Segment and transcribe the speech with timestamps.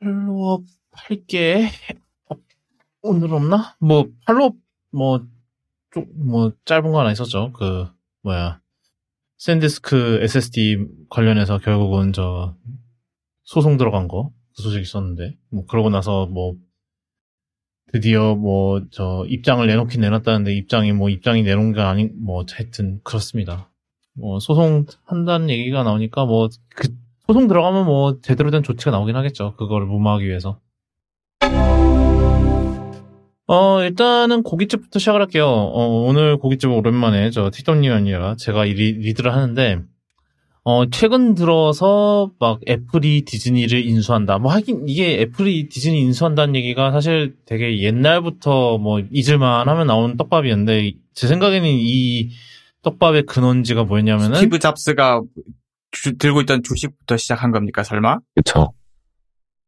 [0.00, 1.68] 팔로업 할게.
[2.28, 2.36] 어,
[3.02, 3.76] 오늘 없나?
[3.80, 4.54] 뭐, 팔로업,
[4.90, 5.26] 뭐,
[5.92, 7.52] 좀, 뭐, 짧은 거 하나 있었죠.
[7.52, 7.86] 그,
[8.22, 8.60] 뭐야.
[9.38, 12.56] 샌디스크 SSD 관련해서 결국은 저,
[13.44, 16.56] 소송 들어간 거, 그 소식 있었는데, 뭐, 그러고 나서 뭐,
[17.92, 23.70] 드디어 뭐, 저, 입장을 내놓긴 내놨다는데, 입장이 뭐, 입장이 내놓은 게 아닌, 뭐, 하여튼, 그렇습니다.
[24.14, 26.88] 뭐, 소송 한다는 얘기가 나오니까, 뭐, 그,
[27.30, 29.54] 소송 들어가면 뭐, 제대로 된 조치가 나오긴 하겠죠.
[29.58, 30.60] 그거를 무마하기 위해서.
[33.46, 35.46] 어, 일단은 고깃집부터 시작을 할게요.
[35.46, 39.80] 어, 오늘 고깃집 오랜만에 저 티덤님 아니라 제가 이 리, 리드를 하는데,
[40.64, 44.38] 어, 최근 들어서 막 애플이 디즈니를 인수한다.
[44.38, 50.92] 뭐 하긴 이게 애플이 디즈니 인수한다는 얘기가 사실 되게 옛날부터 뭐 잊을만 하면 나오는 떡밥이었는데,
[51.12, 52.30] 제 생각에는 이
[52.84, 54.36] 떡밥의 근원지가 뭐였냐면은.
[54.36, 55.20] 스티브 잡스가
[55.90, 58.18] 주, 들고 있던 주식부터 시작한 겁니까, 설마?
[58.34, 58.72] 그쵸.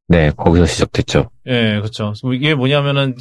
[0.08, 1.30] 네, 거기서 시작됐죠.
[1.46, 2.12] 예, 네, 그쵸.
[2.34, 3.16] 이게 뭐냐면은,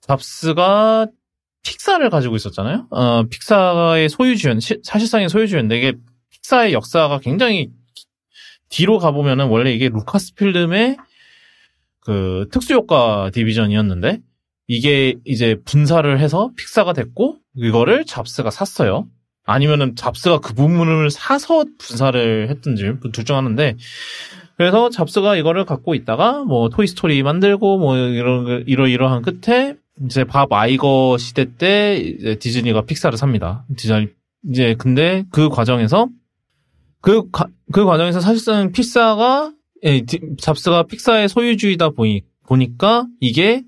[0.00, 1.06] 잡스가
[1.62, 2.88] 픽사를 가지고 있었잖아요.
[2.90, 5.92] 어, 픽사의 소유주였, 사실상의 소유주였는데 이게
[6.30, 7.70] 픽사의 역사가 굉장히
[8.68, 10.96] 뒤로 가보면은 원래 이게 루카스 필름의
[12.00, 14.18] 그 특수효과 디비전이었는데
[14.66, 19.06] 이게 이제 분사를 해서 픽사가 됐고 이거를 잡스가 샀어요.
[19.44, 23.76] 아니면은 잡스가 그 부분을 사서 분사를 했든지 둘 중 하나인데
[24.56, 30.52] 그래서 잡스가 이거를 갖고 있다가 뭐 토이 스토리 만들고 뭐 이런 이러이러한 끝에 이제 밥
[30.52, 33.64] 아이거 시대 때 디즈니가 픽사를 삽니다.
[33.76, 34.12] 디자인
[34.48, 36.08] 이제 근데 그 과정에서
[37.00, 39.52] 그, 가, 그 과정에서 사실상 픽사가
[39.84, 40.02] 예,
[40.40, 43.62] 잡스가 픽사의 소유주의다 보니 보니까 이게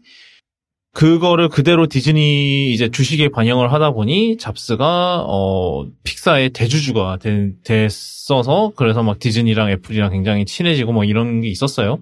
[0.94, 9.02] 그거를 그대로 디즈니 이제 주식에 반영을 하다 보니 잡스가 어 픽사의 대주주가 된, 됐어서 그래서
[9.02, 11.98] 막 디즈니랑 애플이랑 굉장히 친해지고 뭐 이런 게 있었어요.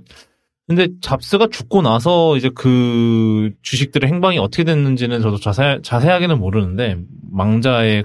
[0.68, 6.98] 근데 잡스가 죽고 나서 이제 그 주식들의 행방이 어떻게 됐는지는 저도 자세 자세하게는 모르는데
[7.30, 8.04] 망자의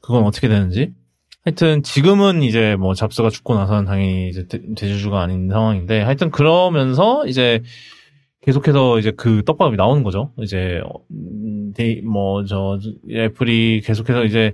[0.00, 0.92] 그건 어떻게 되는지
[1.46, 7.26] 하여튼 지금은 이제 뭐 잡스가 죽고 나서는 당연히 이제 대, 대주주가 아닌 상황인데 하여튼 그러면서
[7.26, 7.62] 이제
[8.44, 10.32] 계속해서 이제 그 떡밥이 나오는 거죠.
[10.40, 10.80] 이제
[12.04, 12.78] 뭐 저
[13.10, 14.52] 애플이 계속해서 이제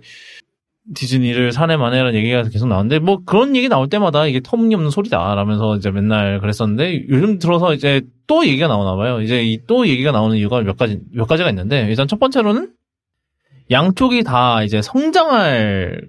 [0.94, 5.90] 디즈니를 사내 만해라는 얘기가 계속 나오는데 뭐 그런 얘기 나올 때마다 이게 터무니없는 소리다라면서 이제
[5.90, 9.20] 맨날 그랬었는데 요즘 들어서 이제 또 얘기가 나오나 봐요.
[9.20, 12.72] 이제 이또 얘기가 나오는 이유가 몇 가지 몇 가지가 있는데 일단 첫 번째로는
[13.70, 16.08] 양쪽이 다 이제 성장할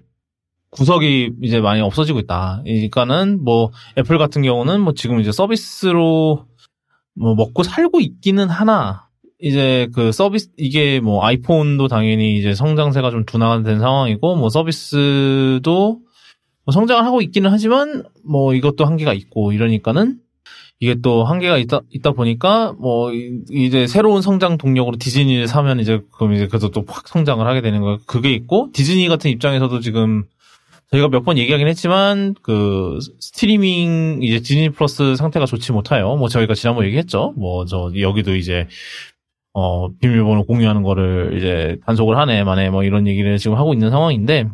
[0.72, 2.62] 구석이 이제 많이 없어지고 있다.
[2.64, 6.46] 그러니까는 뭐 애플 같은 경우는 뭐 지금 이제 서비스로
[7.16, 9.08] 뭐 먹고 살고 있기는 하나.
[9.40, 16.00] 이제 그 서비스 이게 뭐 아이폰도 당연히 이제 성장세가 좀 둔화된 상황이고 뭐 서비스도
[16.64, 20.20] 뭐 성장을 하고 있기는 하지만 뭐 이것도 한계가 있고 이러니까는
[20.80, 23.12] 이게 또 한계가 있다 있다 보니까 뭐
[23.52, 27.98] 이제 새로운 성장 동력으로 디즈니를 사면 이제 그럼 이제 그래도 또확 성장을 하게 되는 거
[28.06, 30.24] 그게 있고 디즈니 같은 입장에서도 지금
[30.92, 36.16] 저희가 몇 번 얘기하긴 했지만 그 스트리밍 이제 디즈니 플러스 상태가 좋지 못해요.
[36.18, 37.34] 뭐 저희가 지난번 얘기했죠.
[37.38, 38.68] 뭐 저 여기도 이제
[39.54, 44.50] 어 비밀번호 공유하는 거를 이제 단속을 하네 만에 뭐 이런 얘기를 지금 하고 있는 상황인데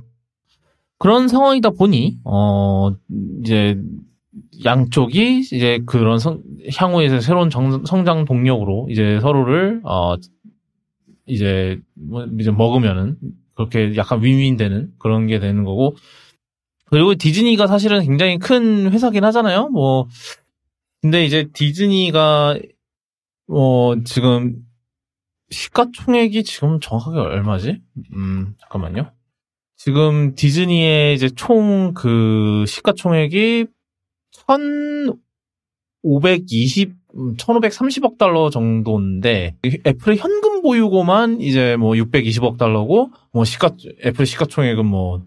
[0.99, 2.91] 그런 상황이다 보니 어
[3.41, 3.79] 이제
[4.63, 6.41] 양쪽이 이제 그런 성,
[6.75, 10.15] 향후에 새로운 정, 성장 동력으로 이제 서로를 어
[11.25, 13.17] 이제 뭐 이제 먹으면은
[13.55, 15.95] 그렇게 약간 윈윈 되는 그런 게 되는 거고
[16.89, 19.69] 그리고 디즈니가 사실은 굉장히 큰 회사긴 하잖아요.
[19.69, 20.07] 뭐
[21.01, 22.57] 근데 이제 디즈니가
[23.47, 24.57] 뭐 지금
[25.49, 27.81] 시가총액이 지금 정확하게 얼마지?
[28.13, 29.11] 음 잠깐만요.
[29.77, 33.65] 지금 디즈니의 이제 총 그 시가총액이
[34.47, 36.93] 1,520
[37.37, 39.55] 1530억 달러 정도인데
[39.85, 43.71] 애플의 현금 보유고만 이제 뭐 620억 달러고 뭐 시가
[44.05, 45.23] 애플 시가총액은 뭐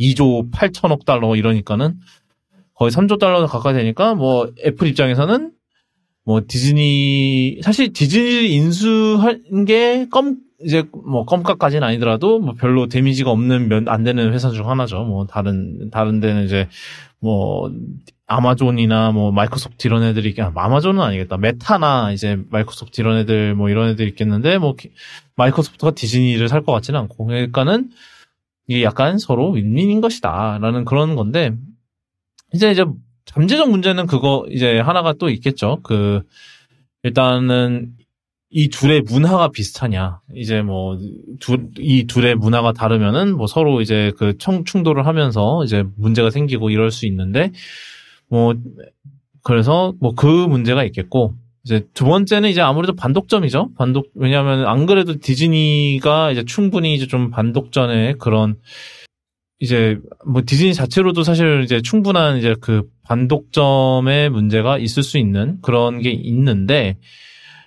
[0.00, 1.94] 2조 8천억 달러 이러니까는
[2.74, 5.52] 거의 3조 달러 가까이 되니까 뭐 애플 입장에서는
[6.24, 13.68] 뭐 디즈니 사실 디즈니를 인수한 게 껌 이제 뭐 껌값까지는 아니더라도 뭐 별로 데미지가 없는
[13.68, 15.04] 면 안 되는 회사 중 하나죠.
[15.04, 16.68] 뭐 다른 다른 데는 이제
[17.18, 17.70] 뭐
[18.26, 21.38] 아마존이나 뭐 마이크로소프트 이런 애들이 아, 아마존은 아니겠다.
[21.38, 24.76] 메타나 이제 마이크로소프트 이런 애들 뭐 이런 애들 있겠는데 뭐
[25.36, 27.88] 마이크로소프트가 디즈니를 살 것 같지는 않고 그러니까는
[28.70, 31.56] 이게 약간 서로 윈윈인 것이다라는 그런 건데
[32.54, 32.84] 이제 이제
[33.24, 35.80] 잠재적 문제는 그거 이제 하나가 또 있겠죠.
[35.82, 36.22] 그
[37.02, 37.94] 일단은
[38.48, 40.20] 이 둘의 문화가 비슷하냐.
[40.36, 40.98] 이제 뭐,
[41.40, 46.70] 두, 이 둘의 문화가 다르면은 뭐 서로 이제 그 청, 충돌을 하면서 이제 문제가 생기고
[46.70, 47.50] 이럴 수 있는데,
[48.28, 48.54] 뭐,
[49.42, 51.34] 그래서 뭐 그 문제가 있겠고
[51.64, 53.70] 이제 두 번째는 이제 아무래도 반독점이죠.
[53.76, 58.56] 반독 왜냐하면 안 그래도 디즈니가 이제 충분히 이제 좀 반독전에 그런
[59.58, 66.00] 이제 뭐 디즈니 자체로도 사실 이제 충분한 이제 그 반독점의 문제가 있을 수 있는 그런
[66.00, 66.96] 게 있는데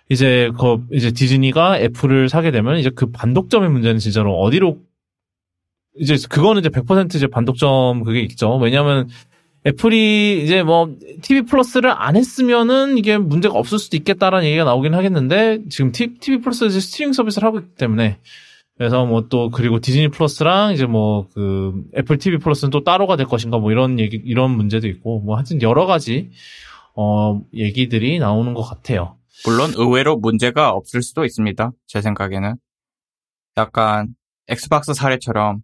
[0.09, 4.79] 이제 그 이제 디즈니가 애플을 사게 되면 이제 그 반독점의 문제는 진짜로 어디로
[5.99, 8.57] 이제 그거는 이제 100% 이제 반독점 그게 있죠.
[8.57, 9.07] 왜냐하면
[9.65, 15.69] 애플이 이제 뭐 TV 플러스를 안 했으면은 이게 문제가 없을 수도 있겠다라는 얘기가 나오긴 하겠는데
[15.69, 18.19] 지금 TV 플러스 이제 스트리밍 서비스를 하고 있기 때문에
[18.77, 23.25] 그래서 뭐 또 그리고 디즈니 플러스랑 이제 뭐 그 애플 TV 플러스는 또 따로가 될
[23.27, 26.31] 것인가 뭐 이런 얘기 이런 문제도 있고 뭐 하여튼 여러 가지
[26.95, 29.17] 어 얘기들이 나오는 것 같아요.
[29.45, 31.71] 물론 의외로 문제가 없을 수도 있습니다.
[31.87, 32.55] 제 생각에는
[33.57, 34.15] 약간
[34.47, 35.61] 엑스박스 사례처럼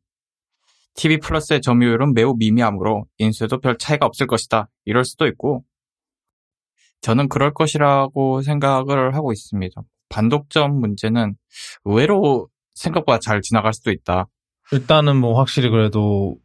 [0.95, 4.69] TV 플러스의 점유율은 매우 미미하므로 인수에도 별 차이가 없을 것이다.
[4.85, 5.63] 이럴 수도 있고
[7.01, 9.81] 저는 그럴 것이라고 생각을 하고 있습니다.
[10.09, 11.35] 반독점 문제는
[11.85, 14.27] 의외로 생각보다 잘 지나갈 수도 있다.
[14.71, 16.35] 일단은 뭐 확실히 그래도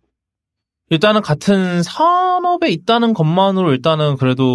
[0.90, 4.54] 일단은 같은 산업에 있다는 것만으로 일단은 그래도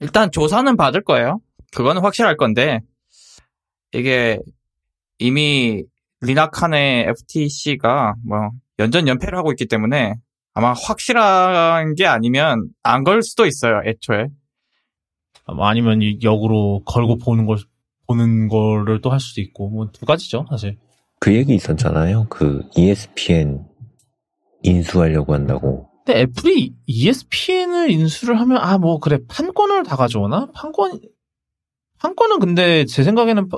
[0.00, 1.40] 일단 조사는 받을 거예요.
[1.72, 2.80] 그거는 확실할 건데
[3.92, 4.38] 이게
[5.18, 5.84] 이미
[6.20, 8.50] 리나칸의 FTC가 뭐
[8.80, 10.14] 연전 연패를 하고 있기 때문에
[10.54, 13.80] 아마 확실한 게 아니면 안 걸 수도 있어요.
[13.86, 14.26] 애초에.
[15.46, 17.58] 아니면 역으로 걸고 보는 걸
[18.08, 20.76] 보는 거를 또 할 수도 있고 뭐 두 가지죠 사실.
[21.20, 22.26] 그 얘기 있었잖아요.
[22.30, 23.64] 그 ESPN
[24.62, 25.88] 인수하려고 한다고.
[26.04, 30.48] 근데 애플이 ESPN을 인수를 하면 아 뭐 그래 판권을 다 가져오나?
[30.54, 31.00] 판권
[32.00, 33.48] 판권은 근데 제 생각에는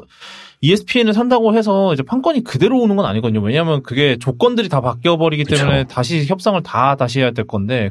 [0.61, 3.41] ESPN을 산다고 해서 이제 판권이 그대로 오는 건 아니거든요.
[3.41, 5.85] 왜냐하면 그게 조건들이 다 바뀌어 버리기 때문에.
[5.85, 7.91] 다시 협상을 다 다시 해야 될 건데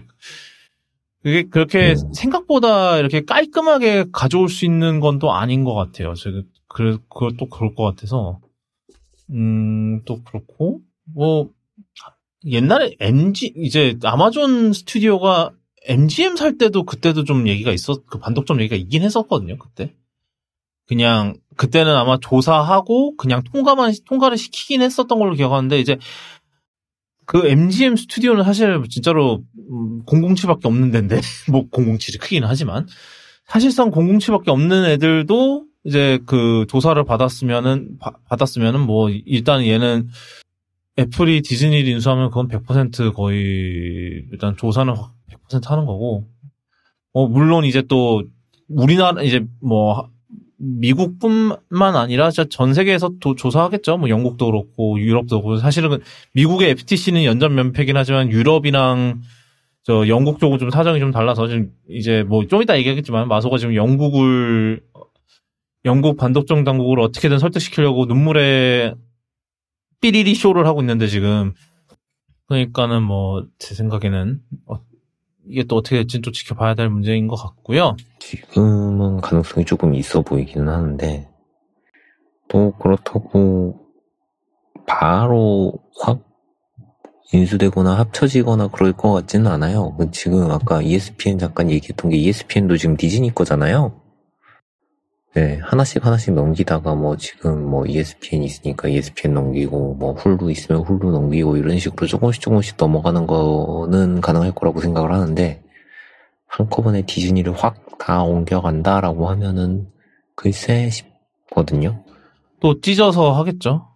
[1.23, 2.13] 그게 그렇게 음.
[2.13, 6.13] 생각보다 이렇게 깔끔하게 가져올 수 있는 건 또 아닌 것 같아요.
[6.15, 8.39] 제가 그 그것도 그럴 것 같아서
[9.31, 10.79] 음 또 그렇고
[11.13, 11.49] 뭐
[12.45, 15.51] 옛날에 MG 이제 아마존 스튜디오가
[15.87, 19.57] MGM 살 때도 그때도 좀 얘기가 있었 그 반독점 얘기가 있긴 했었거든요.
[19.57, 19.93] 그때
[20.95, 25.97] 그냥 그때는 아마 조사하고 그냥 통과만 통과를 시키긴 했었던 걸로 기억하는데 이제
[27.25, 29.41] 그 MGM 스튜디오는 사실 진짜로
[30.05, 32.87] 007밖에 없는 데인데 뭐 007이 크긴 하지만.
[33.45, 40.09] 사실상 007밖에 없는 애들도 이제 그 조사를 받았으면은 바- 받았으면은 뭐 일단 얘는
[40.99, 46.27] 애플이 디즈니를 인수하면 그건 100% 거의 일단 조사는 100% 하는 거고.
[47.13, 48.23] 어 물론 이제 또
[48.67, 50.09] 우리나라 이제 뭐
[50.61, 53.97] 미국뿐만 아니라 전 세계에서 도 조사하겠죠.
[53.97, 55.99] 뭐 영국도 그렇고 유럽도 그렇고 사실은
[56.33, 59.21] 미국의 FTC는 연전 면패긴 하지만 유럽이랑
[59.83, 63.75] 저 영국 쪽은 좀 사정이 좀 달라서 지금 이제 뭐 좀 이따 얘기하겠지만 마소가 지금
[63.75, 64.81] 영국을
[65.85, 68.93] 영국 반독점 당국을 어떻게든 설득시키려고 눈물의
[70.01, 71.53] 삐리리 쇼를 하고 있는데 지금
[72.47, 74.75] 그러니까는 뭐 제 생각에는 어,
[75.47, 77.95] 이게 또 어떻게 될지 또 지켜봐야 될 문제인 것 같고요.
[78.19, 81.29] 지금은 가능성이 조금 있어 보이기는 하는데,
[82.47, 83.79] 또 그렇다고
[84.85, 86.19] 바로 확
[87.33, 89.95] 인수되거나 합쳐지거나 그럴 것 같지는 않아요.
[89.97, 94.00] 그 지금 아까 ESPN 잠깐 얘기했던 게 ESPN도 지금 디즈니 거잖아요.
[95.33, 101.11] 네, 하나씩 하나씩 넘기다가 뭐 지금 뭐 ESPN 있으니까 ESPN 넘기고 뭐 훌루 있으면 훌루
[101.11, 105.63] 넘기고 이런 식으로 조금씩 조금씩 넘어가는 거는 가능할 거라고 생각을 하는데
[106.47, 109.87] 한꺼번에 디즈니를 확 다 옮겨간다라고 하면은
[110.35, 112.03] 글쎄 싶거든요.
[112.59, 113.87] 또 찢어서 하겠죠.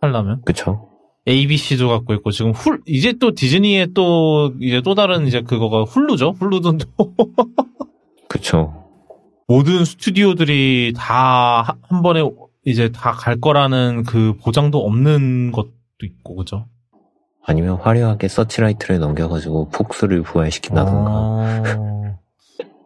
[0.00, 0.88] 하려면 그쵸?
[1.28, 6.36] ABC도 갖고 있고 지금 훌 이제 또 디즈니의 또 이제 또 다른 이제 그거가 훌루죠.
[6.38, 6.86] 훌루도 또
[8.28, 8.85] 그쵸.
[9.46, 12.22] 모든 스튜디오들이 다 한 번에
[12.64, 15.70] 이제 다 갈 거라는 그 보장도 없는 것도
[16.02, 16.66] 있고 그죠?
[17.44, 21.10] 아니면 화려하게 서치라이트를 넘겨가지고 폭스를 부활시킨다던가.
[21.12, 22.18] 어...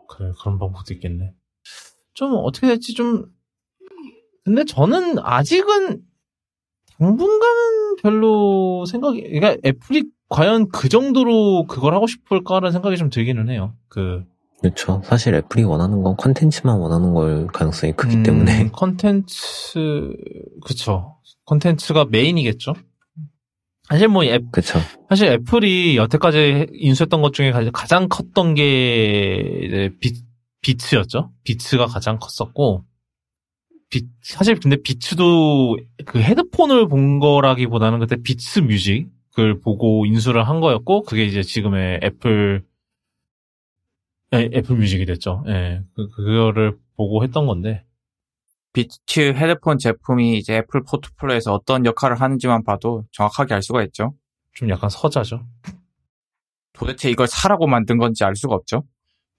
[0.08, 1.32] 그래 그런 방법도 있겠네.
[2.12, 3.24] 좀 어떻게 될지 좀
[4.44, 6.02] 근데 저는 아직은
[6.98, 13.74] 당분간은 별로 생각이 그러니까 애플이 과연 그 정도로 그걸 하고 싶을까라는 생각이 좀 들기는 해요.
[13.88, 14.24] 그
[14.60, 15.00] 그렇죠.
[15.04, 20.14] 사실 애플이 원하는 건 컨텐츠만 원하는 걸 가능성이 크기 음, 때문에 컨텐츠
[20.66, 22.74] 그쵸 컨텐츠가 메인이겠죠.
[23.88, 24.78] 사실 뭐 앱, 그쵸.
[25.08, 30.12] 사실 애플이 여태까지 인수했던 것 중에 가장- 컸던 게 이제 비,
[30.62, 31.32] 비츠였죠.
[31.42, 32.84] 비츠가 가장 컸었고
[33.90, 41.02] 비, 사실 근데 비츠도 그 헤드폰을 본 거라기보다는 그때 비츠 뮤직을 보고 인수를 한 거였고
[41.02, 42.62] 그게 이제 지금의 애플
[44.32, 45.44] 예, 애플 뮤직이 됐죠.
[45.48, 47.84] 예, 그, 그거를 보고 했던 건데.
[48.72, 54.14] 비츠 헤드폰 제품이 이제 애플 포트폴리오에서 어떤 역할을 하는지만 봐도 정확하게 알 수가 있죠.
[54.54, 55.44] 좀 약간 서자죠.
[56.72, 58.84] 도대체 이걸 사라고 만든 건지 알 수가 없죠.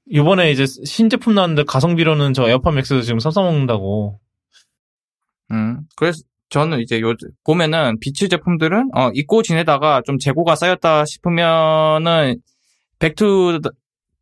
[0.07, 4.19] 이번에 이제 신제품 나왔는데 가성비로는 저 에어팟 맥스 지금 써먹는다고.
[5.51, 7.13] 음, 그래서 저는 이제 요,
[7.45, 12.41] 보면은 비츠 제품들은, 어, 잊고 지내다가 좀 재고가 쌓였다 싶으면은,
[12.99, 13.61] 백투,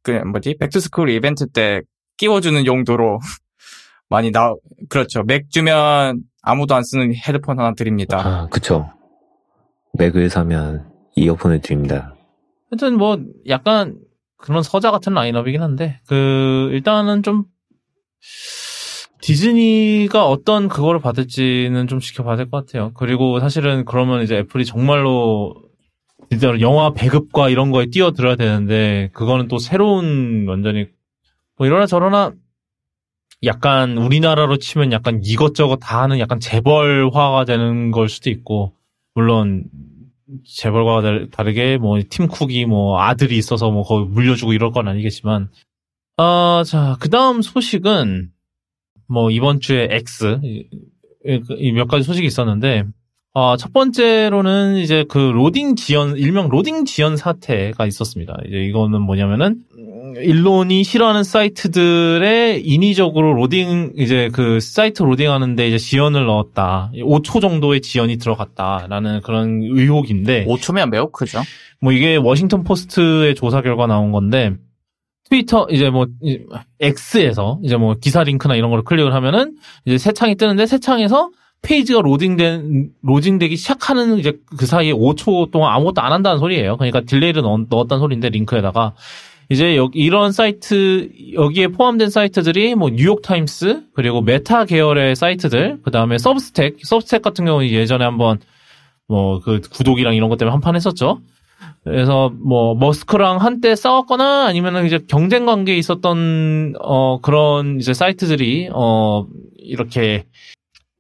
[0.04, 0.56] 그, 뭐지?
[0.60, 1.82] back to school 이벤트 때
[2.18, 3.20] 끼워주는 용도로
[4.10, 4.54] 많이 나,
[4.90, 5.24] 그렇죠.
[5.24, 8.20] 맥 주면 아무도 안 쓰는 헤드폰 하나 드립니다.
[8.20, 8.90] 아, 그쵸.
[9.94, 12.16] 맥을 사면 이어폰을 드립니다.
[12.72, 13.98] 하여튼 뭐 약간
[14.38, 17.44] 그런 서자 같은 라인업이긴 한데 그 일단은 좀
[19.22, 22.92] 디즈니가 어떤 그거를 받을지는 좀 지켜봐야 될 것 같아요.
[22.94, 25.56] 그리고 사실은 그러면 이제 애플이 정말로
[26.30, 30.88] 진짜로 영화 배급과 이런 거에 뛰어들어야 되는데 그거는 또 새로운 완전히
[31.58, 32.34] 뭐 이러나 저러나
[33.44, 38.74] 약간 우리나라로 치면 약간 이것저것 다 하는 약간 재벌화가 되는 걸 수도 있고
[39.16, 39.64] 물론
[40.46, 45.50] 재벌과 다르- 다르게 뭐 팀 쿡이 뭐 아들이 있어서 뭐 거기 물려주고 이럴 건 아니겠지만
[46.18, 48.30] 어, 자, 그 다음 소식은
[49.08, 50.40] 뭐 이번 주에 X
[51.58, 52.84] 이 몇 가지 소식이 있었는데
[53.40, 58.38] 어, 첫 번째로는 이제 그 로딩 지연 일명 로딩 지연 사태가 있었습니다.
[58.46, 66.26] 이제 이거는 뭐냐면은 음, 일론이 싫어하는 사이트들의 인위적으로 로딩 이제 그 사이트 로딩하는데 이제 지연을
[66.26, 66.92] 넣었다.
[66.96, 71.40] 5초 정도의 지연이 들어갔다라는 그런 의혹인데 5초면 매우 크죠.
[71.80, 74.54] 뭐 이게 워싱턴 포스트의 조사 결과 나온 건데
[75.30, 76.40] 트위터 이제 뭐 이-
[76.82, 79.56] X에서 이제 뭐 기사 링크나 이런 걸 클릭을 하면은
[79.86, 81.30] 이제 새 창이 뜨는데 새 창에서
[81.62, 86.78] 페이지가 로딩된 로딩되기 시작하는 이제 그 사이에 5초 동안 아무것도 안 한다는 소리예요.
[86.78, 88.94] 그러니까 딜레이를 넣, 넣었다는 소리인데 링크에다가
[89.50, 96.18] 이제 여기 이런 사이트 여기에 포함된 사이트들이 뭐 뉴욕 타임스 그리고 메타 계열의 사이트들 그다음에
[96.18, 98.40] 서브스택 서브스택 같은 경우는 예전에 한번
[99.08, 101.20] 뭐 그 구독이랑 이런 것 때문에 한판 했었죠.
[101.84, 109.26] 그래서 뭐 머스크랑 한때 싸웠거나 아니면은 이제 경쟁 관계에 있었던 어 그런 이제 사이트들이 어
[109.58, 110.26] 이렇게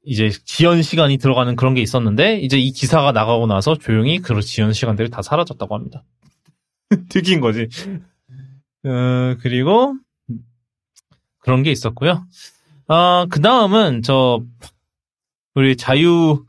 [0.09, 4.73] 이제 지연 시간이 들어가는 그런 게 있었는데 이제 이 기사가 나가고 나서 조용히 그 지연
[4.73, 6.03] 시간들이 다 사라졌다고 합니다.
[7.09, 7.67] 특이인 거지.
[8.85, 9.95] 어 그리고
[11.37, 12.25] 그런 게 있었고요.
[12.87, 14.41] 아 그 다음은 저
[15.53, 16.43] 우리 자유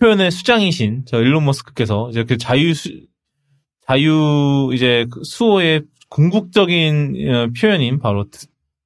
[0.00, 2.90] 표현의 수장이신 저 일론 머스크께서 이제 그 자유 수,
[3.86, 8.26] 자유 이제 그 수호의 궁극적인 어, 표현인 바로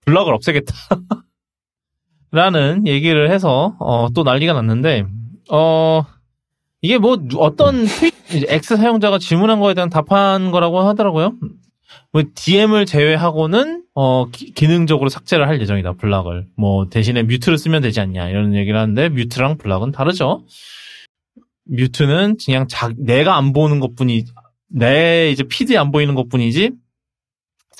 [0.05, 0.75] 블락을 없애겠다.
[2.33, 5.05] 라는 얘기를 해서 어, 또 난리가 났는데
[5.51, 6.05] 어
[6.81, 7.85] 이게 뭐 누- 어떤
[8.49, 11.33] X 사용자가 질문한 거에 대한 답한 거라고 하더라고요.
[12.13, 18.01] 뭐 DM을 제외하고는 어 기, 기능적으로 삭제를 할 예정이다 블락을 뭐 대신에 뮤트를 쓰면 되지
[18.01, 20.45] 않냐 이런 얘기를 하는데 뮤트랑 블락은 다르죠.
[21.65, 24.25] mute는 그냥 자, 내가 안 보는 것뿐이
[24.69, 26.71] 내 이제 피드에 안 보이는 것뿐이지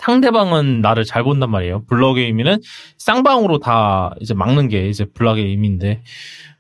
[0.01, 1.85] 상대방은 나를 잘 본단 말이에요.
[1.87, 2.59] block의 의미는
[2.99, 6.03] 쌍방으로 다 이제 막는 게 이제 block의 의미인데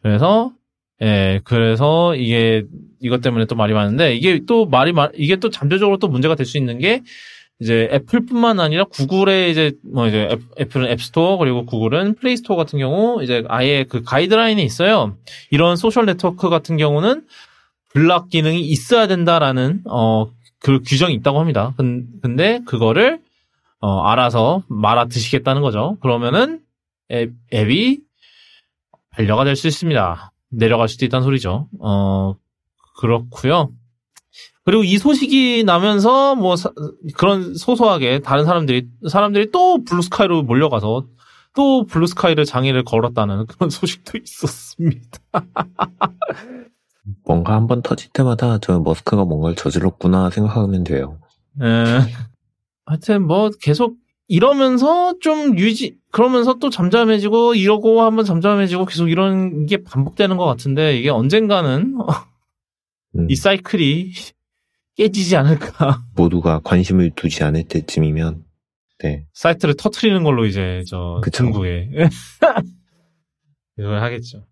[0.03, 0.53] 그래서
[1.03, 2.65] 예 그래서 이게
[3.01, 6.45] 이것 때문에 또 말이 많은데 이게 또 말이 말 이게 또 잠재적으로 또 문제가 될
[6.47, 7.03] 수 있는 게
[7.61, 13.23] 이제 애플뿐만 아니라 구글의 이제 뭐 이제 애- 애플은 앱스토어 그리고 구글은 플레이스토어 같은 경우
[13.23, 15.17] 이제 아예 그 가이드라인이 있어요.
[15.51, 17.23] 이런 소셜 네트워크 같은 경우는
[17.93, 20.27] 블락 기능이 있어야 된다라는 어
[20.63, 21.73] 그 규정이 있다고 합니다.
[21.79, 23.21] 근, 근데 그거를
[23.81, 25.97] 어 알아서 말아 드시겠다는 거죠.
[26.01, 26.61] 그러면은
[27.11, 28.01] 앱, 앱이
[29.11, 30.33] 반려가 될 수 있습니다.
[30.51, 31.69] 내려갈 수도 있다는 소리죠.
[31.81, 32.35] 어
[32.99, 33.73] 그렇고요.
[34.65, 36.71] 그리고 이 소식이 나면서 뭐 사-
[37.17, 41.07] 그런 소소하게 다른 사람들이 사람들이 또 블루스카이로 몰려가서
[41.57, 45.19] 또 블루스카이를 장애를 걸었다는 그런 소식도 있었습니다.
[47.25, 51.19] 뭔가 한번 터질 때마다 저 머스크가 뭔가를 저질렀구나 생각하면 돼요.
[51.61, 52.01] 에,
[52.91, 59.85] 하여튼 뭐 계속 이러면서 좀 유지 그러면서 또 잠잠해지고 이러고 한번 잠잠해지고 계속 이런 게
[59.85, 61.97] 반복되는 것 같은데 이게 언젠가는
[63.17, 64.11] 음, 이 사이클이
[64.97, 68.43] 깨지지 않을까 모두가 관심을 두지 않을 때쯤이면
[69.05, 71.45] 네 사이트를 터트리는 걸로 이제 저 그쵸.
[71.45, 71.91] 중국에
[73.79, 74.47] 이걸 하겠죠.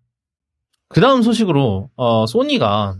[0.87, 2.95] 그 다음 소식으로 어 소니가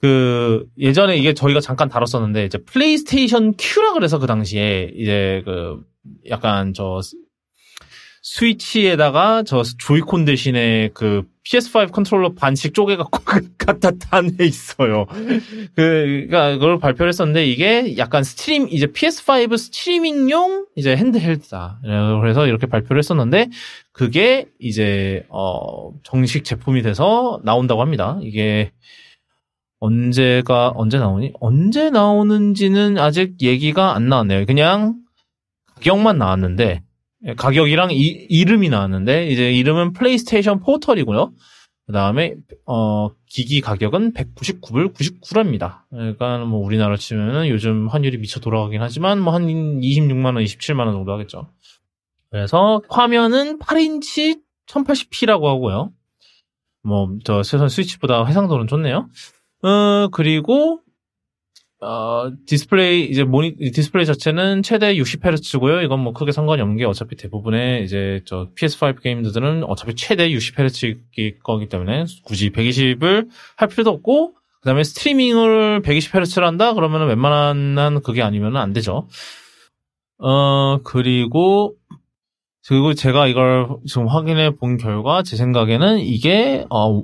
[0.00, 5.80] 그 예전에 이게 저희가 잠깐 다뤘었는데 이제 플레이스테이션 Q라 그래서 그 당시에 이제 그
[6.28, 7.00] 약간 저
[8.22, 13.20] 스위치에다가 저 조이콘 대신에 그 PS5 컨트롤러 반씩 쪼개갖고
[13.56, 15.06] 갖다 단 게 있어요.
[15.06, 21.80] 그, 그니까 그걸 발표를 했었는데 이게 약간 스트림, 이제 PS5 스트리밍용 이제 handheld다.
[22.20, 23.48] 그래서 이렇게 발표를 했었는데
[23.92, 28.18] 그게 이제, 어, 정식 제품이 돼서 나온다고 합니다.
[28.22, 28.72] 이게
[29.78, 31.32] 언제가, 언제 나오니?
[31.40, 34.46] 언제 나오는지는 아직 얘기가 안 나왔네요.
[34.46, 34.96] 그냥
[35.76, 36.82] 가격만 나왔는데,
[37.26, 41.32] 예, 가격이랑 이, 이름이 나왔는데 이제 이름은 플레이스테이션 포털이고요.
[41.86, 42.34] 그 다음에
[42.66, 45.82] 어 기기 가격은 199불 99랍니다.
[45.90, 50.92] 그러니까 뭐 우리나라 치면은 요즘 환율이 미쳐 돌아가긴 하지만 뭐 한 26만 원, 27만 원
[50.94, 51.48] 정도 하겠죠.
[52.30, 55.92] 그래서 화면은 8인치 1080p라고 하고요.
[56.82, 59.08] 뭐 저 세선 스위치보다 해상도는 좋네요.
[59.66, 60.80] 어 그리고
[61.78, 65.84] 어, 디스플레이, 이제 모니, 디스플레이 자체는 최대 60Hz고요.
[65.84, 71.38] 이건 뭐 크게 상관이 없는 게 어차피 대부분의 이제 저 PS5 게임들은 어차피 최대 60Hz일
[71.42, 76.72] 거기 때문에 굳이 120을 할 필요도 없고, 그 다음에 스트리밍을 120Hz를 한다?
[76.72, 79.06] 그러면은 웬만한 그게 아니면 안 되죠.
[80.18, 81.74] 어, 그리고,
[82.66, 87.02] 그리고 제가 이걸 지금 확인해 본 결과 제 생각에는 이게, 어,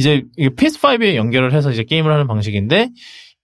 [0.00, 2.90] 이제 PS5에 연결을 해서 이제 게임을 하는 방식인데,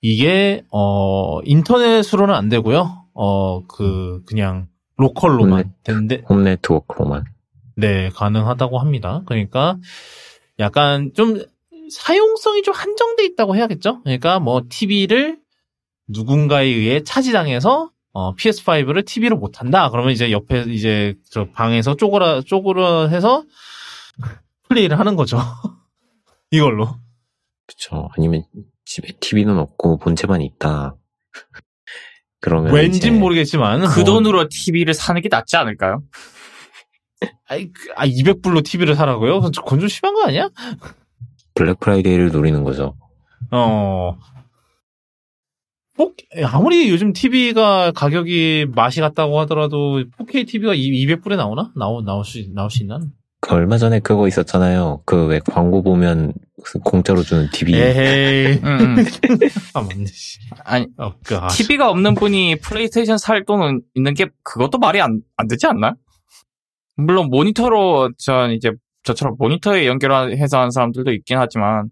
[0.01, 3.05] 이게 어 인터넷으로는 안 되고요.
[3.15, 5.73] 어 그 그냥 로컬로만.
[5.85, 7.25] 되는데 홈 네트워크로만.
[7.77, 9.23] 네 가능하다고 합니다.
[9.27, 9.77] 그러니까
[10.59, 11.43] 약간 좀
[11.91, 14.03] 사용성이 좀 한정돼 있다고 해야겠죠.
[14.03, 15.39] 그러니까 뭐 TV를
[16.09, 19.91] 누군가에 의해 차지당해서 어, PS5를 TV로 못 한다.
[19.91, 23.45] 그러면 이제 옆에 이제 저 방에서 쪼그라 쪼그라 해서
[24.69, 25.39] 플레이를 하는 거죠.
[26.51, 26.89] 이걸로.
[27.67, 28.09] 그쵸.
[28.17, 28.45] 아니면
[28.85, 30.97] 집에 TV는 없고 본체만 있다.
[32.41, 36.03] 그러면 왠진 모르겠지만 그 뭐- 돈으로 TV를 사는 게 낫지 않을까요?
[37.49, 39.51] 아이, 그- 아, 200불로 TV를 사라고요?
[39.51, 40.51] 좀- 좀 심한 거 아니야?
[41.55, 42.97] 블랙 프라이데이를 노리는 거죠.
[43.51, 44.17] 어.
[45.97, 46.13] 뭐,
[46.45, 51.73] 아무리 요즘 TV가 가격이 맛이 갔다고 하더라도 4K TV가 200불에 나오나?
[51.75, 53.01] 나오, 나올 수, 나올 수 있나?
[53.41, 55.03] 그 얼마 전에 그거 있었잖아요.
[55.05, 56.33] 그 왜 광고 보면
[56.85, 57.75] 공짜로 주는 TV.
[57.75, 58.61] 에헤이.
[58.65, 58.97] 음, 음.
[59.75, 60.39] 아, 맞네, 씨.
[60.65, 61.13] 아니, 어,
[61.51, 65.95] TV가 없는 분이 플레이스테이션 살 돈은 있는 게 그것도 말이 안, 안 되지 않나?
[66.97, 68.73] 물론 모니터로 전 이제
[69.05, 71.91] 저처럼 모니터에 연결해서 하는 사람들도 있긴 하지만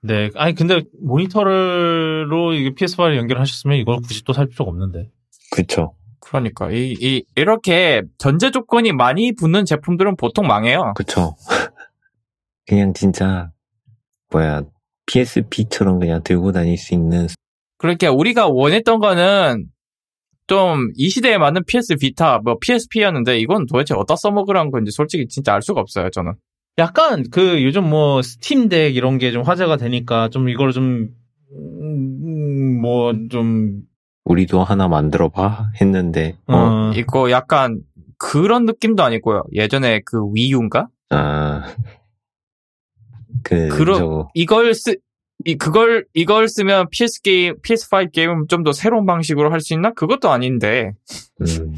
[0.00, 0.30] 네.
[0.36, 5.10] 아니, 근데 모니터로 이게 PS5를 연결하셨으면 이걸 굳이 또 살 필요가 없는데.
[5.50, 5.94] 그쵸.
[6.24, 10.92] 그러니까 이, 이 이렇게 전제 조건이 많이 붙는 제품들은 보통 망해요.
[10.96, 11.36] 그쵸.
[12.66, 13.50] 그냥 진짜
[14.32, 14.62] 뭐야
[15.06, 17.26] PSP처럼 그냥 들고 다닐 수 있는
[17.78, 19.66] 그러니까 우리가 원했던 거는
[20.46, 25.54] 좀 이 시대에 맞는 PS 비타, 뭐 PSP였는데 이건 도대체 어디다 써먹으라는 건지 솔직히 진짜
[25.54, 26.32] 알 수가 없어요, 저는.
[26.78, 31.08] 약간 그 요즘 뭐 스팀 덱 이런 게 좀 화제가 되니까 좀 이걸 좀,
[31.52, 33.82] 음, 뭐 좀,
[34.24, 37.80] 우리도 하나 만들어 봐 했는데 어, 어, 이거 약간
[38.18, 39.44] 그런 느낌도 아니고요.
[39.52, 40.88] 예전에 그 Wii U인가?
[41.10, 41.74] 아,
[43.42, 44.96] 그, 그러- 저거, 이걸 쓰,
[45.44, 49.92] 이, 그걸, 이걸 쓰면 PS 게임, PS5 게임은 좀 더 새로운 방식으로 할 수 있나?
[49.92, 50.92] 그것도 아닌데,
[51.42, 51.74] 음,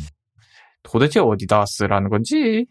[0.84, 2.66] 도대체 어디다 쓰라는 건지.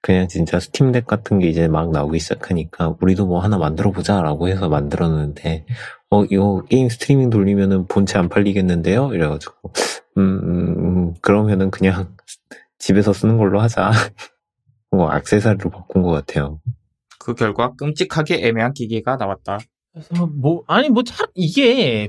[0.00, 4.20] 그냥 진짜 스팀 덱 같은 게 이제 막 나오기 시작하니까, 우리도 뭐 하나 만들어 보자
[4.22, 5.66] 라고 해서 만들었는데,
[6.10, 9.12] 어, 이거 게임 스트리밍 돌리면은 본체 안 팔리겠는데요?
[9.12, 9.72] 이래가지고,
[10.18, 12.16] 음, 음, 음, 그러면은 그냥
[12.78, 13.90] 집에서 쓰는 걸로 하자.
[14.90, 16.60] 뭐, 악세사리로 바꾼 것 같아요.
[17.18, 19.58] 그 결과 끔찍하게 애매한 기기가 나왔다.
[19.92, 22.08] 그래서 뭐 아니 뭐 차, 이게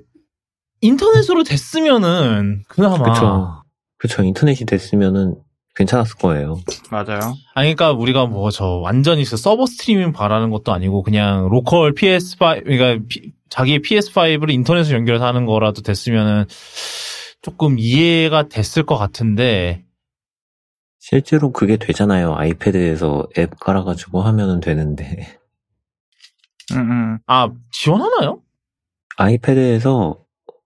[0.81, 3.63] 인터넷으로 됐으면은 그나마 그쵸.
[3.97, 4.23] 그쵸.
[4.23, 5.35] 인터넷이 됐으면은
[5.79, 6.59] 괜찮았을 거예요.
[6.91, 7.35] 맞아요.
[7.55, 12.63] 아니 그러니까 우리가 뭐 저 완전히 그 서버 스트리밍 바라는 것도 아니고 그냥 로컬 PS5
[12.65, 16.45] 그러니까 피- 자기의 PS5를 인터넷으로 연결해서 하는 거라도 됐으면은
[17.41, 19.85] 조금 이해가 됐을 것 같은데
[20.99, 22.35] 실제로 그게 되잖아요.
[22.35, 25.27] 아이패드에서 앱 깔아가지고 하면은 되는데.
[26.73, 27.17] 음, 음.
[27.25, 28.41] 아 지원하나요?
[29.17, 30.17] 아이패드에서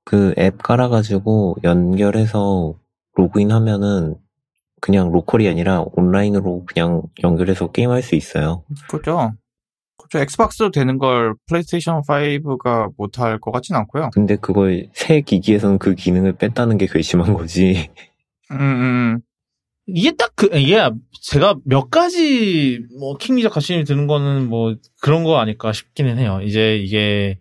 [0.05, 2.73] 그 앱 깔아가지고 연결해서
[3.15, 4.15] 로그인 하면은
[4.83, 8.65] 그냥 로컬이 아니라 온라인으로 그냥 연결해서 게임할 수 있어요.
[8.89, 9.31] 그죠.
[9.97, 10.19] 그죠.
[10.19, 14.09] 엑스박스도 되는 걸 플레이스테이션 5가 못할 것 같진 않고요.
[14.13, 17.91] 근데 그걸 새 기기에서는 그 기능을 뺐다는 게 괘씸한 거지.
[18.51, 19.19] 음, 음.
[19.87, 20.77] 이게 딱 그, 이게
[21.21, 26.41] 제가 몇 가지 뭐 킹리적 가심이 드는 거는 뭐 그런 거 아닐까 싶기는 해요.
[26.43, 27.39] 이제 이게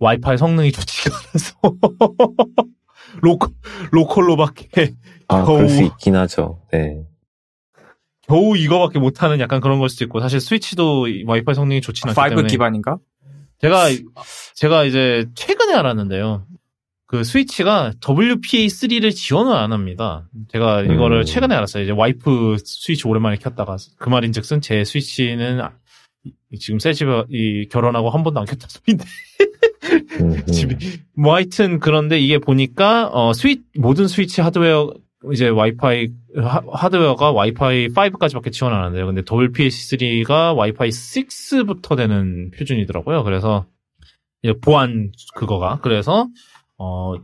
[0.00, 1.56] 와이파이 성능이 좋지가 않아서
[3.22, 3.50] 로컬,
[3.90, 4.94] 로컬로밖에
[5.28, 5.56] 아, 겨우.
[5.56, 6.60] 그럴 수 있긴 하죠.
[6.72, 7.02] 네.
[8.22, 12.28] 겨우 이거밖에 못하는 약간 그런 걸 수도 있고 사실 스위치도 와이파이 성능이 좋지는 않기 5
[12.30, 12.98] 때문에 기반인가?
[13.60, 13.86] 제가
[14.54, 16.44] 제가 이제 최근에 알았는데요.
[17.06, 20.28] 그 스위치가 WPA3를 지원을 안 합니다.
[20.50, 21.24] 제가 이거를 음.
[21.24, 21.84] 최근에 알았어요.
[21.84, 25.85] 이제 와이프 스위치 오랜만에 켰다가 그 말인즉슨 제 스위치는 아- 이-
[26.58, 29.04] 지금 새 집에 이 결혼하고 한 번도 안 켰다 소리인데
[30.20, 30.46] 음, 음.
[30.46, 30.76] 집이
[31.16, 34.92] 뭐 하여튼 그런데 이게 보니까 어 스위 모든 스위치 하드웨어
[35.32, 39.06] 이제 와이파이 하, 하드웨어가 와이파이 5까지밖에 지원 안 한대요.
[39.06, 43.24] 근데 WPA3가 와이파이 6부터 되는 표준이더라고요.
[43.24, 43.66] 그래서
[44.42, 46.28] 이제 보안 그거가 그래서
[46.78, 47.14] 어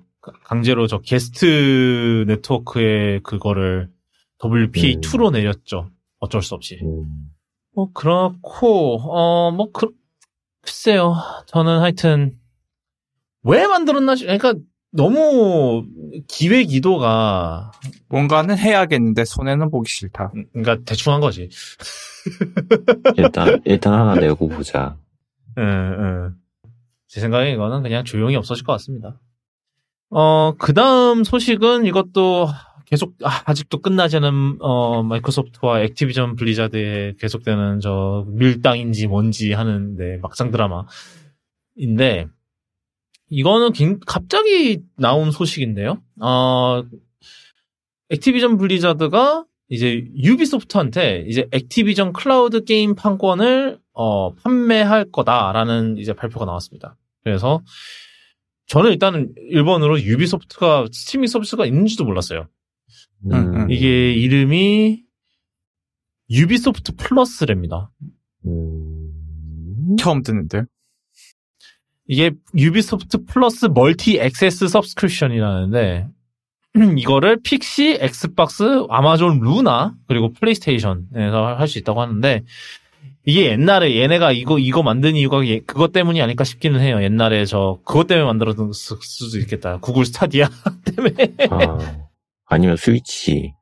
[0.44, 3.88] 강제로 저 게스트 네트워크에 그거를
[4.38, 5.90] WPA2로 내렸죠.
[6.18, 6.78] 어쩔 수 없이.
[6.82, 7.31] 음.
[7.74, 9.88] 뭐 그렇고 어뭐 그,
[10.62, 11.14] 글쎄요.
[11.46, 12.38] 저는 하여튼
[13.42, 14.54] 왜 만들었나 싶- 그러니까
[14.92, 15.86] 너무
[16.28, 17.72] 기획 이도가
[18.08, 20.32] 뭔가는 해야겠는데 손해는 보기 싫다.
[20.52, 21.48] 그러니까 대충 한 거지.
[23.16, 24.96] 일단 일단 하나 내고 보자.
[25.58, 26.30] 예, 예.
[27.08, 29.18] 제 생각에 이거는 그냥 조용히 없어질 것 같습니다.
[30.10, 32.48] 어, 그 다음 소식은 이것도
[32.92, 40.50] 계속, 아, 아직도 끝나지 않은, 어, 마이크로소프트와 액티비전 블리자드에 계속되는 저 밀당인지 뭔지 하는데 막장
[40.50, 42.26] 드라마인데,
[43.30, 46.02] 이거는 긴- 갑자기 나온 소식인데요.
[46.20, 46.82] 어,
[48.10, 56.98] 액티비전 블리자드가 이제 유비소프트한테 이제 액티비전 클라우드 게임 판권을 어, 판매할 거다라는 이제 발표가 나왔습니다.
[57.24, 57.62] 그래서
[58.66, 62.48] 저는 일단은 일번으로 유비소프트가 스트리밍 서비스가 있는지도 몰랐어요.
[63.26, 63.70] 음, 음.
[63.70, 65.02] 이게 이름이
[66.30, 67.90] 유비소프트 플러스랍니다.
[68.46, 69.96] 음.
[69.98, 70.64] 처음 듣는데요.
[72.08, 76.08] 이게 유비소프트 플러스 Multi Access subscription이라는데
[76.98, 82.42] 이거를 PC, 엑스박스, 아마존 루나 그리고 플레이스테이션에서 할 수 있다고 하는데
[83.24, 87.00] 이게 옛날에 얘네가 이거 이거 만든 이유가 얘- 그것 때문이 아닐까 싶기는 해요.
[87.02, 89.78] 옛날에 저 그것 때문에 만들었을 수도 있겠다.
[89.78, 90.48] 구글 스타디아
[90.96, 92.08] 때문에 아,
[92.52, 93.54] 아니면 스위치.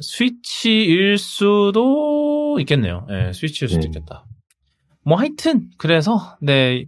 [0.00, 3.06] 스위치일 수도 있겠네요.
[3.10, 3.86] 예, 스위치일 수도 음.
[3.86, 4.24] 있겠다.
[5.04, 6.86] 뭐 하여튼 그래서 네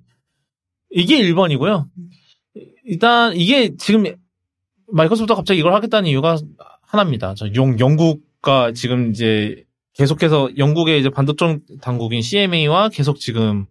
[0.90, 1.86] 이게 1번이고요.
[2.84, 4.04] 일단 이게 지금
[4.92, 6.36] 마이크로소프트가 갑자기 이걸 하겠다는 이유가
[6.82, 7.34] 하나입니다.
[7.34, 13.66] 저 영, 영국과 지금 이제 계속해서 영국의 이제 반도체 당국인 CMA와 계속 지금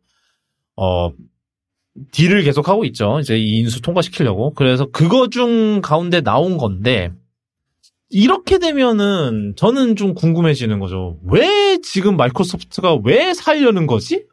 [0.75, 1.11] 어
[2.11, 3.19] 딜을 계속 하고 있죠.
[3.19, 4.53] 이제 이 인수 통과시키려고.
[4.53, 7.11] 그래서 그거 중 가운데 나온 건데
[8.09, 11.19] 이렇게 되면은 저는 좀 궁금해지는 거죠.
[11.23, 14.25] 왜 지금 마이크로소프트가 왜 살려는 거지?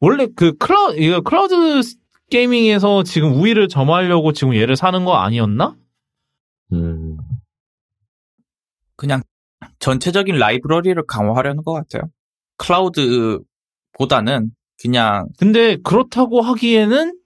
[0.00, 1.82] 원래 그 클라우 이거 클라우드
[2.30, 5.76] 게이밍에서 지금 우위를 점하려고 지금 얘를 사는 거 아니었나?
[6.72, 7.16] 음,
[8.96, 9.22] 그냥
[9.78, 12.02] 전체적인 라이브러리를 강화하려는 것 같아요.
[12.58, 17.18] 클라우드보다는 그냥 근데 그렇다고 하기에는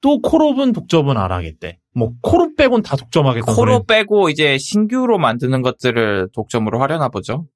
[0.00, 1.78] 또 콜옵은 독점은 안 하겠대.
[1.94, 3.52] 뭐 콜옵 빼곤 다 독점하겠다.
[3.54, 7.46] 코로 빼고 이제 신규로 만드는 것들을 독점으로 하려나 보죠.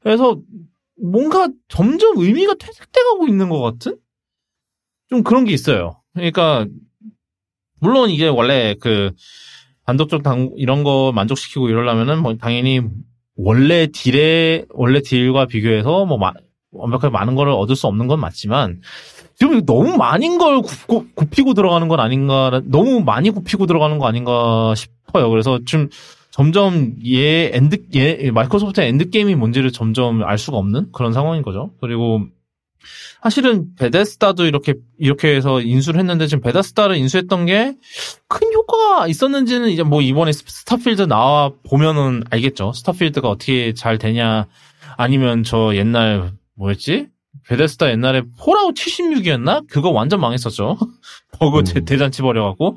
[0.00, 0.40] 그래서
[1.00, 3.96] 뭔가 점점 의미가 퇴색돼가고 있는 것 같은
[5.08, 6.00] 좀 그런 게 있어요.
[6.14, 6.66] 그러니까
[7.80, 9.12] 물론 이게 원래 그
[9.84, 12.80] 반독점 당 이런 거 만족시키고 이러려면은 뭐 당연히
[13.36, 16.32] 원래 deal에 원래 deal과 비교해서 뭐 마-
[16.72, 18.80] 완벽하게 많은 거를 얻을 수 없는 건 맞지만
[19.40, 24.74] 지금 너무 많은 걸 굽고, 굽히고 들어가는 건 아닌가 너무 많이 굽히고 들어가는 거 아닌가
[24.76, 25.30] 싶어요.
[25.30, 25.88] 그래서 좀
[26.30, 31.70] 점점 얘 end 얘 마이크로소프트의 endgame이 뭔지를 점점 알 수가 없는 그런 상황인 거죠.
[31.80, 32.20] 그리고
[33.22, 37.74] 사실은 베데스다도 이렇게 이렇게 해서 인수를 했는데 지금 베데스다를 인수했던 게
[38.28, 42.72] 큰 효과가 있었는지는 이제 뭐 이번에 스- 스타필드 나와 보면은 알겠죠.
[42.74, 44.46] 스타필드가 어떻게 잘 되냐
[44.96, 47.06] 아니면 저 옛날 뭐였지?
[47.48, 49.66] 베데스다 옛날에 폴아웃 76이었나?
[49.68, 50.78] 그거 완전 망했었죠.
[51.38, 51.64] 버그 음.
[51.64, 52.76] 대- 대잔치 벌여갖고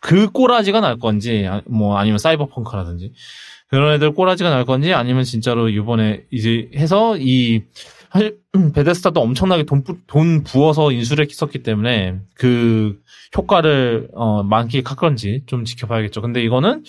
[0.00, 3.12] 그 꼬라지가 날 건지 아- 뭐 아니면 사이버 펑크라든지
[3.68, 7.62] 그런 애들 꼬라지가 날 건지 아니면 진짜로 이번에 이제 해서 이
[8.12, 12.98] 사실 음, 베데스다도 엄청나게 돈, 부- 돈 부어서 인수를 했었기 때문에 그
[13.36, 16.20] 효과를 어 만끽할 건지 좀 지켜봐야겠죠.
[16.22, 16.84] 근데 이거는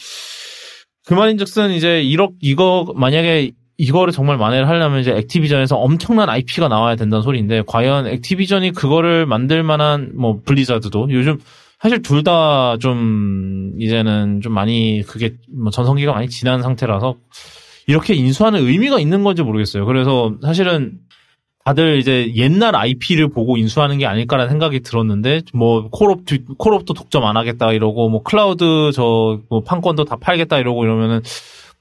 [1.08, 6.68] 그 말인 즉슨 이제 1억 이거 만약에 이거를 정말 만회를 하려면 이제 액티비전에서 엄청난 IP가
[6.68, 11.40] 나와야 된다는 소리인데 과연 액티비전이 그거를 만들 만한 뭐 블리자드도 요즘
[11.80, 17.16] 사실 둘 다 좀 이제는 좀 많이 그게 뭐 전성기가 많이 지난 상태라서
[17.88, 19.86] 이렇게 인수하는 의미가 있는 건지 모르겠어요.
[19.86, 20.94] 그래서 사실은
[21.66, 26.24] 다들 이제 옛날 IP를 보고 인수하는 게 아닐까라는 생각이 들었는데 뭐 콜옵
[26.58, 31.22] 콜옵도 독점 안 하겠다 이러고 뭐 클라우드 저뭐 판권도 다 팔겠다 이러고 이러면은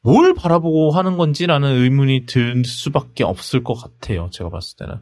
[0.05, 4.29] 뭘 바라보고 하는 건지라는 의문이 들 수밖에 없을 것 같아요.
[4.31, 5.01] 제가 봤을 때는.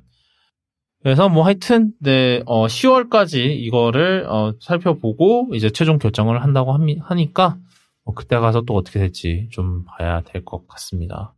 [1.03, 7.59] 그래서 뭐 하여튼 네, 어 10월까지 이거를 어 살펴보고 이제 최종 결정을 한다고 합니, 하니까
[8.05, 11.35] 뭐 그때 가서 또 어떻게 될지 좀 봐야 될 것 같습니다.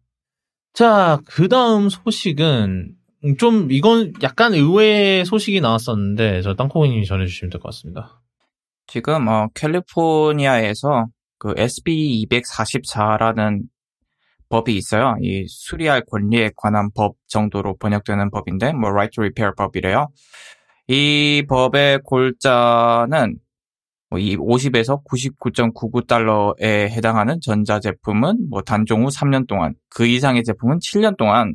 [0.74, 2.94] 자, 그 다음 소식은
[3.38, 8.20] 좀 이건 약간 의외의 소식이 나왔었는데 저 땅콩이님이 전해주시면 될 것 같습니다.
[8.86, 11.06] 지금 어, 캘리포니아에서
[11.38, 13.62] 그 SB 244라는
[14.48, 15.16] 법이 있어요.
[15.20, 20.08] 이 수리할 권리에 관한 법 정도로 번역되는 법인데, 뭐 Right to Repair 법이래요.
[20.88, 23.38] 이 법의 골자는
[24.10, 31.54] 뭐이 50에서 99.99달러에 해당하는 전자제품은 뭐 단종 후 3년 동안, 그 이상의 제품은 7년 동안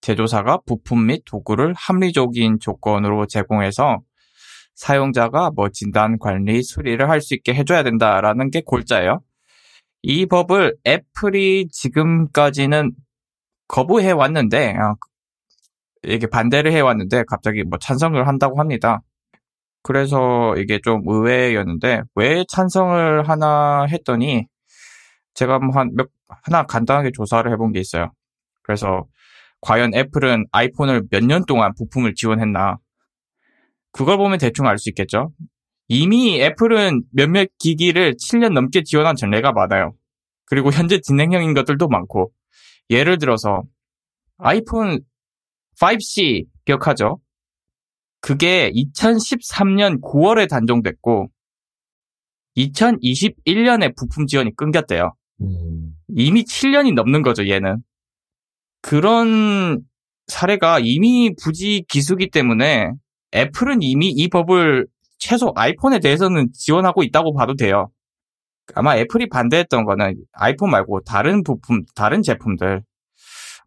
[0.00, 4.00] 제조사가 부품 및 도구를 합리적인 조건으로 제공해서
[4.74, 9.20] 사용자가 뭐 진단, 관리, 수리를 할 수 있게 해줘야 된다라는 게 골자예요.
[10.02, 12.92] 이 법을 애플이 지금까지는
[13.68, 14.96] 거부해 왔는데, 어,
[16.04, 19.02] 이게 반대를 해 왔는데 갑자기 뭐 찬성을 한다고 합니다.
[19.82, 24.46] 그래서 이게 좀 의외였는데 왜 찬성을 하나 했더니
[25.34, 26.08] 제가 뭐한 몇,
[26.44, 28.12] 하나 간단하게 조사를 해본 게 있어요.
[28.64, 29.06] 그래서
[29.60, 32.78] 과연 애플은 아이폰을 몇 년 동안 부품을 지원했나
[33.92, 35.32] 그걸 보면 대충 알 수 있겠죠.
[35.88, 39.92] 이미 애플은 몇몇 기기를 7년 넘게 지원한 전례가 많아요.
[40.46, 42.32] 그리고 현재 진행형인 것들도 많고
[42.90, 43.62] 예를 들어서
[44.38, 45.00] 아이폰
[45.80, 47.20] 5C 기억하죠?
[48.20, 51.28] 그게 2013년 9월에 단종됐고
[52.56, 55.14] 2021년에 부품 지원이 끊겼대요.
[55.40, 57.82] 음, 이미 7년이 넘는 거죠, 얘는.
[58.80, 59.80] 그런
[60.26, 62.92] 사례가 이미 부지 기수기 때문에
[63.34, 64.86] 애플은 이미 이 법을
[65.18, 67.88] 최소 아이폰에 대해서는 지원하고 있다고 봐도 돼요.
[68.74, 72.82] 아마 애플이 반대했던 거는 아이폰 말고 다른 부품, 다른 제품들,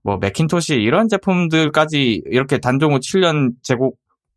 [0.04, 3.92] 뭐 맥킨토시 이런 제품들까지 이렇게 단종 후 7년 제공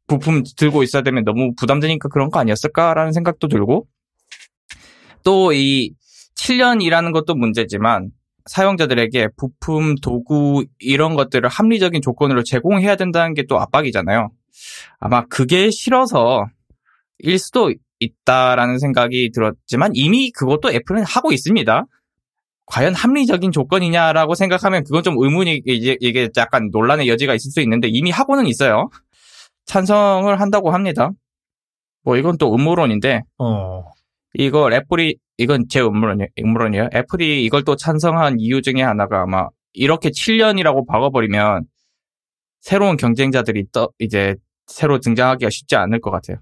[0.06, 3.86] 부품 들고 있어야 되면 너무 부담되니까 그런 거 아니었을까라는 생각도 들고
[5.24, 5.92] 또 이
[6.36, 8.10] 7년이라는 것도 문제지만
[8.46, 14.30] 사용자들에게 부품, 도구 이런 것들을 합리적인 조건으로 제공해야 된다는 게 또 압박이잖아요.
[14.98, 16.46] 아마 그게 싫어서
[17.18, 21.84] 일 수도 있다라는 생각이 들었지만 이미 그것도 애플은 하고 있습니다.
[22.66, 27.88] 과연 합리적인 조건이냐라고 생각하면 그건 좀 의문이 이게, 이게 약간 논란의 여지가 있을 수 있는데
[27.88, 28.90] 이미 하고는 있어요.
[29.64, 31.10] 찬성을 한다고 합니다.
[32.02, 33.84] 뭐 이건 또 음모론인데 어,
[34.34, 36.90] 이걸 애플이 이건 제 음모론이, 음모론이에요.
[36.94, 41.64] 애플이 이걸 또 찬성한 이유 중에 하나가 아마 이렇게 7년이라고 박아버리면
[42.60, 44.34] 새로운 경쟁자들이 떠 이제
[44.68, 46.38] 새로 등장하기가 쉽지 않을 것 같아요.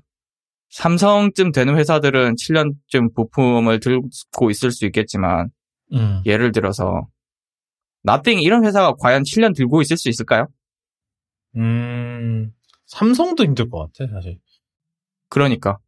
[0.70, 5.50] 삼성쯤 되는 회사들은 7년쯤 부품을 들고 있을 수 있겠지만
[5.92, 6.20] 음.
[6.26, 7.06] 예를 들어서
[8.02, 10.48] 나띵 이런 회사가 과연 7년 들고 있을 수 있을까요?
[11.56, 12.52] 음,
[12.86, 14.38] 삼성도 힘들 것 같아, 사실.
[15.28, 15.78] 그러니까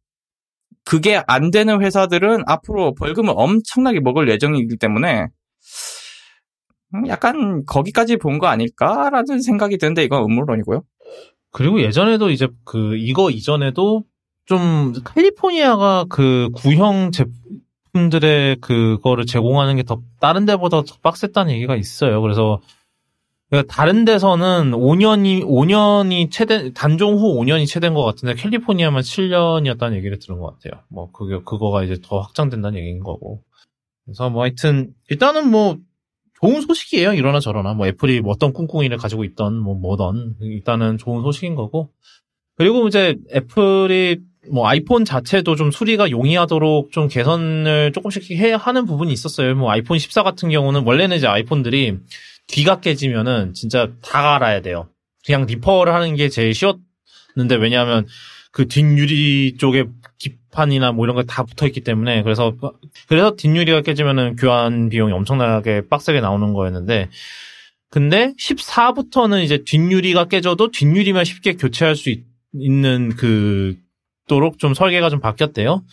[0.85, 5.27] 그게 안 되는 회사들은 앞으로 벌금을 엄청나게 먹을 예정이기 때문에
[6.95, 10.81] 음, 약간 거기까지 본 거 아닐까라는 생각이 드는데 이건 음모론이고요.
[11.51, 14.03] 그리고 예전에도 이제 그, 이거 이전에도
[14.45, 22.21] 좀 캘리포니아가 그 구형 제품들의 그거를 제공하는 게 더 다른 데보다 더 빡셌다는 얘기가 있어요.
[22.21, 22.59] 그래서
[23.49, 30.19] 그러니까 다른 데서는 5년이 5년이 최대 단종 후 5년이 최대인 것 같은데 캘리포니아만 7년이었다는 얘기를
[30.19, 30.83] 들은 것 같아요.
[30.89, 33.43] 뭐 그게 그거가 이제 더 확장된다는 얘기인 거고.
[34.05, 35.77] 그래서 뭐 하여튼 일단은 뭐
[36.41, 37.13] 좋은 소식이에요.
[37.13, 41.91] 이러나 저러나 뭐 애플이 뭐 어떤 꿍꿍이를 가지고 있던 뭐 뭐던 일단은 좋은 소식인 거고.
[42.55, 44.19] 그리고 이제 애플이
[44.51, 49.55] 뭐 아이폰 자체도 좀 수리가 용이하도록 좀 개선을 조금씩 해야 하는 부분이 있었어요.
[49.55, 51.97] 뭐 아이폰 14 같은 경우는 원래는 이제 아이폰들이
[52.47, 54.89] 뒤가 깨지면은 진짜 다 갈아야 돼요.
[55.25, 58.07] 그냥 리퍼를 하는 게 제일 쉬웠는데 왜냐하면
[58.51, 59.85] 그 뒷유리 쪽에
[60.17, 62.55] 기판이나 뭐 이런 거 다 붙어 있기 때문에 그래서
[63.07, 67.09] 그래서 뒷유리가 깨지면은 교환 비용이 엄청나게 빡세게 나오는 거였는데
[67.91, 73.77] 근데 14부터는 이제 뒷유리가 깨져도 뒷유리만 쉽게 교체할 수 있, 있는 그
[74.27, 75.83] 도록 좀 설계가 좀 바뀌었대요.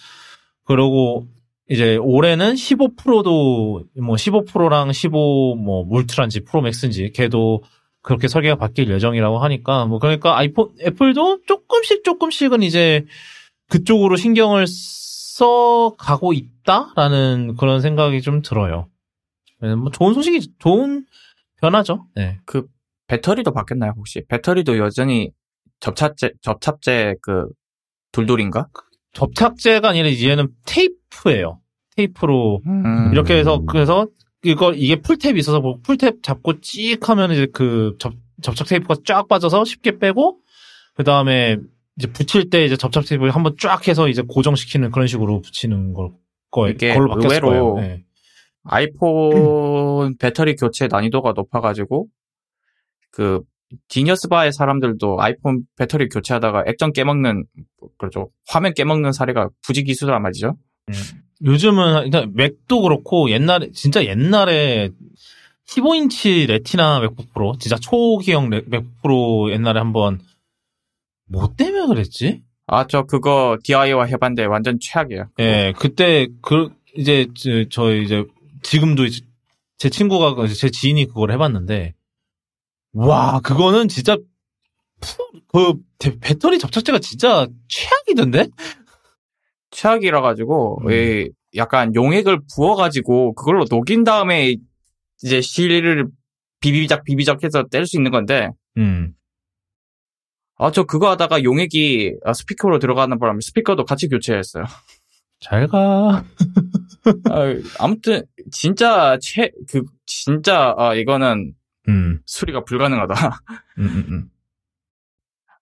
[0.64, 1.27] 그리고
[1.71, 7.62] 이제 올해는 15%도 뭐 15%랑 15뭐 울트라인지 프로맥스인지 걔도
[8.07, 13.05] 그렇게 설계가 바뀔 예정이라고 하니까 뭐 그러니까 아이폰 애플도 조금씩 조금씩은 이제
[13.69, 18.87] 그쪽으로 신경을 써 가고 있다라는 그런 생각이 좀 들어요.
[19.61, 21.05] 뭐 좋은 소식이 좋은
[21.61, 22.07] 변화죠.
[22.14, 22.38] 네.
[22.47, 22.69] 그
[23.09, 24.25] 배터리도 바뀌었나요 혹시?
[24.29, 25.33] 배터리도 여전히
[25.81, 27.49] 접착제 접착제 그
[28.12, 28.69] 돌돌인가?
[29.14, 31.61] 접착제가 아니라 이제는 테이프예요.
[31.97, 33.11] 테이프로 음.
[33.12, 34.07] 이렇게 해서 그래서
[34.47, 39.29] 이거 이게 풀탭이 있어서 뭐 풀탭 잡고 찍 하면 이제 그 접, 접착 테이프가 쫙
[39.29, 40.39] 빠져서 쉽게 빼고
[40.95, 41.57] 그 다음에
[41.99, 46.11] 이제 붙일 때 이제 접착 테이프를 한번 쫙 해서 이제 고정시키는 그런 식으로 붙이는 걸
[46.51, 47.87] 거에 이게 걸로 바뀌었을 의외로 거예요.
[47.87, 48.05] 네.
[48.65, 52.07] 아이폰 배터리 교체 난이도가 높아가지고
[53.11, 53.43] 그
[53.89, 57.45] 지니어스 바의 사람들도 아이폰 배터리 교체하다가 액정 깨먹는
[57.99, 60.57] 그렇죠 화면 깨먹는 사례가 부지기수란 말이죠.
[61.44, 64.90] 요즘은 일단 맥도 그렇고 옛날에 진짜 옛날에
[65.68, 70.20] 15인치 레티나 맥북 프로 진짜 초기형 레- 맥북 프로 옛날에 한번
[71.29, 72.42] 뭐 때문에 그랬지?
[72.68, 75.29] 아 저 그거 DIY 해봤는데 완전 최악이에요.
[75.38, 78.25] 예, 그때 그 이제 저, 저 이제
[78.62, 79.20] 지금도 이제
[79.79, 81.94] 제 친구가 그- 제 지인이 그걸 해봤는데
[82.94, 84.16] 와 그거는 진짜
[85.01, 88.49] 푸- 그 대- 배터리 접착제가 진짜 최악이던데?
[89.77, 90.91] 최악이라 가지고 음.
[90.91, 94.57] 이 약간 용액을 부어 가지고 그걸로 녹인 다음에
[95.23, 96.09] 이제 실을
[96.61, 99.12] 비비작 비비작 해서 뗄 수 있는 건데 음.
[100.59, 104.65] 아 저 그거 하다가 용액이 아, 스피커로 들어가는 바람에 스피커도 같이 교체했어요.
[105.41, 106.25] 잘 가.
[107.31, 111.53] 아, 아무튼 진짜 최 그 진짜 아 이거는
[111.89, 112.21] 음.
[112.25, 113.15] 수리가 불가능하다.
[113.79, 114.31] 음, 음, 음.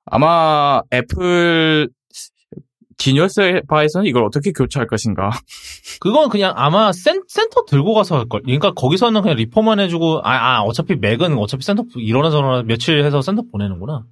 [0.07, 1.89] 아마 애플
[3.05, 5.31] 지니어스 바에서는 이걸 어떻게 교체할 것인가.
[6.01, 8.43] 그건 그냥 아마 센, 센터 들고 가서 할 걸.
[8.43, 13.21] 그러니까 거기서는 그냥 리퍼만 해주고, 아, 아, 어차피 맥은 어차피 센터, 이러나 저러나 며칠 해서
[13.21, 14.05] 센터 보내는구나.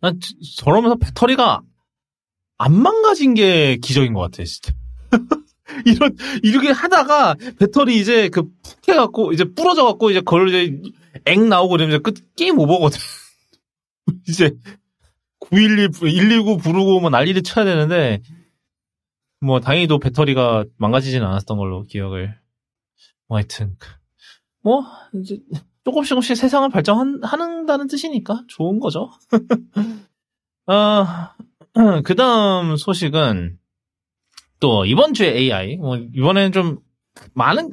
[0.00, 1.60] 난 저- 저러면서 배터리가
[2.58, 4.72] 안 망가진 게 기적인 것 같아, 진짜.
[5.86, 10.80] 이런, 이렇게 하다가 배터리 이제 그 푹 해갖고, 이제 부러져갖고, 이제 그걸 이제
[11.26, 12.98] 앵 나오고 이러면 이제 끝, 게임 오버거든.
[14.28, 14.52] 이제
[15.50, 18.22] 911, 119 부르고 뭐 난리를 쳐야 되는데,
[19.40, 22.38] 뭐 다행히도 배터리가 망가지지는 않았던 걸로 기억을.
[23.28, 23.76] 뭐 하여튼
[24.62, 25.38] 뭐 이제
[25.84, 29.10] 조금씩 조금씩 세상을 발전한다는 뜻이니까 좋은 거죠.
[30.66, 31.34] 아,
[32.04, 33.58] 그 다음 소식은
[34.58, 35.76] 또 이번 주에 AI.
[35.76, 36.78] 뭐 이번에는 좀
[37.34, 37.70] 많은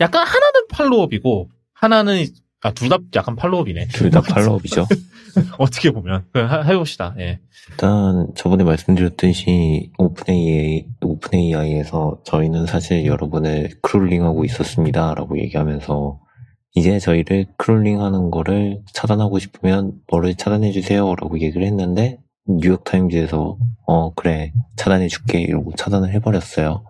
[0.00, 2.24] 약간 하나는 팔로업이고 하나는
[2.62, 3.88] 아 둘 다 약간 팔로업이네.
[3.88, 4.86] 둘 다 팔로업이죠.
[5.58, 7.14] 어떻게 보면 해봅시다.
[7.18, 7.40] 예.
[7.70, 16.20] 일단 저번에 말씀드렸듯이 오픈AI, 오픈AI에서 저희는 사실 여러분을 크롤링하고 있었습니다 라고 얘기하면서
[16.74, 25.40] 이제 저희를 크롤링하는 거를 차단하고 싶으면 뭐를 차단해주세요 라고 얘기를 했는데 뉴욕타임즈에서 어 그래 차단해줄게
[25.40, 26.84] 이러고 차단을 해버렸어요.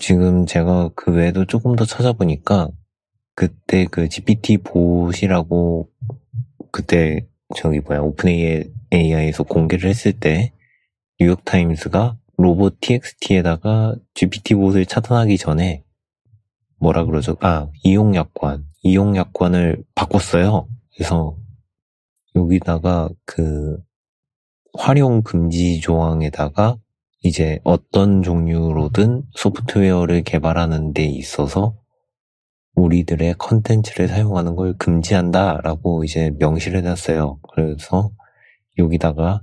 [0.00, 2.68] 지금 제가 그 외에도 조금 더 찾아보니까
[3.34, 5.88] 그때 그 GPT 봇이라고
[6.70, 10.52] 그때 저기 뭐야 오픈AI에서 공개를 했을 때
[11.20, 15.84] 뉴욕 타임스가 robots TXT에다가 GPT-봇을 차단하기 전에
[16.78, 17.36] 뭐라 그러죠?
[17.40, 20.68] 아 이용 약관 이용 약관을 바꿨어요.
[20.94, 21.36] 그래서
[22.34, 23.78] 여기다가 그
[24.76, 26.76] 활용 금지 조항에다가
[27.22, 31.76] 이제 어떤 종류로든 소프트웨어를 개발하는 데 있어서
[32.74, 37.38] 우리들의 컨텐츠를 사용하는 걸 금지한다 라고 이제 명시를 해놨어요.
[37.52, 38.10] 그래서
[38.78, 39.42] 여기다가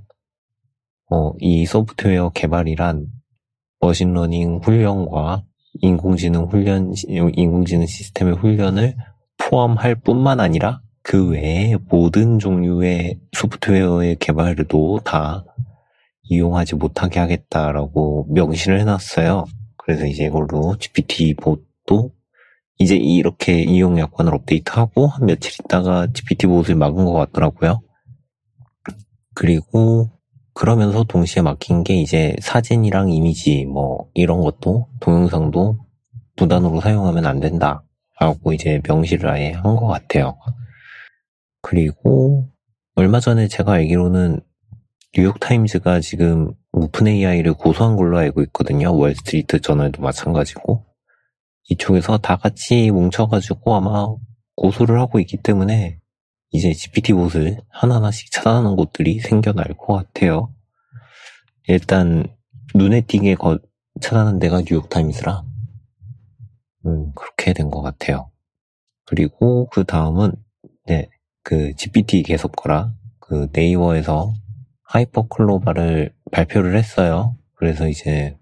[1.10, 3.08] 어, 이 소프트웨어 개발이란
[3.80, 5.44] machine learning 훈련과
[5.76, 8.96] 인공지능 훈련, 인공지능 시스템의 훈련을
[9.38, 15.44] 포함할 뿐만 아니라 그 외에 모든 종류의 소프트웨어의 개발도 다
[16.24, 19.46] 이용하지 못하게 하겠다라고 명시를 해놨어요.
[19.78, 22.12] 그래서 이제 이걸로 GPT 봇도
[22.82, 27.82] 이제 이렇게 이용 약관을 업데이트하고 한 며칠 있다가 GPT 봇을 막은 것 같더라고요.
[29.36, 30.10] 그리고
[30.54, 35.78] 그러면서 동시에 막힌 게 이제 사진이랑 이미지 뭐 이런 것도 동영상도
[36.38, 37.84] 무단으로 사용하면 안 된다.
[38.20, 40.38] 라고 이제 명시를 아예 한 것 같아요.
[41.62, 42.50] 그리고
[42.96, 44.42] 얼마 전에 제가 알기로는
[45.16, 48.96] 뉴욕타임즈가 지금 오픈 AI를 고소한 걸로 알고 있거든요.
[48.96, 50.86] 월스트리트 저널도 마찬가지고.
[51.72, 54.08] 이쪽에서 다 같이 뭉쳐가지고 아마
[54.56, 56.00] 고소를 하고 있기 때문에
[56.52, 60.54] 이제 GPT-봇을 하나하나씩 차단하는 곳들이 생겨날 것 같아요.
[61.68, 62.26] 일단
[62.76, 63.58] 눈에 띄게 거,
[64.02, 65.44] 차단한 데가 뉴욕타임스라
[66.88, 68.32] 음, 그렇게 된 것 같아요.
[69.06, 70.34] 그리고 그 다음은
[70.88, 71.10] 네,
[71.44, 74.34] 그 GPT 계속 거라 그 네이버에서
[74.84, 77.38] 하이퍼 클로바를 발표를 했어요.
[77.56, 78.38] 그래서 이제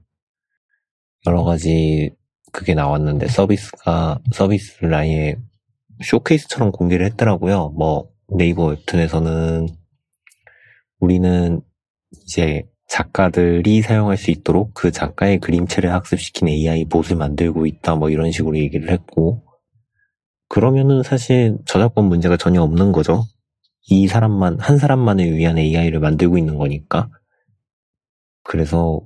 [1.28, 2.12] 여러 가지
[2.52, 5.36] 그게 나왔는데 서비스가 서비스를 아예
[6.04, 7.70] 쇼케이스처럼 공개를 했더라고요.
[7.78, 9.68] 뭐 네이버 웹툰에서는
[11.00, 11.62] 우리는
[12.24, 18.32] 이제 작가들이 사용할 수 있도록 그 작가의 그림체를 학습시킨 AI 봇을 만들고 있다 뭐 이런
[18.32, 19.44] 식으로 얘기를 했고
[20.50, 23.24] 그러면은 사실 저작권 문제가 전혀 없는 거죠.
[23.92, 27.10] 이 사람만, 한 사람만을 위한 AI를 만들고 있는 거니까.
[28.44, 29.00] 그래서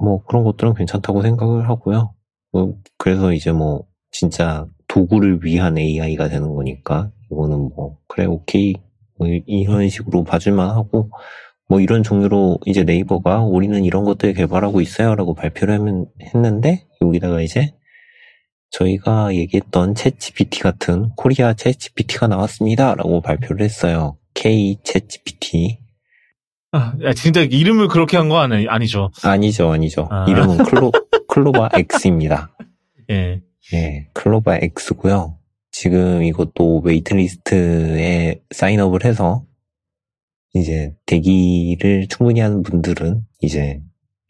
[0.00, 2.14] 뭐 그런 것들은 괜찮다고 생각을 하고요.
[2.56, 8.72] 뭐 그래서 이제 뭐 진짜 도구를 위한 AI가 되는 거니까 이거는 뭐 그래 오케이
[9.18, 11.10] 뭐 이런 식으로 봐줄만 하고
[11.68, 17.74] 뭐 이런 종류로 이제 네이버가 우리는 이런 것들 개발하고 있어요라고 발표를 하면, 했는데 여기다가 이제
[18.70, 24.16] 저희가 얘기했던 챗GPT 같은 코리아 챗GPT가 나왔습니다라고 발표를 했어요.
[24.34, 25.78] K 챗GPT
[26.72, 29.10] 아, 야, 진짜 이름을 그렇게 한 거 아니, 아니죠.
[29.22, 30.24] 아니죠 아니죠 아.
[30.28, 30.92] 이름은 클로
[31.36, 32.48] 클로바 X입니다.
[33.10, 33.42] 예.
[33.74, 35.36] 예, 클로바 X고요.
[35.70, 39.44] 지금 이것도 waitlist에 sign up을 해서
[40.54, 43.82] 이제 대기를 충분히 하는 분들은 이제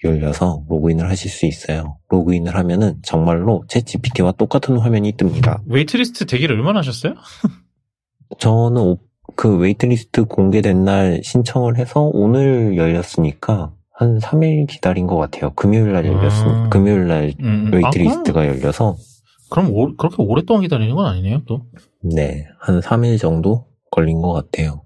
[0.03, 1.99] 열려서 로그인을 하실 수 있어요.
[2.09, 5.63] 로그인을 하면은 정말로 챗GPT와 똑같은 화면이 뜹니다.
[5.66, 7.15] waitlist 대기를 얼마나 하셨어요?
[8.41, 8.99] 저는 오-
[9.37, 15.53] 그 waitlist 공개된 날 신청을 해서 오늘 열렸으니까 한 3일 기다린 것 같아요.
[15.55, 16.70] 금요일 날 열렸으니까 음.
[16.70, 17.72] 금요일 날 음, 음.
[17.72, 21.66] waitlist가 열려서 아, 그럼, 그럼 오- 그렇게 오랫동안 기다리는 건 아니네요, 또.
[22.03, 24.82] 네, 한 3일 정도 걸린 것 같아요.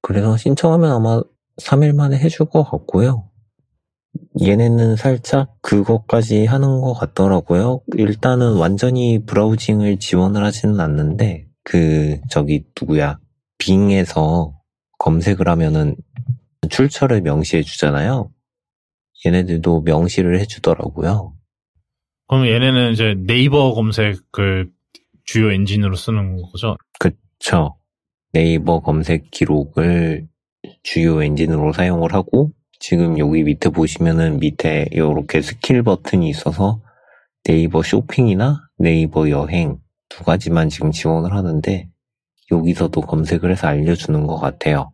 [0.00, 1.22] 그래서 신청하면 아마
[1.60, 3.28] 3일 만에 해줄 것 같고요.
[4.40, 7.80] 얘네는 살짝 그것까지 하는 것 같더라고요.
[7.96, 13.18] 일단은 완전히 browsing을 지원을 하지는 않는데, 그, 저기, 누구야.
[13.58, 14.54] 빙에서
[14.98, 15.96] 검색을 하면은
[16.70, 18.30] 출처를 명시해 주잖아요.
[19.24, 21.34] 얘네들도 명시를 해 주더라고요.
[22.28, 24.70] 그럼 얘네는 이제 네이버 검색을
[25.24, 26.76] 주요 엔진으로 쓰는 거죠?
[26.98, 27.76] 그쵸.
[28.32, 30.26] 네이버 검색 기록을
[30.82, 36.80] 주요 엔진으로 사용을 하고, 지금 여기 밑에 보시면은 밑에 이렇게 스킬 버튼이 있어서
[37.44, 41.88] 네이버 쇼핑이나 네이버 여행 두 가지만 지금 지원을 하는데,
[42.50, 44.92] 여기서도 검색을 해서 알려주는 것 같아요.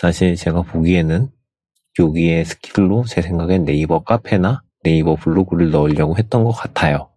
[0.00, 1.28] 사실 제가 보기에는
[1.98, 7.10] 여기에 skill로 제 생각엔 네이버 카페나 네이버 블로그를 넣으려고 했던 것 같아요.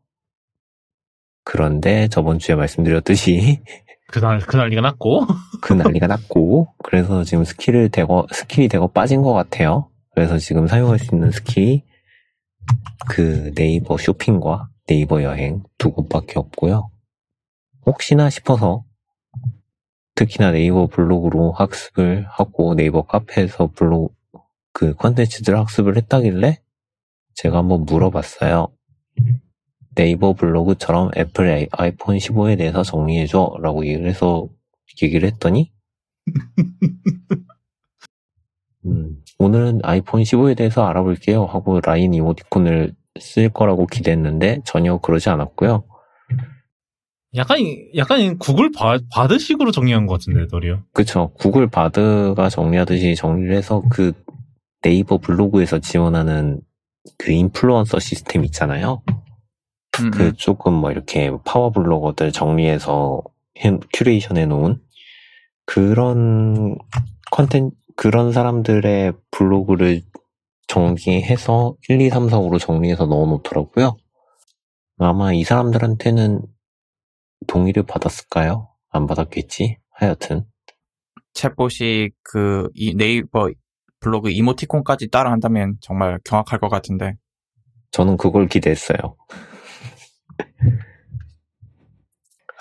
[1.44, 3.62] 그런데 저번 주에 말씀드렸듯이
[4.12, 5.28] 그 날, 그 난리가 났고.
[5.62, 9.92] 그 난리가 났고 그래서 지금 skill을 대거 skill이 대거 빠진 것 같아요.
[10.16, 11.84] 그래서 지금 사용할 수 있는 skill이
[13.08, 16.90] 그 네이버 쇼핑과 네이버 여행 두 곳밖에 없고요.
[17.86, 18.84] 혹시나 싶어서
[20.16, 24.14] 특히나 네이버 블로그로 학습을 하고 네이버 카페에서 블로그
[24.74, 26.60] 그 컨텐츠들 학습을 했다길래
[27.36, 28.68] 제가 한번 물어봤어요.
[29.96, 34.48] 네이버 블로그처럼 애플 아이- 아이폰 15에 대해서 정리해줘 라고 얘기를 해서
[35.02, 35.72] 얘기를 했더니
[38.86, 45.84] 음, 오늘은 아이폰 15에 대해서 알아볼게요 하고 라인 이모티콘을 쓸 거라고 기대했는데 전혀 그러지 않았고요.
[47.36, 47.60] 약간,
[47.96, 50.84] 약간 구글 바, 바드식으로 정리한 것 같은데, 도리어.
[50.94, 51.32] 그쵸.
[51.36, 54.12] 구글 바드가 정리하듯이 정리를 해서 그
[54.82, 56.60] 네이버 블로그에서 지원하는
[57.18, 59.02] 그 인플루언서 시스템 있잖아요.
[60.02, 63.22] 음, 그 조금 뭐 이렇게 파워 블로거들 정리해서
[63.64, 64.82] 해- 큐레이션 해놓은
[65.66, 66.78] 그런
[67.32, 70.02] 컨텐 그런 사람들의 블로그를
[70.68, 73.96] 정리해서 1, 2, 3, 4, 5로 정리해서 넣어놓더라고요.
[74.98, 76.42] 아마 이 사람들한테는
[77.48, 78.70] 동의를 받았을까요?
[78.90, 79.78] 안 받았겠지?
[79.92, 80.46] 하여튼
[81.34, 83.50] 챗봇이 그이 네이버
[84.00, 87.16] 블로그 이모티콘까지 따라한다면 정말 경악할 것 같은데.
[87.92, 88.98] 저는 그걸 기대했어요.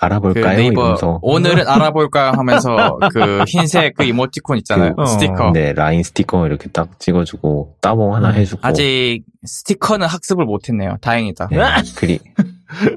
[0.01, 0.57] 그 알아볼까요?
[0.57, 4.95] 네이버 이러면서 오늘은 알아볼까 하면서 그 흰색 그 이모티콘 있잖아요.
[4.95, 5.05] 그, 어.
[5.05, 5.51] 스티커.
[5.51, 10.97] 네 라인 스티커 이렇게 딱 찍어주고 따봉 하나 음, 해주고 아직 스티커는 학습을 못했네요.
[11.01, 11.49] 다행이다.
[11.51, 11.57] 네,
[11.97, 12.19] 그리,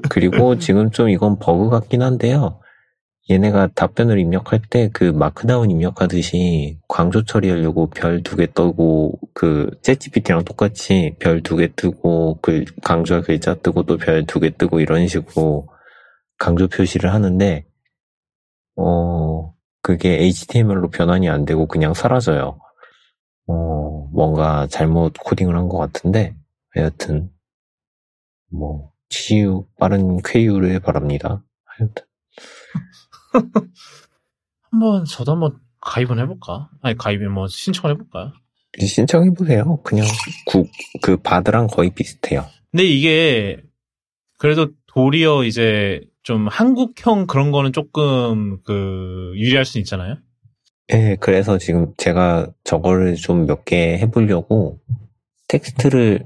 [0.09, 2.59] 그리고 지금 좀 이건 버그 같긴 한데요.
[3.29, 11.15] 얘네가 답변을 입력할 때 그 markdown 입력하듯이 강조 처리하려고 별 두개 뜨고 그 챗GPT랑 똑같이
[11.19, 15.67] 별 두 개 뜨고 그 강조와 글자 뜨고 또 별 두 개 뜨고 이런 식으로
[16.37, 17.65] 강조 표시를 하는데
[18.77, 22.59] 어 그게 HTML로 변환이 안 되고 그냥 사라져요.
[23.47, 26.35] 어 뭔가 잘못 코딩을 한 것 같은데
[26.71, 27.31] 하여튼
[28.49, 31.43] 뭐 치유 빠른 쾌유를 바랍니다.
[31.65, 32.03] 하여튼
[34.71, 36.69] 한번, 저도 한번 가입은 해볼까?
[36.81, 38.33] 아니, 가입이 뭐, 신청을 해볼까요?
[38.79, 39.81] 신청해 보세요.
[39.83, 40.05] 그냥
[40.47, 40.69] 국
[41.01, 42.45] 그 바드랑 거의 비슷해요.
[42.71, 43.61] 근데 이게,
[44.37, 50.15] 그래도 도리어 이제, 좀 한국형 그런 거는 조금, 그, 유리할 수 있잖아요?
[50.91, 54.79] 예, 그래서 지금 제가 저거를 좀 몇 개 해보려고
[55.47, 56.23] 텍스트를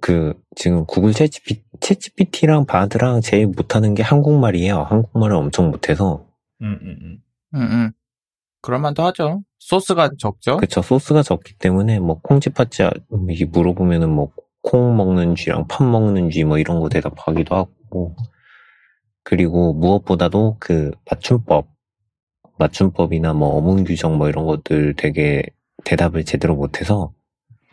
[0.00, 4.82] 그 지금 구글 챗GPT 챗GPT랑 바드랑 제일 못하는 게 한국말이에요.
[4.82, 6.26] 한국말을 엄청 못해서.
[6.62, 7.18] 음, 음, 음.
[7.54, 7.90] 음, 음.
[8.62, 9.42] 그럴만도 하죠.
[9.58, 10.56] 소스가 적죠?
[10.56, 10.80] 그쵸.
[10.82, 12.82] 소스가 적기 때문에 뭐 콩쥐팥쥐
[13.50, 18.16] 물어보면은 뭐 콩 먹는 쥐랑 팥 먹는 쥐 뭐 이런 거 대답하기도 하고.
[19.28, 21.68] 그리고 무엇보다도 그 맞춤법,
[22.58, 25.42] 맞춤법이나 뭐 어문 규정 뭐 이런 것들 되게
[25.84, 27.12] 대답을 제대로 못해서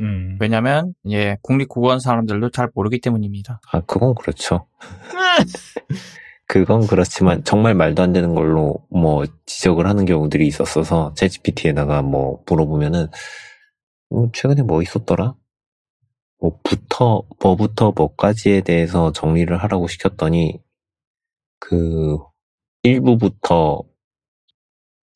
[0.02, 0.38] 음.
[0.42, 3.62] 왜냐면, 예, 국립국어원 사람들도 잘 모르기 때문입니다.
[3.72, 4.68] 아 그건 그렇죠.
[6.46, 13.08] 그건 그렇지만 정말 말도 안 되는 걸로 뭐 지적을 하는 경우들이 있었어서 챗GPT에다가 뭐 물어보면은
[14.12, 15.36] 음, 최근에 뭐 있었더라?
[16.42, 20.65] 뭐 부터 뭐부터 뭐까지에 대해서 정리를 하라고 시켰더니
[21.68, 22.18] 그
[22.84, 23.84] 1부부터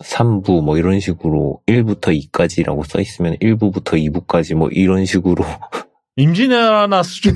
[0.04, 5.43] 3부 뭐 이런 식으로 1부터 2까지라고 써 있으면 1부부터 2부까지 뭐 이런 식으로
[6.16, 7.36] 임진왜란화 수준.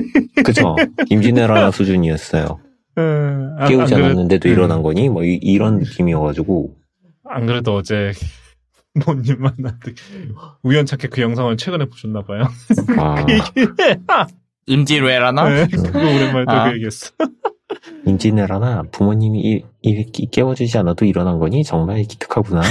[0.44, 0.76] 그죠?
[1.10, 2.60] 임진왜란화 수준이었어요.
[2.96, 4.52] 아, 깨우지 않았는데도 음.
[4.52, 5.08] 일어난 거니?
[5.08, 6.74] 뭐 이, 런 느낌이어가지고
[7.24, 8.12] 안 그래도 어제
[9.06, 9.94] 모님 만났는데
[10.62, 12.44] 우연찮게 그 영상을 최근에 보셨나 봐요.
[12.98, 13.98] 아, 그 얘기해.
[14.66, 15.48] 임진왜란화?
[15.48, 16.68] 네, 그거 오랜만에 또 아.
[16.68, 17.10] 그 얘기했어.
[18.06, 21.64] 임진왜란아 부모님이 이, 이렇게 깨워주지 않아도 일어난 거니?
[21.64, 22.62] 정말 기특하구나.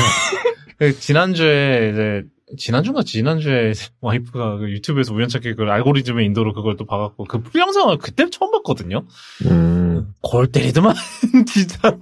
[0.80, 2.24] 그 지난주에 이제
[2.58, 7.98] 지난주인가 지난주에 와이프가 그 유튜브에서 우연찮게 그 알고리즘의 인도로 그걸 또 봐갖고 그 풀 영상을
[7.98, 9.06] 그때 처음 봤거든요.
[9.50, 10.94] 음, 골 때리더만
[11.52, 11.98] 진짜로.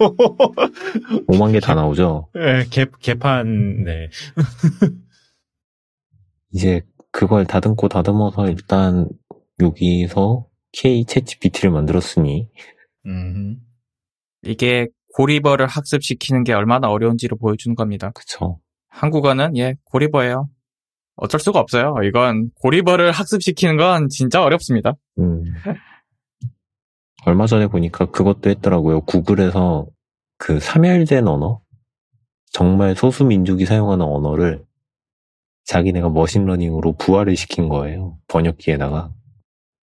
[1.28, 2.28] 5만 개 다 나오죠.
[2.34, 4.10] 네, 개 개판 네.
[6.54, 6.82] 이제
[7.12, 9.08] 그걸 다듬고 다듬어서 일단
[9.62, 12.48] 여기서 K 챗 GPT를 만들었으니
[13.06, 13.58] 음.
[14.44, 18.12] 이게 고리버를 학습시키는 게 얼마나 어려운지를 보여주는 겁니다.
[18.12, 18.60] 그쵸.
[18.90, 20.50] 한국어는 예 고리버예요.
[21.16, 21.96] 어쩔 수가 없어요.
[22.04, 24.94] 이건 고리버를 학습시키는 건 진짜 어렵습니다.
[25.20, 25.44] 음.
[27.26, 29.02] 얼마 전에 보니까 그것도 했더라고요.
[29.02, 29.88] 구글에서
[30.38, 31.62] 그 사멸된 언어?
[32.52, 34.66] 정말 소수 민족이 사용하는 언어를
[35.66, 38.18] 자기네가 머신러닝으로 부활을 시킨 거예요.
[38.28, 39.14] 번역기에다가.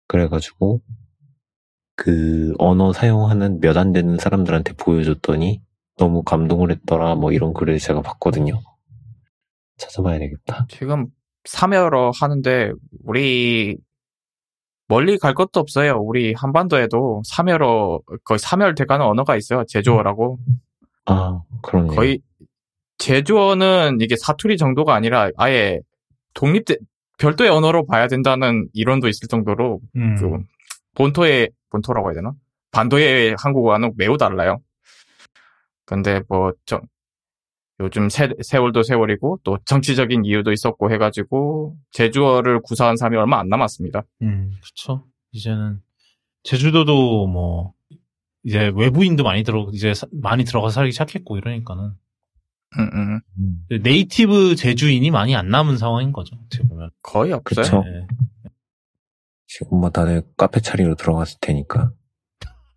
[0.08, 0.82] 그래가지고
[1.96, 5.62] 그 언어 사용하는 몇 안 되는 사람들한테 보여줬더니
[5.98, 7.16] 너무 감동을 했더라.
[7.16, 8.60] 뭐 이런 글을 제가 봤거든요.
[9.78, 10.66] 찾아봐야 되겠다.
[10.70, 11.08] 지금
[11.46, 12.72] 사멸어 하는데
[13.04, 13.78] 우리
[14.88, 15.98] 멀리 갈 것도 없어요.
[16.00, 19.64] 우리 한반도에도 사멸어 거의 사멸돼가는 언어가 있어요.
[19.68, 20.38] 제주어라고
[21.06, 21.92] 아, 그러네요.
[21.96, 22.20] 거의
[22.98, 25.80] 제주어는 이게 사투리 정도가 아니라 아예
[26.34, 26.66] 독립
[27.18, 30.16] 별도의 언어로 봐야 된다는 이론도 있을 정도로 음.
[30.16, 30.44] 그
[30.96, 32.34] 본토의 본토라고 해야 되나?
[32.72, 34.60] 반도의 한국어와는 매우 달라요.
[35.86, 36.82] 근데 뭐 정,
[37.80, 44.04] 요즘 세, 세월도 세월이고 또 정치적인 이유도 있었고 해가지고 제주어를 구사한 사람이 얼마 안 남았습니다.
[44.24, 45.06] 음, 그쵸.
[45.32, 45.82] 이제는,
[46.44, 47.74] 제주도도 뭐,
[48.44, 51.92] 이제 외부인도 많이 들어, 이제 사- 많이 들어가서 살기 시작했고, 이러니까는.
[52.78, 53.20] 음, 음.
[53.40, 56.92] 음, 네이티브 제주인이 많이 안 남은 상황인 거죠, 어떻게 보면.
[57.02, 57.64] 거의 없어요.
[57.66, 57.84] 그쵸.
[57.84, 58.08] 네.
[59.58, 61.94] 지금 뭐 다들 카페 차리러 들어갔을 테니까.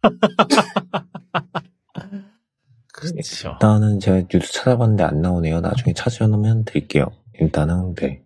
[2.95, 3.51] 그렇죠.
[3.51, 5.61] 일단은 제가 뉴스 찾아봤는데 안 나오네요.
[5.61, 7.07] 나중에 찾아놓으면 드릴게요.
[7.41, 8.23] 일단은 네.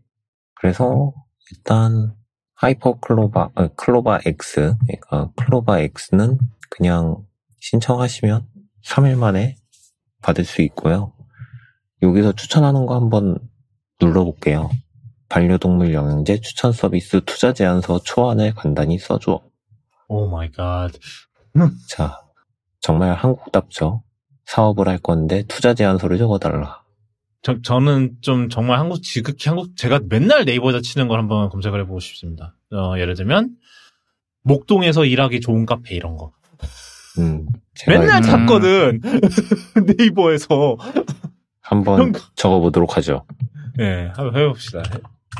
[0.55, 1.14] 그래서
[1.50, 2.14] 일단
[2.53, 6.38] 하이퍼 클로바 아, 클로바 X 그러니까 클로바 X는
[6.68, 7.24] 그냥
[7.61, 8.46] 신청하시면
[8.84, 9.57] 3일 만에
[10.20, 11.14] 받을 수 있고요.
[12.03, 13.38] 여기서 추천하는 거 한번
[13.98, 14.68] 눌러볼게요.
[15.33, 19.41] 반려동물 영양제 추천 서비스 투자 제안서 초안을 간단히 써줘.
[20.09, 20.90] Oh my god.
[21.89, 22.20] 자,
[22.80, 24.03] 정말 한국답죠.
[24.45, 26.83] 사업을 할 건데 투자 제안서를 적어달라.
[27.41, 31.99] 저, 저는 좀 정말 한국, 지극히 한국, 제가 맨날 네이버에다 치는 걸 한번 검색을 해보고
[32.01, 32.55] 싶습니다.
[32.70, 33.57] 어, 예를 들면,
[34.43, 36.33] 목동에서 일하기 좋은 카페 이런 거.
[37.18, 37.47] 음,
[37.89, 38.22] 맨날 음.
[38.22, 39.01] 찾거든.
[39.99, 40.76] 네이버에서.
[41.62, 43.24] 한번 적어보도록 하죠.
[43.78, 44.83] 네, 한번 해봅시다.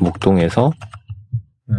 [0.01, 0.73] 목동에서
[1.67, 1.75] 네.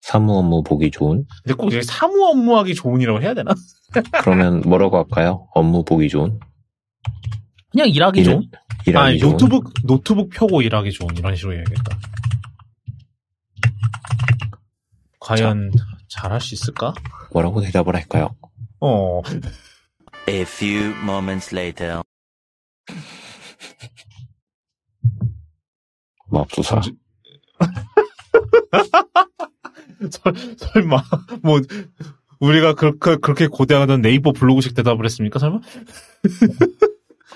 [0.00, 1.24] 사무 업무 보기 좋은.
[1.44, 3.52] 근데 꼭 사무 업무 하기 좋은이라고 해야 되나?
[4.22, 5.48] 그러면 뭐라고 할까요?
[5.54, 6.38] 업무 보기 좋은.
[7.70, 8.50] 그냥 일하기 일- 좋은?
[8.86, 9.32] 일하기 아니, 좋은.
[9.32, 11.16] 노트북, 노트북 펴고 일하기 좋은.
[11.16, 11.98] 이런 식으로 해야겠다.
[15.20, 15.70] 과연
[16.08, 16.94] 잘할 수 있을까?
[17.32, 18.34] 뭐라고 대답을 할까요?
[18.80, 19.22] 어.
[20.28, 22.02] A few moments later.
[26.40, 26.80] 맙소사.
[30.10, 31.02] 설, 설마,
[31.42, 31.60] 뭐,
[32.40, 35.60] 우리가 그렇게, 그렇게 고대하던 네이버 블로그식 대답을 했습니까, 설마?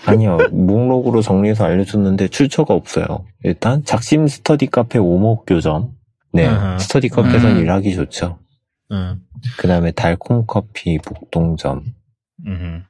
[0.07, 0.39] 아니요.
[0.51, 3.25] 목록으로 정리해서 알려줬는데 출처가 없어요.
[3.43, 5.93] 일단 작심 스터디 카페 오목교점.
[6.33, 6.47] 네.
[6.47, 6.79] 아하.
[6.79, 7.63] 스터디 카페에선 음.
[7.63, 8.39] 일하기 좋죠.
[8.93, 9.21] 응.
[9.59, 11.85] 그 다음에 달콤 커피 복동점.
[12.47, 12.85] 음.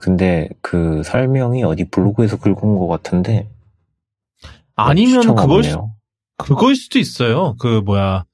[0.00, 3.48] 근데 그 설명이 어디 블로그에서 긁은 것 같은데.
[4.76, 5.78] 아니면 추천가 그걸, 수-.
[6.38, 7.54] 그거일 수도 있어요.
[7.58, 8.24] 그, 뭐야.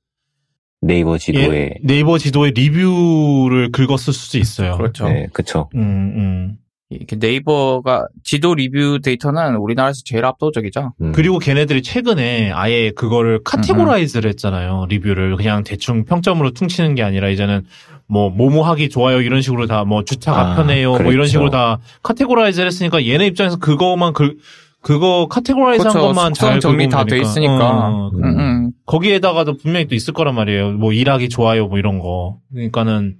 [0.80, 1.42] 네이버 지도에.
[1.56, 4.76] 예, 네이버 지도에 리뷰를 긁었을 수도 있어요.
[4.76, 5.08] 그렇죠.
[5.08, 5.68] 네, 그쵸.
[5.74, 6.56] 음, 음.
[6.90, 10.94] 이렇게 네이버가 지도 리뷰 데이터는 우리나라에서 제일 압도적이죠.
[11.02, 11.12] 음.
[11.12, 14.86] 그리고 걔네들이 최근에 아예 그거를 categorize를 했잖아요.
[14.88, 17.66] 리뷰를 그냥 대충 평점으로 퉁치는 게 아니라 이제는
[18.06, 21.30] 뭐 뭐뭐 하기 좋아요 이런 식으로 다 뭐 주차가 아, 편해요 뭐 이런 그랬죠.
[21.32, 24.36] 식으로 다 categorize를 했으니까 얘네 입장에서 그거만 그
[24.82, 25.92] 그거 categorize한.
[25.92, 27.18] 것만 잘 정리 다 돼.
[27.18, 27.88] 있으니까.
[27.88, 28.72] 어, 음, 음.
[28.86, 30.72] 거기에다가도 분명히 또 있을 거란 말이에요.
[30.72, 32.38] 뭐 일하기 좋아요 뭐 이런 거.
[32.52, 33.16] 그러니까는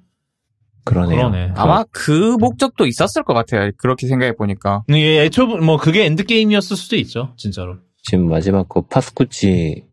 [0.85, 1.31] 그러네요.
[1.31, 1.53] 그러네.
[1.57, 3.71] 아마 그 목적도 있었을 것 같아요.
[3.77, 4.85] 그렇게 생각해 보니까.
[4.91, 7.77] 예, 애초 뭐 그게 end game이었을 수도 있죠, 진짜로.
[8.03, 9.85] 지금 마지막 거 파스쿠치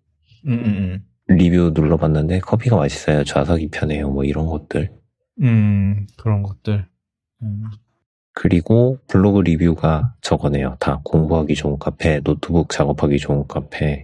[0.48, 3.24] 음, 음, 리뷰 눌러봤는데 커피가 맛있어요.
[3.24, 4.10] 좌석이 편해요.
[4.10, 4.92] 뭐 이런 것들.
[5.42, 6.88] 음, 음 그런 것들.
[7.42, 7.64] 음.
[8.36, 10.76] 그리고 블로그 리뷰가 저거네요.
[10.80, 14.04] 다 공부하기 좋은 카페, 노트북 작업하기 좋은 카페.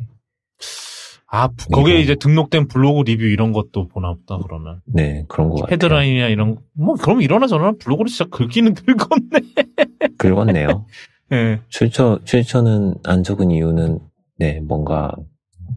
[1.27, 1.99] 아, 거기에.
[1.99, 4.82] 이제 등록된 블로그 리뷰 이런 것도 보나 보다, 그러면.
[4.86, 5.73] 네, 그런 거 같아요.
[5.73, 6.61] 헤드라인이나 이런, 거.
[6.73, 10.11] 뭐, 그럼 이러나 저러나 블로그를 진짜 긁기는 긁었네.
[10.17, 10.86] 긁었네요.
[11.34, 11.59] 예.
[11.69, 13.99] 출처, 출처는 안 적은 이유는,
[14.38, 15.13] 네, 뭔가,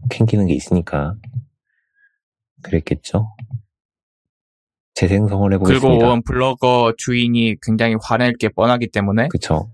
[0.09, 1.15] 캥기는 게 있으니까.
[2.63, 3.34] 그랬겠죠?
[4.95, 6.07] 재생성을 그리고 해보겠습니다.
[6.07, 9.71] 원 블로거 주인이 굉장히 화낼 게 뻔하기 때문에 그쵸.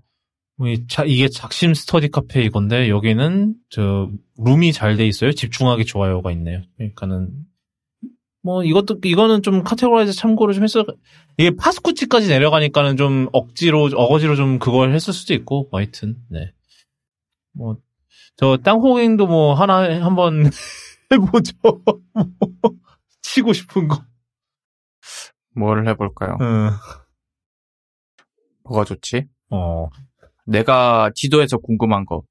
[0.60, 4.08] 이 이게 작심 스터디 카페 이건데, 여기는, 저,
[4.38, 5.32] 룸이 잘 돼 있어요.
[5.32, 6.60] 집중하기 좋아요가 있네요.
[6.76, 7.30] 그러니까는,
[8.42, 10.84] 뭐, 이것도, 이거는 좀 categorize 참고를 좀 했어.
[11.38, 16.52] 이게 파스쿠치까지 내려가니까는 좀 억지로, 어거지로 좀 그걸 했을 수도 있고, 뭐 하여튼, 네.
[17.54, 17.78] 뭐,
[18.36, 20.44] 저, 땅호갱도 뭐, 하나, 한번
[21.10, 21.52] 해보죠.
[22.14, 22.72] 뭐,
[23.22, 24.04] 치고 싶은 거.
[25.54, 26.38] 뭘 해볼까요?
[26.40, 26.70] 응.
[28.64, 29.26] 뭐가 좋지?
[29.50, 29.88] 어.
[30.46, 32.22] 내가 지도에서 궁금한 거.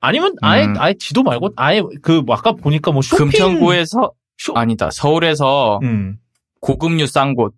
[0.00, 0.74] 아니면, 아예, 음.
[0.78, 3.26] 아예 지도 말고, 아예, 그, 뭐 아까 보니까 뭐, 쇼핑.
[3.30, 6.18] 금천구에서 쇼, 아니다 서울에서 음.
[6.60, 7.54] 고급류 싼 곳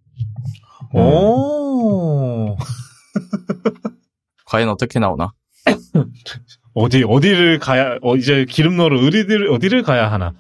[0.93, 2.57] 오.
[4.47, 5.33] 과연 어떻게 나오나?
[6.75, 10.35] 어디, 어디를 가야, 어, 이제 기름 넣으러 어디를, 어디를 가야 하나.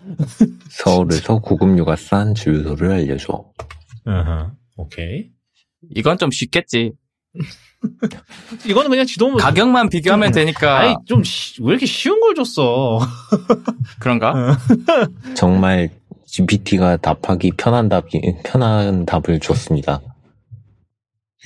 [0.69, 3.45] 서울에서 고급류가 싼 주유소를 알려줘.
[4.07, 4.53] 으흠.
[4.77, 5.31] 오케이.
[5.95, 6.93] 이건 좀 쉽겠지.
[8.67, 12.99] 이거는 그냥 지도, 가격만 비교하면 되니까 아니, 좀, 시- 왜 이렇게 쉬운 걸 줬어?
[14.01, 14.57] 그런가?
[15.37, 15.91] 정말
[16.27, 20.01] GPT가 답하기 편한 답이, 편한 답을 줬습니다.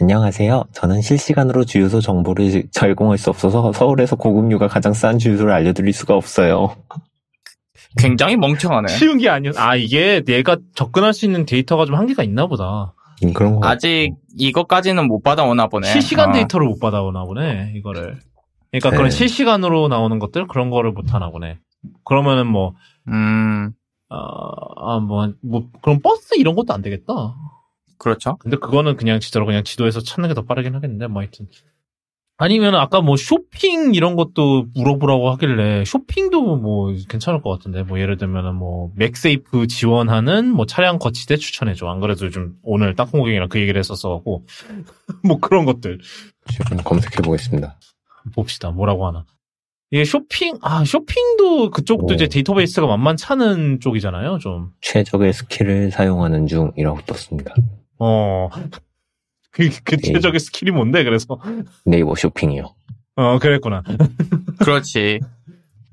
[0.00, 0.64] 안녕하세요.
[0.72, 6.74] 저는 실시간으로 주유소 정보를 제공할 수 없어서 서울에서 고급류가 가장 싼 주유소를 알려드릴 수가 없어요.
[7.96, 8.88] 굉장히 멍청하네.
[8.88, 9.52] 쉬운 게 아니야.
[9.56, 12.94] 아, 이게 내가 접근할 수 있는 데이터가 좀 한계가 있나 보다.
[13.24, 13.66] 음, 그런 거.
[13.66, 15.88] 아직 이것까지는 못 받아오나 보네.
[15.88, 16.32] 실시간 어.
[16.32, 18.18] 데이터를 못 받아오나 보네, 이거를.
[18.70, 19.10] 그러니까 그런 네.
[19.10, 21.58] 실시간으로 나오는 것들, 그런 거를 못 하나 보네.
[22.04, 22.74] 그러면은 뭐,
[23.08, 23.72] 음,
[24.08, 24.16] 아,
[24.76, 27.12] 아, 뭐, 뭐, 그럼 버스 이런 것도 안 되겠다.
[27.98, 28.36] 그렇죠.
[28.38, 31.46] 근데 그거는 그냥 진짜로 그냥 지도에서 찾는 게 더 빠르긴 하겠는데, 뭐 하여튼.
[32.42, 37.82] 아니면 아까 뭐 쇼핑 이런 것도 물어보라고 하길래 쇼핑도 뭐 괜찮을 것 같은데.
[37.82, 41.86] 뭐 예를 들면은 뭐 MagSafe 지원하는 뭐 차량 거치대 추천해줘.
[41.86, 44.46] 안 그래도 좀 오늘 땅콩고객이랑 그 얘기를 했었어갖고
[45.22, 46.00] 뭐 그런 것들.
[46.50, 47.78] 지금 검색해 보겠습니다.
[48.34, 48.70] 봅시다.
[48.70, 49.26] 뭐라고 하나.
[49.90, 52.14] 이게 쇼핑 아 쇼핑도 그쪽도 오.
[52.14, 54.38] 이제 데이터베이스가 만만찮은 쪽이잖아요
[54.80, 57.54] 최적의 스킬을 사용하는 중이라고 떴습니다.
[57.98, 58.48] 좀어
[59.50, 61.38] 그그 최적의 스킬이 뭔데 그래서
[61.84, 62.74] 네이버 쇼핑이요.
[63.16, 63.82] 어 그랬구나
[64.60, 65.20] 그렇지.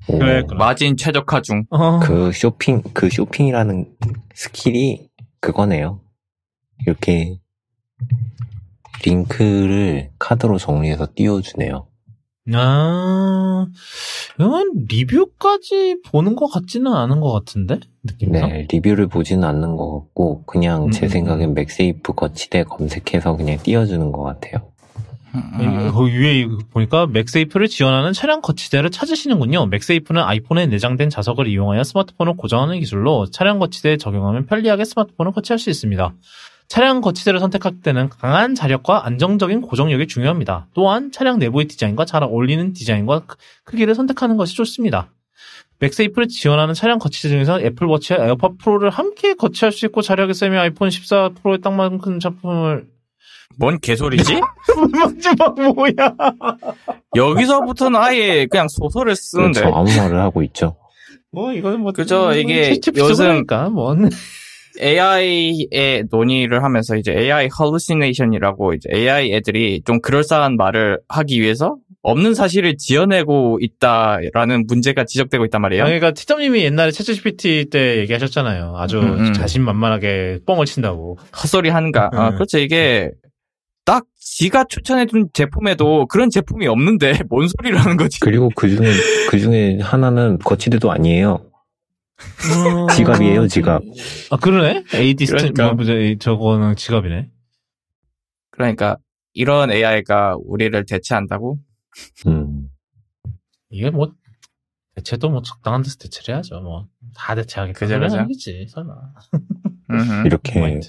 [0.08, 0.58] 오, 그랬구나.
[0.58, 1.64] 마진 최적화 중.
[1.70, 2.00] 어.
[2.00, 3.94] 그 쇼핑, 그 쇼핑이라는
[4.34, 5.08] 스킬이
[5.40, 6.00] 그거네요.
[6.86, 7.38] 이렇게
[9.04, 11.86] 링크를 카드로 정리해서 띄워주네요.
[12.54, 13.66] 아,
[14.38, 17.80] 이건 리뷰까지 보는 것 같지는 않은 것 같은데?
[18.04, 18.48] 느낌상?
[18.48, 24.12] 네, 리뷰를 보지는 않는 것 같고, 그냥 제 음, 생각엔 맥세이프 거치대 검색해서 그냥 띄워주는
[24.12, 24.68] 것 같아요.
[25.34, 29.66] 음, 거기 위에 보니까 맥세이프를 지원하는 차량 거치대를 찾으시는군요.
[29.66, 35.68] 맥세이프는 아이폰에 내장된 자석을 이용하여 스마트폰을 고정하는 기술로 차량 거치대에 적용하면 편리하게 스마트폰을 거치할 수
[35.70, 36.14] 있습니다.
[36.68, 40.66] 차량 거치대를 선택할 때는 강한 자력과 안정적인 고정력이 중요합니다.
[40.74, 45.10] 또한 차량 내부의 디자인과 잘 어울리는 디자인과 크- 크기를 선택하는 것이 좋습니다.
[45.80, 50.90] 맥세이프를 지원하는 차량 거치대 중에서 애플워치와 에어팟 프로를 함께 거치할 수 있고 자력이 세며 아이폰
[50.90, 52.86] 14 프로에 딱 맞는 제품을
[53.56, 54.34] 뭔 개소리지?
[54.92, 56.14] 마지막 뭐야?
[57.16, 59.60] 여기서부터는 아예 그냥 소설을 쓰는데.
[59.60, 59.76] 그렇죠.
[59.76, 60.76] 아무 말을 하고 있죠.
[61.32, 63.94] 뭐 이거는 뭐 그죠, 이게 챗GPT 요즘- 쓰고니까 뭐
[64.80, 72.34] AI의 논의를 하면서 이제 AI hallucination이라고 이제 AI 애들이 좀 그럴싸한 말을 하기 위해서 없는
[72.34, 75.84] 사실을 지어내고 있다라는 문제가 지적되고 있단 말이에요.
[75.84, 78.74] 그러니까 티점님이 옛날에 채트 GPT 때 얘기하셨잖아요.
[78.76, 79.32] 아주 음, 음.
[79.32, 81.18] 자신만만하게 뻥을 친다고.
[81.36, 82.10] 헛소리 하는가.
[82.12, 82.36] 아, 네.
[82.36, 82.58] 그렇죠.
[82.58, 83.10] 이게
[83.84, 88.20] 딱 지가 추천해준 제품에도 그런 제품이 없는데 뭔 소리를 하는 거지.
[88.20, 88.86] 그리고 그 중에,
[89.30, 91.47] 그 중에 하나는 거치대도 아니에요.
[92.96, 93.82] 지갑이에요, 지갑.
[94.30, 94.84] 아 그러네.
[94.94, 95.72] AD 스트 그러니까.
[95.74, 95.84] 뭐,
[96.18, 97.30] 저거는 지갑이네.
[98.50, 98.96] 그러니까
[99.34, 101.58] 이런 AI가 우리를 대체한다고?
[102.26, 102.68] 음.
[103.70, 104.12] 이게 뭐
[104.96, 106.60] 대체도 뭐 적당한 데서 대체를 해야죠.
[106.60, 107.78] 뭐 다 대체하겠다.
[107.78, 108.18] 그죠, 그죠.
[108.18, 108.94] 아니겠지 설마.
[110.26, 110.80] 이렇게.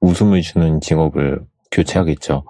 [0.00, 2.44] 웃음을 주는 직업을 교체하겠죠.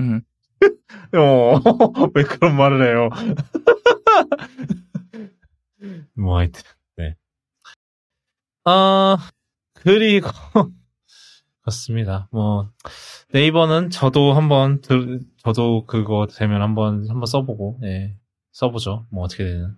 [0.00, 0.20] 음.
[1.16, 1.60] 어,
[2.14, 3.08] 왜 그런 말을 해요?
[6.14, 6.62] 뭐, 하여튼,
[6.96, 7.14] 네.
[8.64, 9.16] 아,
[9.74, 10.28] 그리고,
[11.62, 12.28] 그렇습니다.
[12.30, 12.70] 뭐,
[13.32, 18.14] 네이버는 저도 한번, 들, 저도 그거 되면 한번, 한번 써보고, 예,
[18.52, 19.06] 써보죠.
[19.10, 19.74] 뭐, 어떻게 되는.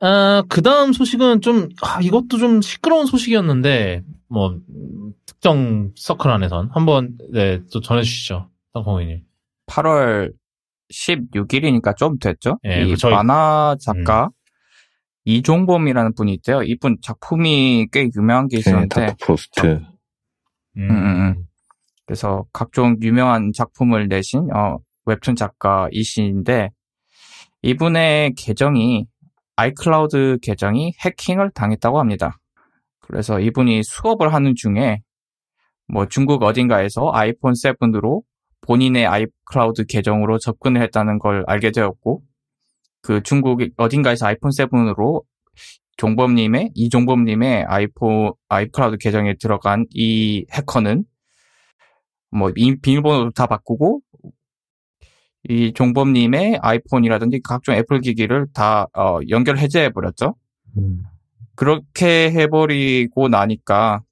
[0.00, 6.70] 아, 그 다음 소식은 좀, 아, 이것도 좀 시끄러운 소식이었는데, 뭐, 음, 특정 서클 안에선
[6.72, 8.48] 한번, 네, 또 전해주시죠.
[8.74, 9.24] 땅콩이님.
[9.66, 10.32] 8월
[10.92, 12.58] 16일이니까 좀 됐죠?
[12.64, 13.16] 예, 이 저희- 음.
[13.16, 14.30] 만화 작가
[15.28, 16.62] 이종범이라는 분이 있대요.
[16.62, 19.66] 이분 작품이 꽤 유명한 게 네, 있었는데 닥터 프로스트.
[20.78, 21.44] 음, 음, 음.
[22.06, 26.70] 그래서 각종 유명한 작품을 내신 어, 웹툰 작가이신데
[27.60, 29.06] 이분의 계정이
[29.56, 32.38] 아이클라우드 계정이 해킹을 당했다고 합니다.
[33.00, 35.02] 그래서 이분이 수업을 하는 중에
[35.88, 38.22] 뭐 중국 어딘가에서 아이폰 7으로
[38.62, 42.22] 본인의 아이클라우드 계정으로 접근을 했다는 걸 알게 되었고
[43.08, 45.22] 그 중국 어딘가에서 아이폰 7으로
[45.96, 51.04] 종범님의 이종범님의 아이폰 아이클라우드 계정에 들어간 이 해커는
[52.32, 54.02] 뭐이 비밀번호도 다 바꾸고
[55.48, 60.34] 이 종범님의 아이폰이라든지 각종 애플 기기를 다 어, 연결 해제해 버렸죠.
[60.76, 61.02] 음.
[61.54, 64.02] 그렇게 해버리고 나니까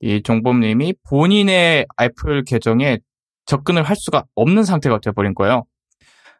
[0.00, 2.98] 이 종범님이 본인의 애플 계정에
[3.46, 5.66] 접근을 할 수가 없는 상태가 돼버린 거예요.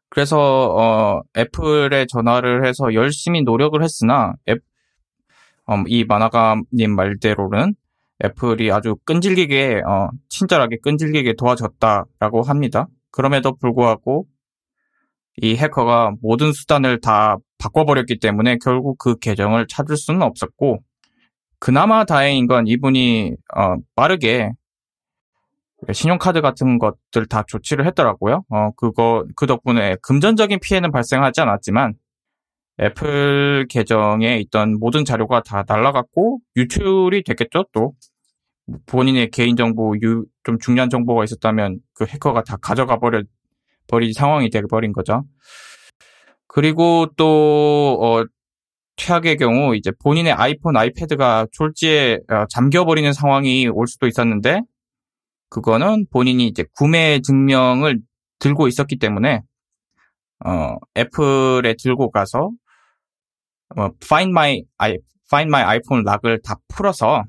[0.08, 4.54] 그래서 어, 애플에 전화를 해서 열심히 노력을 했으나 애-
[5.66, 7.74] 어, 이 만화가님 말대로는
[8.24, 12.86] 애플이 아주 끈질기게 어, 친절하게 끈질기게 도와줬다라고 합니다.
[13.10, 14.26] 그럼에도 불구하고
[15.42, 20.78] 이 해커가 모든 수단을 다 바꿔버렸기 때문에 결국 그 계정을 찾을 수는 없었고
[21.58, 24.50] 그나마 다행인 건 이분이 어, 빠르게
[25.92, 28.44] 신용카드 같은 것들 다 조치를 했더라고요.
[28.48, 31.94] 어, 그거, 그 덕분에 금전적인 피해는 발생하지 않았지만,
[32.80, 37.92] 애플 계정에 있던 모든 자료가 다 날라갔고, 유출이 됐겠죠, 또.
[38.86, 43.22] 본인의 개인정보, 유, 좀 중요한 정보가 있었다면, 그 해커가 다 가져가 버려,
[43.86, 45.24] 버린 상황이 돼버린 거죠.
[46.46, 48.24] 그리고 또, 어,
[48.96, 54.62] 최악의 경우, 이제 본인의 아이폰, 아이패드가 졸지에 어, 잠겨버리는 상황이 올 수도 있었는데,
[55.54, 58.00] 그거는 본인이 이제 구매 증명을
[58.40, 59.42] 들고 있었기 때문에
[60.44, 62.50] 어, 애플에 들고 가서
[63.76, 64.98] 어, Find My i
[65.32, 67.22] Find My iPhone 락을 다 풀어서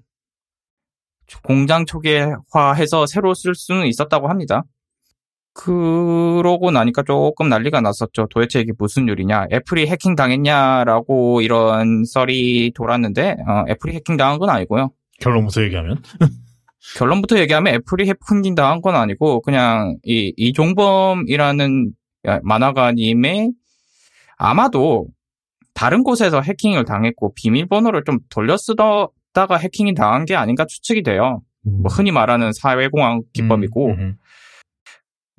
[1.43, 4.63] 공장 초기화해서 새로 쓸 수는 있었다고 합니다.
[5.53, 8.27] 그러고 나니까 조금 난리가 났었죠.
[8.31, 9.45] 도대체 이게 무슨 일이냐?
[9.53, 14.89] 애플이 해킹 당했냐라고 이런 썰이 돌았는데 어, 애플이 해킹 당한 건 아니고요.
[15.21, 16.01] 결론부터 얘기하면.
[16.97, 21.91] 결론부터 얘기하면 애플이 해킹 당한 건 아니고 그냥 이 이종범이라는
[22.43, 23.51] 만화가님의
[24.37, 25.07] 아마도
[25.73, 31.41] 다른 곳에서 해킹을 당했고 비밀번호를 좀 돌려 쓰다가 해킹이 당한 게 아닌가 추측이 돼요.
[31.63, 34.17] 뭐 흔히 말하는 사회공학 기법이고 음, 음,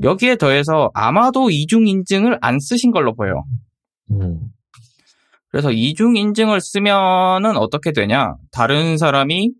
[0.02, 3.44] 여기에 더해서 아마도 이중 인증을 안 쓰신 걸로 보여요.
[4.10, 4.40] 음.
[5.48, 8.34] 그래서 이중 인증을 쓰면은 어떻게 되냐?
[8.50, 9.52] 다른 사람이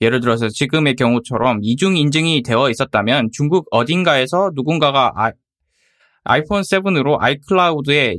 [0.00, 5.32] 예를 들어서 지금의 경우처럼 이중 인증이 되어 있었다면 중국 어딘가에서 누군가가 아,
[6.24, 8.16] 아이폰 7으로 아이클라우드에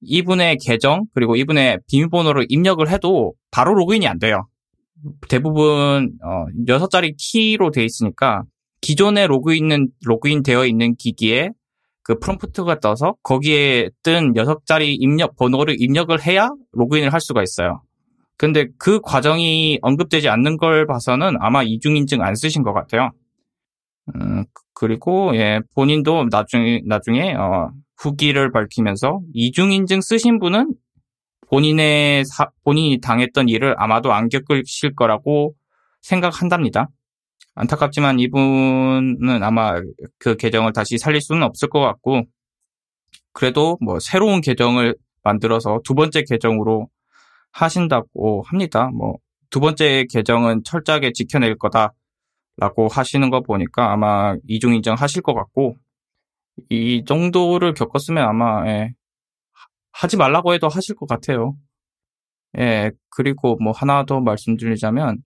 [0.00, 4.46] 이분의 계정 그리고 이분의 비밀번호를 입력을 해도 바로 로그인이 안 돼요.
[5.28, 8.42] 대부분 어, 6자리 키로 돼 있으니까
[8.80, 11.50] 기존에 로그인은 로그인 되어 있는 기기에
[12.02, 17.82] 그 프롬프트가 떠서 거기에 뜬 6자리 입력 번호를 입력을 해야 로그인을 할 수가 있어요.
[18.38, 23.10] 근데 그 과정이 언급되지 않는 걸 봐서는 아마 이중인증 안 쓰신 것 같아요.
[24.14, 30.72] 음, 그리고 예, 본인도 나중에 나중에 어, 후기를 밝히면서 이중인증 쓰신 분은
[31.50, 35.54] 본인의 사- 본인이 당했던 일을 아마도 안 겪으실 거라고
[36.02, 36.88] 생각한답니다.
[37.56, 39.80] 안타깝지만 이분은 아마
[40.18, 42.22] 그 계정을 다시 살릴 수는 없을 것 같고
[43.32, 46.88] 그래도 뭐 새로운 계정을 만들어서 두 번째 계정으로
[47.52, 48.90] 하신다고 합니다.
[48.94, 49.16] 뭐
[49.50, 55.74] 두 번째 계정은 철저하게 지켜낼 거다라고 하시는 거 보니까 아마 이중 인정하실 것 같고
[56.68, 58.80] 이 정도를 겪었으면 아마 예,
[59.52, 61.54] 하- 하지 말라고 해도 하실 것 같아요.
[62.58, 65.18] 예, 그리고 뭐 하나 더 말씀드리자면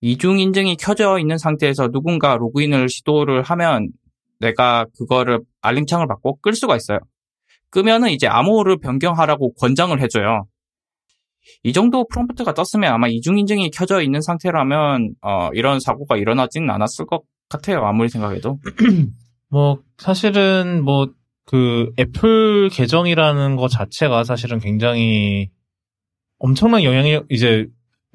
[0.00, 3.90] 이중 인증이 켜져 있는 상태에서 누군가 로그인을 시도를 하면
[4.40, 6.98] 내가 그거를 알림창을 받고 끌 수가 있어요.
[7.70, 10.46] 끄면은 이제 암호를 변경하라고 권장을 해줘요.
[11.62, 17.06] 이 정도 프롬프트가 떴으면 아마 이중 인증이 켜져 있는 상태라면 어, 이런 사고가 일어나지는 않았을
[17.06, 17.84] 것 같아요.
[17.84, 18.58] 아무리 생각해도.
[19.50, 21.08] 뭐 사실은 뭐
[21.50, 25.50] 그 애플 계정이라는 것 자체가 사실은 굉장히
[26.38, 27.66] 엄청난 영향이 이제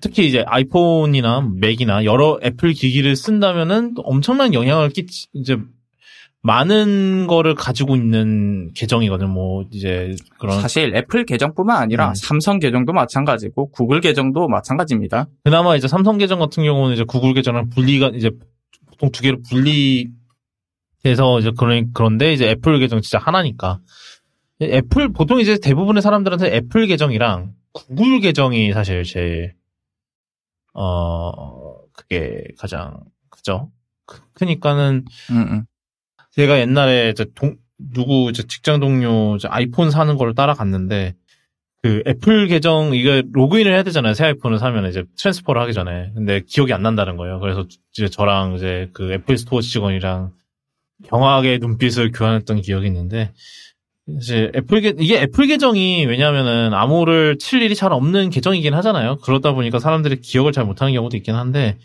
[0.01, 5.57] 특히 이제 아이폰이나 맥이나 여러 애플 기기를 쓴다면은 엄청난 영향을 끼치 이제
[6.45, 9.31] 많은 거를 가지고 있는 계정이거든.
[9.31, 12.13] 뭐 이제 그런 사실 애플 계정뿐만 아니라 음.
[12.15, 15.25] 삼성 계정도 마찬가지고 구글 계정도 마찬가지입니다.
[15.43, 18.29] 그나마 이제 삼성 계정 같은 경우는 이제 구글 계정랑 분리가 이제
[18.85, 23.79] 보통 두 개로 분리돼서 이제 그런 그런데 이제 애플 계정 진짜 하나니까
[24.61, 29.55] 애플 보통 이제 대부분의 사람들한테 애플 계정이랑 구글 계정이 사실 제일
[30.75, 32.99] 어 그게 가장
[33.31, 33.71] 그죠.
[34.05, 35.65] 크- 크니까는 음, 음.
[36.35, 41.15] 제가 옛날에 이제 동, 누구 이제 직장 동료 이제 아이폰 사는 걸 따라갔는데
[41.81, 44.13] 그 애플 계정 이거 로그인을 해야 되잖아요.
[44.13, 46.11] 새 아이폰을 사면 이제 transfer를 하기 전에.
[46.15, 47.39] 근데 기억이 안 난다는 거예요.
[47.39, 50.31] 그래서 이제 저랑 이제 그 애플 스토어 직원이랑
[51.07, 53.31] 경악의 눈빛을 교환했던 기억이 있는데
[54.07, 59.17] 이제 애플 계 이게 애플 계정이 왜냐면은 암호를 칠 일이 잘 없는 계정이긴 하잖아요.
[59.17, 61.77] 그러다 보니까 사람들이 기억을 잘 못하는 경우도 있긴 한데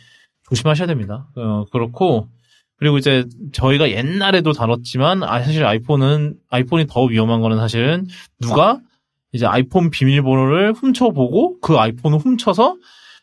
[0.48, 1.28] 조심하셔야 됩니다.
[1.36, 2.28] 어, 그렇고
[2.80, 8.06] 그리고 이제 저희가 옛날에도 다뤘지만 아 사실 아이폰은 아이폰이 더 위험한 거는 사실은
[8.40, 8.80] 누가
[9.32, 12.76] 이제 아이폰 비밀번호를 훔쳐보고 그 아이폰을 훔쳐서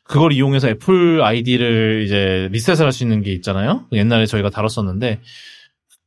[0.03, 3.85] 그걸 이용해서 애플 아이디를 이제 리셋을 할 수 있는 게 있잖아요.
[3.91, 5.19] 옛날에 저희가 다뤘었는데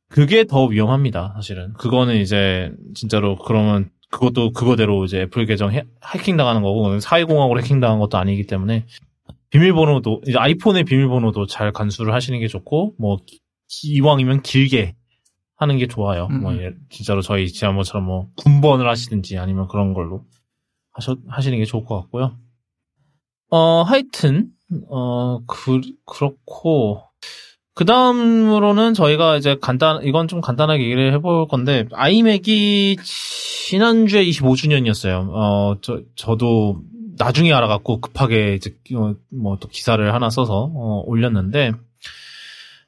[0.08, 1.32] 그게 더 위험합니다.
[1.36, 5.82] 사실은 그거는 이제 진짜로 그러면 그것도 그거대로 이제 애플 계정 해,
[6.14, 8.86] 해킹 당하는 거고 사회공학으로 해킹 당한 것도 아니기 때문에
[9.50, 13.40] 비밀번호도 이제 아이폰의 비밀번호도 잘 간수를 하시는 게 좋고 뭐 기-
[13.96, 14.94] 이왕이면 길게
[15.56, 16.28] 하는 게 좋아요.
[16.30, 16.40] 음.
[16.42, 20.24] 뭐 예, 진짜로 저희 지난번처럼 뭐 군번을 하시든지 아니면 그런 걸로
[20.92, 22.36] 하셔 하시는 게 좋을 것 같고요.
[23.50, 24.48] 어 하여튼
[24.88, 27.02] 어 그, 그렇고
[27.74, 35.28] 그 다음으로는 저희가 이제 간단 이건 좀 간단하게 얘기를 해볼 건데 아이맥이 지난주에 25주년이었어요.
[35.32, 36.82] 어 저 저도
[37.20, 38.74] 나중에 알아갖고 급하게 이제
[39.30, 41.72] 뭐 또 기사를 하나 써서 어, 올렸는데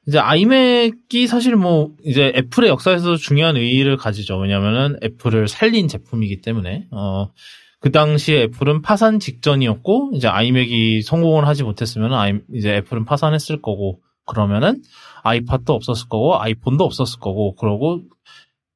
[0.09, 4.39] 이제 아이맥이 사실 뭐 이제 애플의 역사에서 중요한 의의를 가지죠.
[4.39, 7.31] 왜냐면은 애플을 살린 제품이기 때문에 어.
[7.79, 14.01] 그 당시에 애플은 파산 직전이었고 이제 아이맥이 성공을 하지 못했으면 아이 이제 애플은 파산했을 거고
[14.25, 14.83] 그러면은
[15.25, 18.03] 아이팟도 없었을 거고 아이폰도 없었을 거고 그러고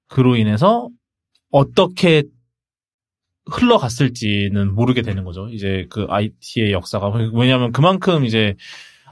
[0.09, 0.89] 그로 인해서
[1.53, 2.25] 어떻게
[3.51, 5.49] 흘러갔을지는 모르게 되는 거죠.
[5.49, 8.57] 이제 그 IT의 역사가 왜냐하면 그만큼 이제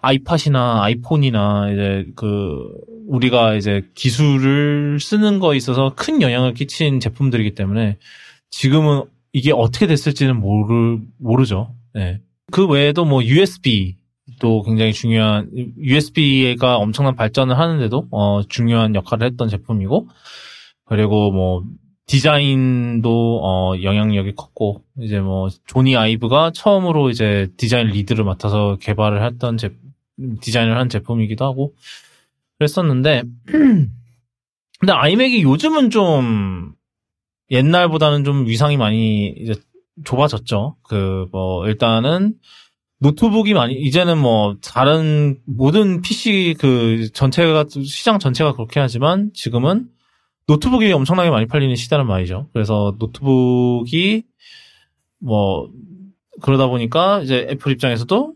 [0.02, 2.68] 아이팟이나 아이폰이나 이제 그
[3.06, 7.96] 우리가 이제 기술을 쓰는 거에 있어서 큰 영향을 끼친 제품들이기 때문에
[8.50, 11.74] 지금은 이게 어떻게 됐을지는 모르 모르죠.
[11.94, 12.20] 네.
[12.52, 13.96] 그 외에도 뭐 USB
[14.40, 20.08] 또 굉장히 중요한 USB가 엄청난 발전을 하는데도 어 중요한 역할을 했던 제품이고
[20.84, 21.64] 그리고 뭐
[22.06, 29.56] 디자인도 어 영향력이 컸고 이제 뭐 조니 아이브가 처음으로 이제 디자인 리드를 맡아서 개발을 했던
[29.56, 29.74] 제
[30.40, 31.74] 디자인을 한 제품이기도 하고
[32.58, 36.74] 그랬었는데 근데 아이맥이 요즘은 좀
[37.50, 39.54] 옛날보다는 좀 위상이 많이 이제
[40.04, 40.76] 좁아졌죠.
[40.82, 42.34] 그 뭐 일단은
[43.00, 49.88] 노트북이 많이 이제는 뭐 다른 모든 PC 그 전체가 시장 전체가 그렇게 하지만 지금은
[50.46, 52.48] 노트북이 엄청나게 많이 팔리는 시대란 말이죠.
[52.52, 54.24] 그래서 노트북이
[55.20, 55.70] 뭐
[56.42, 58.34] 그러다 보니까 이제 애플 입장에서도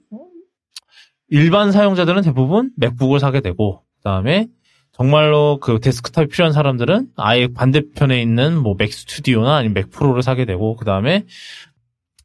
[1.29, 4.49] 일반 사용자들은 대부분 맥북을 사게 되고 그다음에
[4.93, 10.45] 정말로 그 데스크탑이 필요한 사람들은 아예 반대편에 있는 뭐 맥 스튜디오나 아니면 맥 프로를 사게
[10.47, 11.27] 되고 그다음에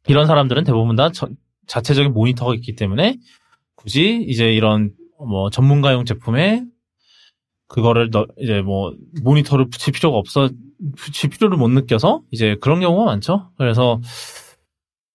[0.08, 1.28] 이런 사람들은 대부분 다 저,
[1.66, 3.18] 자체적인 모니터가 있기 때문에
[3.74, 6.64] 굳이 이제 이런 뭐 전문가용 제품에
[7.74, 8.94] 그거를 너, 이제 뭐
[9.24, 10.48] 모니터를 붙일 필요가 없어
[10.96, 13.50] 붙일 필요를 못 느껴서 이제 그런 경우가 많죠.
[13.58, 14.00] 그래서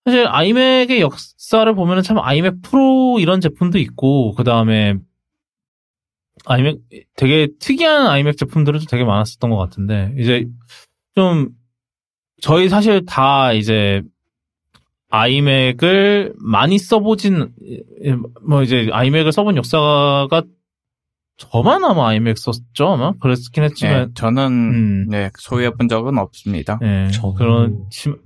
[0.03, 4.95] 사실 아이맥의 역사를 보면은 참 아이맥 프로 이런 제품도 있고 그 다음에
[6.43, 6.79] 아이맥
[7.15, 10.45] 되게 특이한 아이맥 제품들은 되게 많았었던 것 같은데 이제
[11.15, 11.51] 좀
[12.41, 14.01] 저희 사실 다 이제
[15.07, 17.53] 아이맥을 많이 써보진
[18.45, 20.43] 뭐 이제 아이맥을 써본 역사가
[21.39, 25.05] 저만 아마 아이맥 썼죠 아마 그랬긴 네, 했지만 저는 음.
[25.09, 26.77] 네, 소유해 본 적은 없습니다.
[26.81, 28.19] 네, 저는- 그렇지만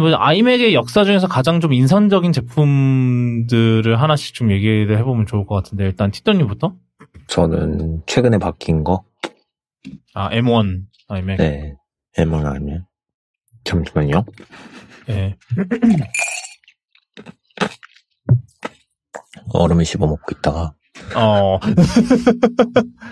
[0.00, 5.84] 뭐 아이맥의 역사 중에서 가장 좀 인상적인 제품들을 하나씩 좀 얘기를 해보면 좋을 것 같은데
[5.84, 6.74] 일단 티더님부터
[7.26, 9.04] 저는 최근에 바뀐 거,
[10.14, 11.74] 아 M1 아이맥 네,
[12.16, 12.86] M1 아니면
[13.64, 14.24] 잠시만요.
[15.08, 15.36] 네.
[19.52, 20.72] 얼음을 씹어 먹고 있다가
[21.16, 21.58] 어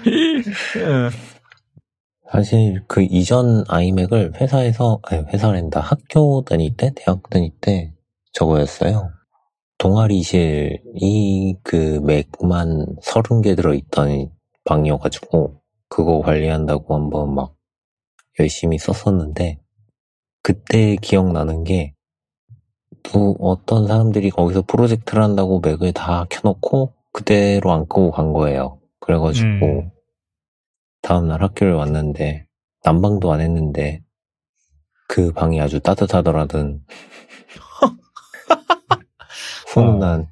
[0.07, 1.11] 예.
[2.31, 7.95] 사실 그 이전 아이맥을 회사에서 아니 회사랜다 학교 다닐 때 대학 다닐 때
[8.33, 9.11] 저거였어요.
[9.79, 14.31] 동아리실이 그 맥만 서른 개 들어있던
[14.65, 17.55] 방이어가지고 그거 관리한다고 한번 막
[18.39, 19.61] 열심히 썼었는데
[20.43, 21.95] 그때 기억나는 게
[23.03, 28.81] 또 어떤 사람들이 거기서 프로젝트를 한다고 맥을 다 켜놓고 그대로 안 끄고 간 거예요.
[29.01, 29.91] 그래가지고 음.
[31.03, 32.47] 다음날 학교를 왔는데
[32.85, 34.03] 난방도 안 했는데
[35.09, 36.85] 그 방이 아주 따뜻하더라든
[39.69, 40.29] 훈훈한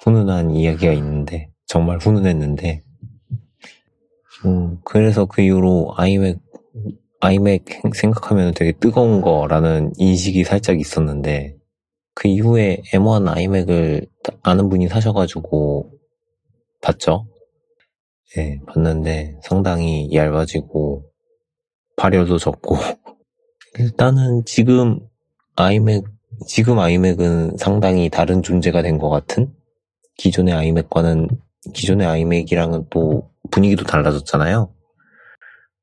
[0.00, 2.82] 훈훈한 이야기가 있는데 정말 훈훈했는데
[4.44, 6.38] 음 그래서 그 이후로 아이맥
[7.20, 11.56] 아이맥 생각하면 되게 뜨거운 거라는 인식이 살짝 있었는데
[12.14, 14.06] 그 이후에 M1 아이맥을
[14.42, 15.92] 아는 분이 사셔가지고
[16.80, 17.26] 봤죠.
[18.36, 21.10] 네, 봤는데 상당히 얇아지고
[21.96, 22.76] 발열도 적고
[23.78, 25.00] 일단은 지금
[25.56, 26.04] 아이맥
[26.46, 29.52] 지금 아이맥은 상당히 다른 존재가 된 것 같은
[30.18, 31.28] 기존의 아이맥과는
[31.74, 34.72] 기존의 아이맥이랑은 또 분위기도 달라졌잖아요.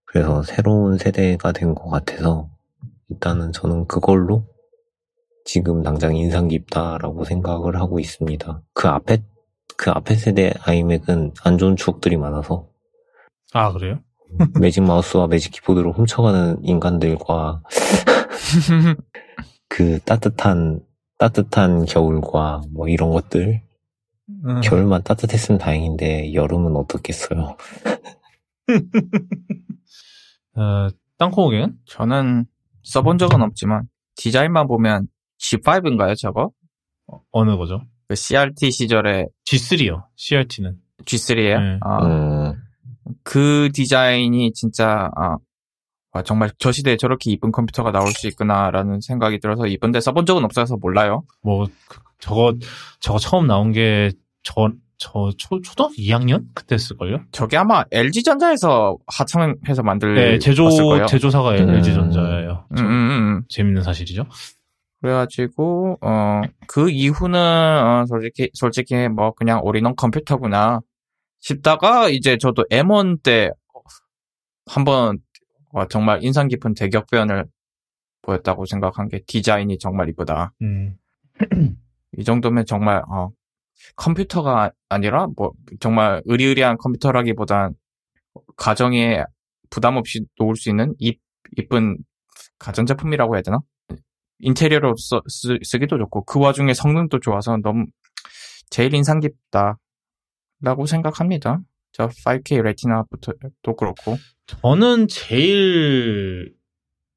[0.05, 2.49] 그래서 새로운 세대가 된 것 같아서
[3.09, 4.45] 일단은 저는 그걸로
[5.45, 8.61] 지금 당장 인상 깊다라고 생각을 하고 있습니다.
[8.73, 9.23] 그 앞에
[9.77, 12.67] 그 앞에 세대 아이맥은 안 좋은 추억들이 많아서
[13.53, 13.99] 아 그래요?
[14.59, 17.61] 매직 마우스와 매직 키보드로 훔쳐가는 인간들과
[19.69, 20.81] 그 따뜻한
[21.17, 23.61] 따뜻한 겨울과 뭐 이런 것들
[24.29, 24.61] 음.
[24.61, 27.55] 겨울만 따뜻했으면 다행인데 여름은 어떻겠어요?
[30.55, 30.87] 어,
[31.17, 32.45] 땅콩오갱은 저는
[32.83, 35.07] 써본 적은 없지만 디자인만 보면
[35.39, 36.51] G5인가요, 저거?
[37.31, 37.81] 어느 거죠?
[38.07, 40.03] 그 CRT 시절에 G3요.
[40.15, 40.77] CRT는.
[41.05, 41.59] G3예요.
[41.61, 41.79] 네.
[41.81, 42.53] 아, 음,
[43.23, 45.37] 그 디자인이 진짜 아,
[46.11, 50.43] 와, 정말 저 시대에 저렇게 이쁜 컴퓨터가 나올 수 있구나라는 생각이 들어서 이쁜데 써본 적은
[50.45, 51.23] 없어서 몰라요.
[51.43, 52.53] 뭐 그- 저거
[53.01, 54.13] 저거 처음 나온 게저
[54.97, 57.25] 저 초 초등 2학년 그때 했을걸요?
[57.33, 60.69] 저게 아마 LG 전자에서 하청해서 만들 네, 제조.
[61.05, 61.69] 제조사가 음.
[61.69, 62.65] LG 전자예요.
[62.71, 63.41] 음, 음, 음.
[63.49, 64.23] 재밌는 사실이죠.
[65.01, 70.81] 그래가지고 어 그 이후는 어, 솔직히 솔직히 뭐 그냥 올인원 컴퓨터구나
[71.39, 73.49] 싶다가 이제 저도 M1 때
[74.65, 75.19] 한번
[75.71, 77.45] 와, 정말 인상 깊은 대격변을
[78.23, 80.53] 보였다고 생각한 게 디자인이 정말 이쁘다.
[80.61, 80.97] 음.
[82.17, 83.29] 이 정도면 정말 어,
[83.95, 87.73] 컴퓨터가 아니라 뭐 정말 의리의리한 컴퓨터라기보단
[88.57, 89.23] 가정에
[89.69, 91.17] 부담 없이 놓을 수 있는 이,
[91.57, 91.97] 이쁜
[92.59, 93.59] 가전제품이라고 해야 되나?
[94.39, 97.85] 인테리어로 써, 쓰, 쓰기도 좋고 그 와중에 성능도 좋아서 너무
[98.69, 101.61] 제일 인상 깊다라고 생각합니다.
[101.91, 104.17] 저 5K 레티나부터도 그렇고
[104.47, 106.53] 저는 제일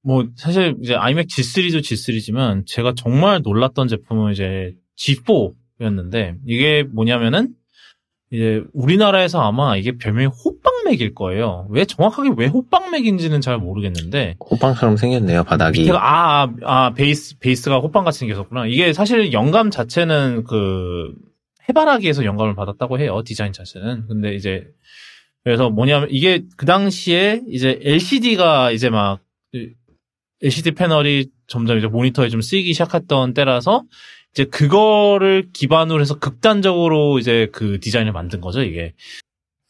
[0.03, 7.55] 뭐 사실 이제 아이맥 G3도 G3지만 제가 정말 놀랐던 제품은 이제 G4였는데 이게 뭐냐면은
[8.31, 11.67] 이제 우리나라에서 아마 이게 별명이 호빵맥일 거예요.
[11.71, 15.81] 왜 정확하게 왜 호빵맥인지는 잘 모르겠는데 호빵처럼 생겼네요 바닥이.
[15.81, 18.67] 밑에가 아, 아, 아, 베이스 베이스가 호빵 같이 생겼었구나.
[18.67, 21.15] 이게 사실 영감 자체는 그
[21.69, 23.23] 해바라기에서 영감을 받았다고 해요.
[23.25, 24.07] 디자인 자체는.
[24.09, 24.67] 근데 이제
[25.43, 29.21] 그래서 뭐냐면 이게 그 당시에 이제 LCD가 이제 막
[30.43, 33.85] LCD 패널이 점점 이제 모니터에 좀 쓰이기 시작했던 때라서
[34.39, 38.95] 이제 그거를 기반으로 해서 극단적으로 이제 그 디자인을 만든 거죠, 이게.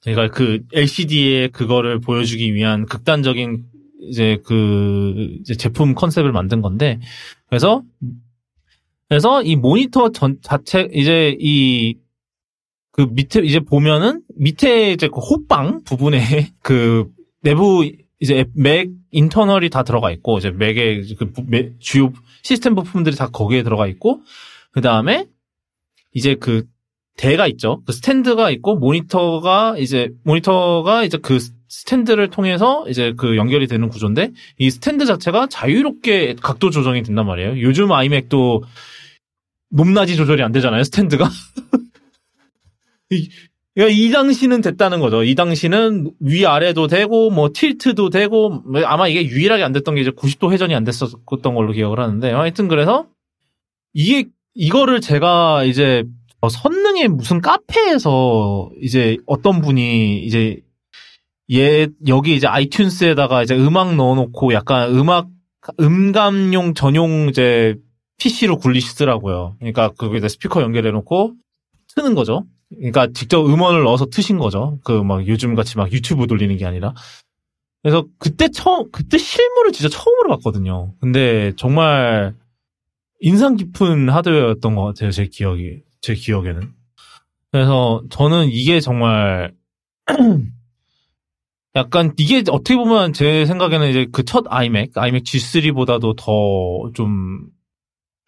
[0.03, 3.65] 그러니까 그 LCD에 그거를 보여주기 위한 극단적인
[4.03, 7.01] 이제 그 이제 제품 컨셉을 만든 건데
[7.49, 7.83] 그래서
[9.09, 11.97] 그래서 이 모니터 전 자체 이제 이
[12.99, 16.19] 그 밑에 이제 보면은 밑에 이제 그 호빵 부분에
[16.61, 17.07] 그
[17.43, 17.89] 내부
[18.19, 21.33] 이제 맥 인터널이 다 들어가 있고 이제 맥의 그
[21.79, 22.13] 주요
[22.43, 24.23] 시스템 부품들이 다 거기에 들어가 있고
[24.73, 25.27] 그 다음에
[26.13, 26.65] 이제 그
[27.17, 27.83] 대가 있죠.
[27.85, 31.39] 그 스탠드가 있고 모니터가 이제 모니터가 이제 그
[31.69, 37.61] 스탠드를 통해서 이제 그 연결이 되는 구조인데 이 스탠드 자체가 자유롭게 각도 조정이 된단 말이에요.
[37.61, 38.63] 요즘 아이맥도
[39.71, 40.83] 높낮이 조절이 안 되잖아요.
[40.85, 41.29] 스탠드가.
[43.11, 43.29] 이,
[43.75, 45.23] 그러니까 이 당시는 됐다는 거죠.
[45.23, 50.11] 이 당시는 위아래도 되고 뭐 틸트도 되고 뭐 아마 이게 유일하게 안 됐던 게 이제
[50.11, 53.07] 90도 회전이 안 됐었던 걸로 기억을 하는데 하여튼 그래서
[53.93, 56.05] 이게 이거를 제가 이제
[56.41, 60.61] 어, 선능의 무슨 카페에서 이제 어떤 분이 이제
[61.53, 65.29] 얘 여기 이제 아이튠스에다가 이제 음악 넣어놓고 약간 음악
[65.81, 67.77] 음감용 전용 이제
[68.19, 69.55] PC로 굴리시더라고요.
[69.61, 71.35] 그러니까 거기다 스피커 연결해놓고
[71.95, 72.45] 트는 거죠.
[72.75, 74.81] 그러니까 직접 음원을 넣어서 트신 거죠.
[74.83, 76.95] 그 막 요즘 같이 막 유튜브 돌리는 게 아니라.
[77.83, 80.95] 그래서 그때 처음 그때 실물을 진짜 처음으로 봤거든요.
[81.01, 82.35] 근데 정말
[83.21, 85.11] 인상 깊은 하드웨어였던 것 같아요.
[85.11, 86.73] 제 기억이 제 기억에는.
[87.51, 89.55] 그래서 저는 이게 정말
[91.77, 97.49] 약간 이게 어떻게 보면 제 생각에는 이제 그 첫 아이맥, 아이맥 G3보다도 더 좀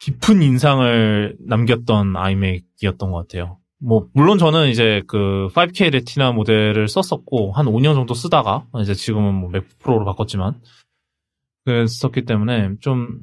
[0.00, 3.58] 깊은 인상을 남겼던 아이맥이었던 것 같아요.
[3.78, 9.34] 뭐 물론 저는 이제 그 5K 레티나 모델을 썼었고 한 5년 정도 쓰다가 이제 지금은
[9.34, 10.60] 뭐 맥북 프로로 바꿨지만
[11.64, 13.20] 그랬었기 때문에 좀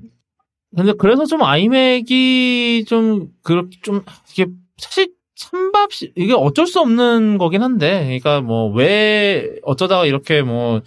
[0.78, 4.46] 근데 그래서 좀 아이맥이 좀 그렇게 좀 이게
[4.78, 10.82] 사실 찬밥 이게 어쩔 수 없는 거긴 한데 그러니까 뭐 왜 어쩌다가 이렇게 뭐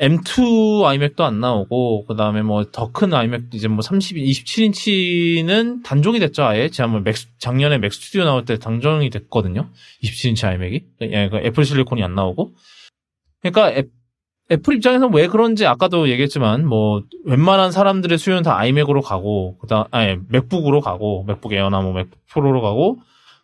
[0.00, 6.44] M2 아이맥도 안 나오고 그다음에 뭐 더 큰 아이맥 이제 뭐 30, 27인치는 단종이 됐죠
[6.44, 6.68] 아예.
[6.68, 9.70] 제가 뭐 맥, 작년에 맥 스튜디오 나올 때 단종이 됐거든요.
[10.02, 10.84] 27인치 아이맥이.
[11.02, 12.54] 예, 그 애플 실리콘이 안 나오고.
[13.42, 13.84] 그러니까 애,
[14.50, 20.18] 애플 입장에서 왜 그런지 아까도 얘기했지만 뭐 웬만한 사람들의 수요는 다 아이맥으로 가고 그다음 아니
[20.28, 22.98] 맥북으로 가고 맥북 에어나 뭐 맥북 프로로 가고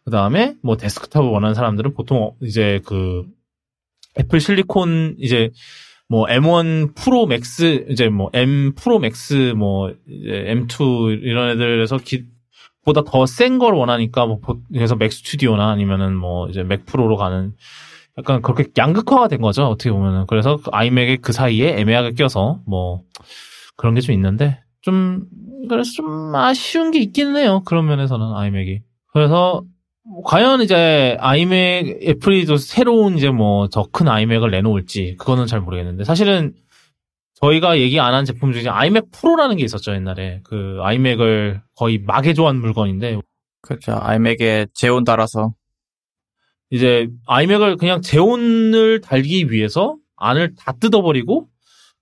[0.05, 3.25] 그다음에 뭐 데스크탑을 원하는 사람들은 보통 이제 그
[4.19, 5.51] 애플 실리콘 이제
[6.09, 12.25] 뭐 M1 프로 맥스 이제 뭐 M 프로 맥스 뭐 이제 M2 이런 애들에서 기,
[12.85, 17.17] 보다 더 센 걸 원하니까 뭐 보- 그래서 맥 스튜디오나 아니면은 뭐 이제 맥 프로로
[17.17, 17.55] 가는
[18.19, 20.27] 약간 그렇게 양극화가 된 거죠 어떻게 보면은.
[20.27, 23.03] 그래서 그 아이맥의 그 사이에 애매하게 껴서 뭐
[23.77, 25.25] 그런 게 좀 있는데 좀
[25.69, 28.81] 그래서 좀 아쉬운 게 있기는 해요 그런 면에서는 아이맥이.
[29.13, 29.63] 그래서
[30.05, 35.61] 뭐 과연 이제 아이맥 애플이 또 새로운 이제 뭐 더 큰 아이맥을 내놓을지 그거는 잘
[35.61, 36.55] 모르겠는데 사실은
[37.41, 40.41] 저희가 얘기 안 한 제품 중에 아이맥 프로라는 게 있었죠 옛날에.
[40.45, 43.19] 그 아이맥을 거의 마개조한 물건인데.
[43.63, 43.97] 그렇죠.
[44.01, 45.53] 아이맥에 제온 달아서
[46.73, 51.47] 이제 아이맥을 그냥 제온을 달기 위해서 안을 다 뜯어버리고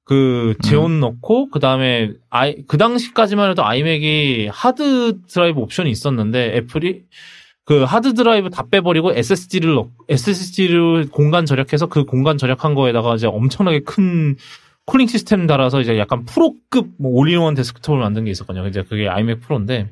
[0.05, 7.03] 그 제온 넣고 그 다음에 아이 그 당시까지만 해도 아이맥이 하드 드라이브 옵션이 있었는데 애플이
[7.65, 13.27] 그 하드 드라이브 다 빼버리고 SSD를 넣 SSD를 공간 절약해서 그 공간 절약한 거에다가 이제
[13.27, 14.37] 엄청나게 큰
[14.87, 18.69] cooling 시스템 달아서 이제 약간 프로급 뭐 올인원 데스크톱을 만든 게 있었거든요.
[18.69, 19.91] 이제 그게 아이맥 프로인데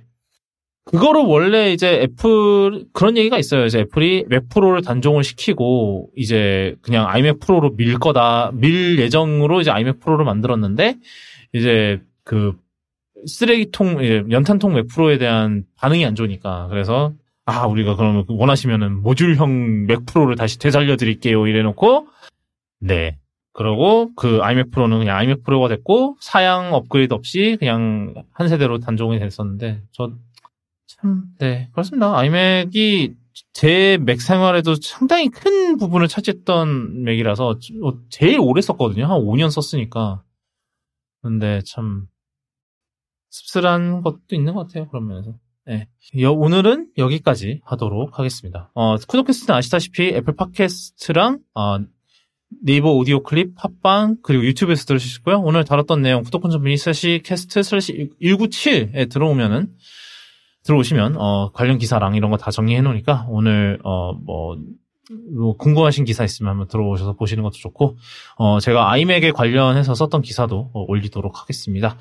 [0.91, 3.67] 그거를 원래 이제 애플 그런 얘기가 있어요.
[3.67, 9.71] 이제 애플이 맥 프로를 단종을 시키고 이제 그냥 아이맥 프로로 밀 거다 밀 예정으로 이제
[9.71, 10.97] 아이맥 프로를 만들었는데
[11.53, 12.57] 이제 그
[13.27, 17.13] 쓰레기통 연탄통 맥 프로에 대한 반응이 안 좋으니까 그래서
[17.45, 22.07] 아 우리가 그러면 원하시면은 모듈형 맥 프로를 다시 되살려 드릴게요 이래놓고
[22.81, 23.19] 네
[23.53, 29.19] 그러고 그 아이맥 프로는 그냥 아이맥 프로가 됐고 사양 업그레이드 없이 그냥 한 세대로 단종이
[29.19, 30.13] 됐었는데 저
[31.01, 32.17] 참, 네, 그렇습니다.
[32.19, 33.15] 아이맥이
[33.53, 39.05] 제 맥 생활에도 상당히 큰 부분을 차지했던 맥이라서 어, 제일 오래 썼거든요.
[39.07, 40.23] 한 5년 썼으니까.
[41.23, 42.07] 근데 참
[43.31, 44.89] 씁쓸한 것도 있는 것 같아요.
[44.89, 45.35] 그런 면에서.
[45.67, 45.87] 네.
[46.21, 48.71] 여- 오늘은 여기까지 하도록 하겠습니다.
[48.75, 51.79] 어, 쿠도캐스트는 아시다시피 애플 팟캐스트랑 어,
[52.63, 55.39] 네이버 오디오 클립, 팟빵, 그리고 유튜브에서 들으실 수 있고요.
[55.41, 59.75] 오늘 다뤘던 내용, 쿠도콘전 미니 슬래시 캐스트 슬래시 197에 들어오면은,
[60.65, 64.57] 들어오시면, 어, 관련 기사랑 이런 거 다 정리해 놓으니까, 오늘, 어, 뭐,
[65.35, 67.97] 뭐 궁금하신 기사 있으면 한번 들어오셔서 보시는 것도 좋고,
[68.37, 71.97] 어, 제가 아이맥에 관련해서 썼던 기사도 어, 올리도록 하겠습니다.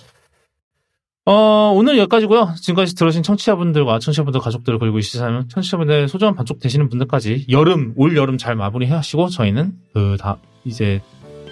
[1.25, 6.88] 어, 오늘 여기까지고요 지금까지 들으신 청취자분들과 청취자분들 가족들 그리고 이 시사는 청취자분들 소중한 반쪽 되시는
[6.88, 11.01] 분들까지 여름, 올 여름 잘 마무리 해 하시고 저희는 그 다, 이제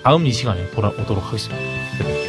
[0.01, 2.24] 다음 이 시간에 돌아오도록 하겠습니다.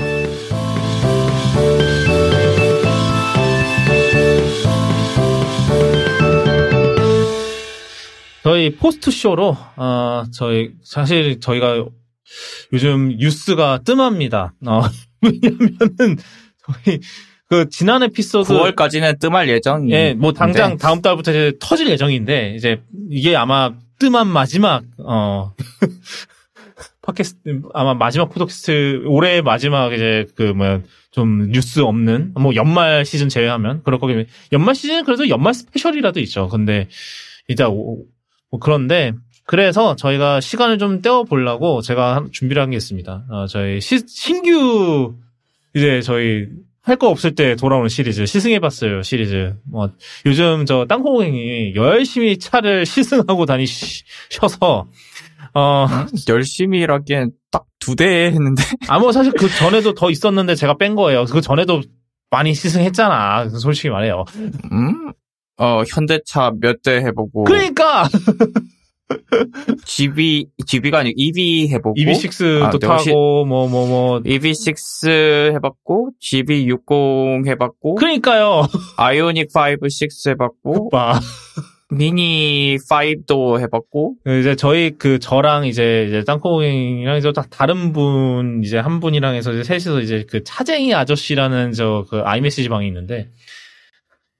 [8.46, 11.84] 저희 포스트 쇼로 어 저희 사실 저희가
[12.72, 14.54] 요즘 뉴스가 뜸합니다.
[14.64, 14.82] 어,
[15.20, 16.16] 왜냐면은
[16.64, 17.00] 저희
[17.48, 19.90] 그 지난 에피소드 9월까지는 뜸할 예정이.
[19.90, 20.76] 예, 뭐 당장 네.
[20.76, 25.52] 다음 달부터 이제 터질 예정인데 이제 이게 아마 뜸한 마지막 어
[27.02, 33.28] 팟캐스트 아마 마지막 팟캐스트 올해 마지막 이제 그 뭐 좀 뉴스 없는 뭐 연말 시즌
[33.28, 36.48] 제외하면 그럴 거기 연말 시즌 그래도 연말 스페셜이라도 있죠.
[36.48, 36.88] 근데
[37.68, 38.04] 오-
[38.56, 39.12] 뭐 그런데
[39.44, 43.24] 그래서 저희가 시간을 좀 떼어 보려고 제가 한- 준비를 한 게 있습니다.
[43.30, 45.14] 어, 저희 시- 신규
[45.74, 46.46] 이제 저희
[46.82, 49.54] 할 거 없을 때 돌아오는 시리즈 시승해봤어요 시리즈.
[49.70, 49.90] 뭐
[50.24, 54.86] 요즘 저 땅콩행이 열심히 차를 시승하고 다니셔서
[55.54, 55.86] 어
[56.28, 58.62] 열심히라기엔 딱 두 대 했는데.
[58.88, 61.24] 아무 사실 그 전에도 더 있었는데 제가 뺀 거예요.
[61.26, 61.80] 그 전에도
[62.30, 63.48] 많이 시승했잖아.
[63.50, 64.24] 솔직히 말해요.
[64.72, 65.12] 음?
[65.58, 67.44] 어, 현대차 몇 대 해보고.
[67.44, 68.08] 그러니까
[69.84, 71.94] GB, GB가 아니고 EV 해보고.
[71.96, 78.62] EV6도 아, 네, 타고 뭐 뭐 뭐 EV6 해봤고, GB60 해봤고, 그러니까요.
[78.96, 81.18] 아이오닉 5, 6 해봤고, 봐.
[81.88, 88.76] 미니 5도 해봤고, 이제 저희 그 저랑 이제 이제 땅콩이랑 이제 딱 다른 분 이제
[88.78, 93.30] 한 분이랑 해서 이제 셋이서 이제 그 차쟁이 아저씨라는 저 그 아이메시지 방이 있는데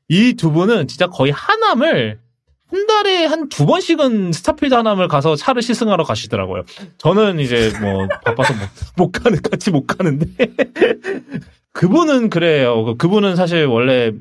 [0.08, 2.20] 이 두 분은 진짜 거의 하남을
[2.68, 6.62] 한 달에 한 두 번씩은 스타필드 하남을 가서 차를 시승하러 가시더라고요.
[6.98, 8.60] 저는 이제 뭐 바빠서 못,
[8.96, 10.26] 못 가는 같이 못 가는데
[11.72, 12.84] 그분은 그래요.
[12.84, 14.12] 그- 그분은 사실 원래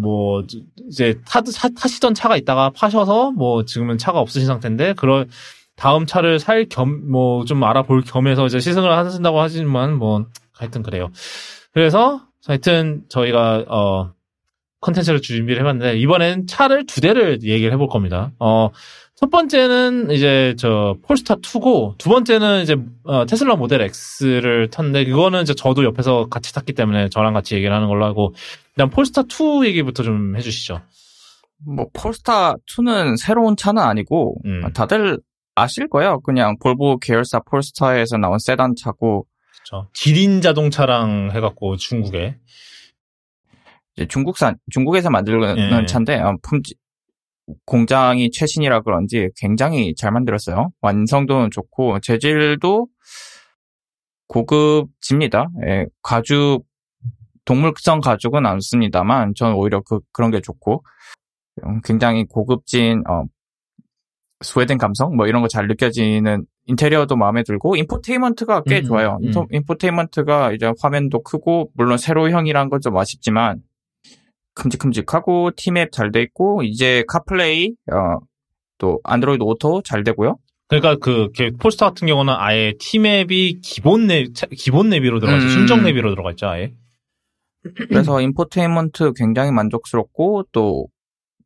[0.00, 0.42] 뭐
[0.88, 5.28] 이제 타, 타, 타 시던 차가 있다가 파셔서 뭐 지금은 차가 없으신 상태인데 그럴
[5.76, 11.10] 다음 차를 살 겸 뭐 좀 알아볼 겸해서 이제 시승을 하신다고 하지만 뭐 하여튼 그래요.
[11.72, 14.12] 그래서 하여튼 저희가 어
[14.84, 18.32] 컨텐츠를 준비를 해봤는데 이번엔 차를 두 대를 얘기를 해볼 겁니다.
[18.38, 18.70] 어
[19.16, 23.88] 첫 번째는 이제 저 폴스타 2고 두 번째는 이제 어, 테슬라 모델
[24.20, 28.34] X를 탔는데 그거는 이제 저도 옆에서 같이 탔기 때문에 저랑 같이 얘기를 하는 걸로 하고
[28.76, 30.80] 일단 폴스타 2 얘기부터 좀 해주시죠.
[31.66, 34.70] 뭐, 폴스타 2는 새로운 차는 아니고, 음.
[34.74, 35.18] 다들
[35.54, 36.20] 아실 거예요.
[36.20, 39.24] 그냥 볼보 계열사 폴스타에서 나온 세단 차고,
[39.64, 39.88] 그렇죠.
[39.94, 42.36] 기린 자동차랑 해갖고 중국에
[44.08, 45.86] 중국산, 중국에서 만드는 예.
[45.86, 46.76] 차인데, 어, 품질,
[47.66, 50.70] 공장이 최신이라 그런지 굉장히 잘 만들었어요.
[50.80, 52.88] 완성도는 좋고, 재질도
[54.28, 55.48] 고급집니다.
[55.66, 56.64] 예, 가죽,
[57.44, 60.82] 동물성 가죽은 안 씁니다만, 저는 오히려 그, 그런 게 좋고,
[61.66, 63.24] 음, 굉장히 고급진, 어,
[64.42, 65.14] 스웨덴 감성?
[65.16, 69.18] 뭐 이런 거 잘 느껴지는 인테리어도 마음에 들고, 인포테인먼트가 꽤 음, 좋아요.
[69.22, 69.26] 음.
[69.26, 73.60] 인포, 인포테인먼트가 이제 화면도 크고, 물론 세로형이란 건 좀 아쉽지만,
[74.54, 78.18] 큼직큼직하고, 티맵 잘 돼 있고, 이제 카플레이, 어,
[78.78, 80.36] 또 안드로이드 오토 잘 되고요.
[80.68, 85.46] 그러니까 그 게- 폴스타 같은 경우는 아예 티맵이 기본 내 차- 기본 내비로 들어가 있죠.
[85.46, 85.50] 음.
[85.50, 86.46] 순정 내비로 들어가 있죠.
[86.48, 86.72] 아예.
[87.88, 90.86] 그래서 인포테인먼트 굉장히 만족스럽고 또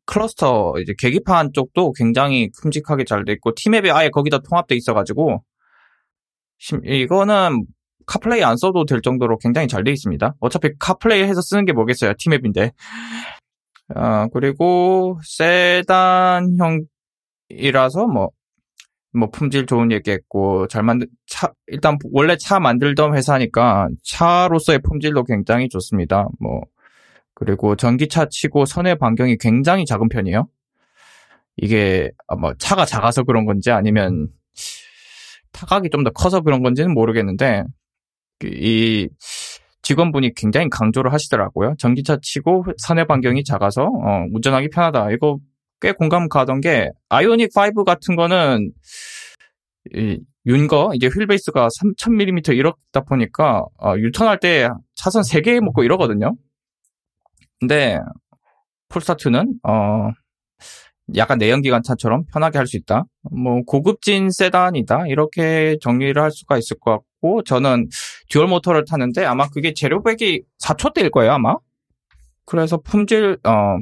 [0.05, 5.43] 클러스터 이제 계기판 쪽도 굉장히 큼직하게 잘 돼 있고 티맵이 아예 거기다 통합돼 있어가지고
[6.57, 7.65] 심- 이거는
[8.09, 10.35] 카플레이 안 써도 될 정도로 굉장히 잘 돼 있습니다.
[10.39, 12.71] 어차피 카플레이 해서 쓰는 게 뭐겠어요 티맵인데.
[13.95, 16.87] 어, 그리고 세단형이라서
[18.07, 18.29] 뭐
[19.13, 25.67] 뭐 품질 좋은 얘기했고 잘 만든 차 일단 원래 차 만들던 회사니까 차로서의 품질도 굉장히
[25.69, 26.27] 좋습니다.
[26.39, 26.61] 뭐
[27.33, 30.47] 그리고 전기차 치고 선의 반경이 굉장히 작은 편이에요.
[31.57, 34.27] 이게 뭐 차가 작아서 그런 건지 아니면
[35.51, 37.78] 타각이 좀 더 커서 그런 건지는 모르겠는데 그
[38.43, 39.09] 이
[39.81, 41.75] 직원분이 굉장히 강조를 하시더라고요.
[41.79, 45.11] 전기차 치고 선의 반경이 작아서 어, 운전하기 편하다.
[45.11, 45.39] 이거
[45.81, 48.71] 꽤 공감 가던 게 아이오닉 5 같은 거는
[49.93, 56.35] 이 윤거 이제 휠베이스가 3000mm 이렇다 보니까 어, 유턴할 때 차선 3개 먹고 이러거든요.
[57.59, 57.99] 근데
[58.89, 60.11] 폴스타2는 어
[61.15, 63.05] 약간 내연기관 차처럼 편하게 할 수 있다.
[63.31, 65.07] 뭐 고급진 세단이다.
[65.07, 67.87] 이렇게 정리를 할 수가 있을 것 같고 저는
[68.29, 71.55] 듀얼 모터를 타는데 아마 그게 제로백이 4초대일 거예요, 아마.
[72.45, 73.77] 그래서 품질 어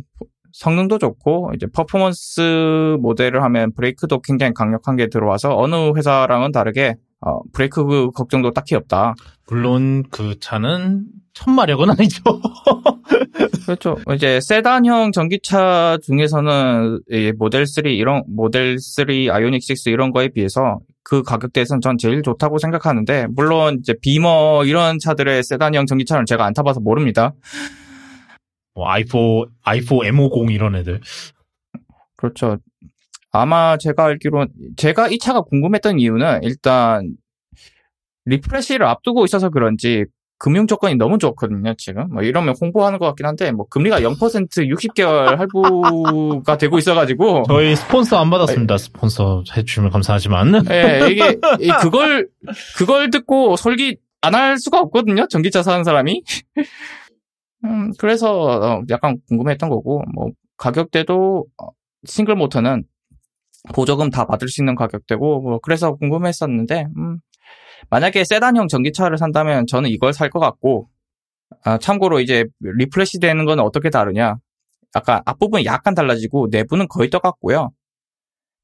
[0.53, 7.39] 성능도 좋고 이제 퍼포먼스 모델을 하면 브레이크도 굉장히 강력한 게 들어와서 어느 회사랑은 다르게 어,
[7.51, 9.15] 브레이크 그 걱정도 딱히 없다.
[9.49, 12.21] 물론 그 차는 천마력은 아니죠.
[13.65, 13.97] 그렇죠.
[14.15, 20.79] 이제 세단형 전기차 중에서는 이 모델 3 이런 모델 3 아이오닉 6 이런 거에 비해서
[21.03, 26.53] 그 가격대에서는 전 제일 좋다고 생각하는데 물론 이제 비머 이런 차들의 세단형 전기차는 제가 안
[26.53, 27.33] 타봐서 모릅니다.
[28.73, 31.01] 뭐 i4 i4 M50 이런 애들.
[32.15, 32.57] 그렇죠.
[33.31, 34.47] 아마 제가 알기로
[34.77, 37.15] 제가 이 차가 궁금했던 이유는 일단
[38.25, 40.05] 리프레시를 앞두고 있어서 그런지
[40.39, 42.09] 금융 조건이 너무 좋거든요, 지금.
[42.11, 47.43] 뭐 이러면 홍보하는 것 같긴 한데, 뭐 금리가 0% 60개월 할부가 되고 있어가지고.
[47.47, 48.77] 저희 스폰서 안 받았습니다.
[48.77, 50.63] 스폰서 해주시면 감사하지만.
[50.69, 52.29] 예, 이게, 이 그걸,
[52.77, 56.21] 그걸 듣고 솔깃 안할 수가 없거든요, 전기차 사는 사람이.
[57.65, 61.67] 음, 그래서 어, 약간 궁금했던 거고, 뭐, 가격대도 어,
[62.05, 62.83] 싱글 모터는
[63.73, 67.19] 보조금 다 받을 수 있는 가격대고, 뭐, 그래서 궁금했었는데, 음,
[67.89, 70.89] 만약에 세단형 전기차를 산다면 저는 이걸 살 것 같고,
[71.63, 74.35] 아, 참고로 이제 refresh 되는 건 어떻게 다르냐.
[74.95, 77.71] 약간 앞부분이 약간 달라지고 내부는 거의 똑같고요.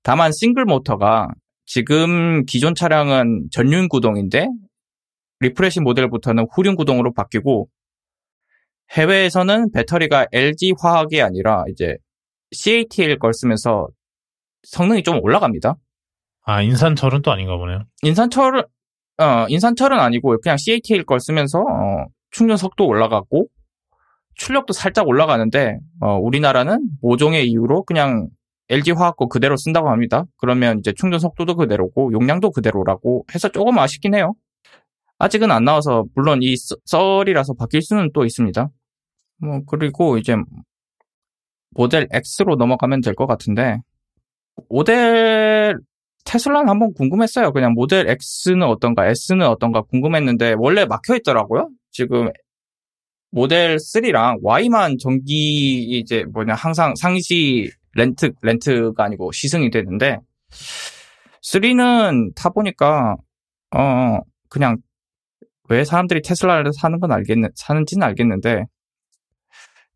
[0.04, 1.30] 다만 싱글 모터가
[1.66, 4.48] 지금 기존 차량은 전륜 구동인데
[5.40, 7.70] refresh 모델부터는 후륜 구동으로 바뀌고
[8.92, 11.96] 해외에서는 배터리가 LG 화학이 아니라 이제
[12.52, 13.88] CATL 걸 쓰면서
[14.64, 15.76] 성능이 좀 올라갑니다.
[16.46, 17.84] 아, 인산철은 또 아닌가 보네요.
[18.02, 18.64] 인산철은
[19.20, 23.48] 어, 인산철은 아니고 그냥 CATL 걸 쓰면서 어, 충전 속도 올라갔고
[24.36, 28.28] 출력도 살짝 올라가는데 어, 우리나라는 모종의 이유로 그냥
[28.70, 30.26] LG 화학 거 그대로 쓴다고 합니다.
[30.38, 34.34] 그러면 이제 충전 속도도 그대로고 용량도 그대로라고 해서 조금 아쉽긴 해요.
[35.20, 38.70] 아직은 안 나와서 물론 이 썰- 썰이라서 바뀔 수는 또 있습니다.
[39.38, 40.36] 뭐 그리고 이제
[41.72, 43.78] 모델 X로 넘어가면 될 것 같은데
[44.70, 45.76] 모델
[46.26, 47.52] 테슬라는 한번 궁금했어요.
[47.52, 48.08] 그냥 모델
[48.46, 51.70] X는 어떤가, S는 어떤가 궁금했는데 원래 막혀 있더라고요.
[51.92, 52.30] 지금
[53.34, 60.20] 모델 3랑 Y만 전기 이제 뭐냐 항상 상시 렌트 렌트가 아니고 시승이 되는데
[61.42, 63.16] 3는 타 보니까
[63.76, 64.20] 어
[64.50, 64.78] 그냥
[65.70, 68.66] 왜 사람들이 테슬라를 사는 건 알겠는 사는지는 알겠는데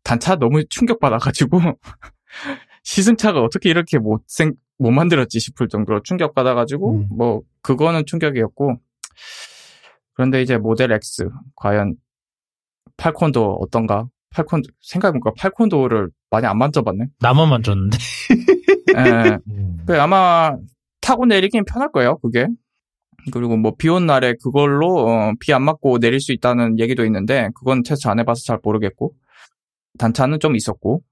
[0.02, 1.60] 단차 너무 충격받아가지고
[2.88, 7.08] 시승차가 어떻게 이렇게 못생 못 만들었지 싶을 정도로 충격받아가지고 음.
[7.10, 8.76] 뭐 그거는 충격이었고
[10.14, 11.96] 그런데 이제 모델 X 과연
[12.96, 14.08] 팔콘도 어떤가?
[14.30, 17.08] 팔콘 생각해보니까 팔콘도를 많이 안 만져봤네.
[17.20, 17.98] 나만 만졌는데.
[18.96, 19.38] 예.
[19.86, 20.56] 그 아마
[21.02, 22.16] 타고 내리긴 편할 거예요.
[22.18, 22.46] 그게.
[23.32, 28.08] 그리고 뭐 비 온 날에 그걸로 비안 맞고 내릴 수 있다는 얘기도 있는데 그건 테스트
[28.08, 29.12] 안 해봐서 잘 모르겠고
[29.98, 31.02] 단차는 좀 있었고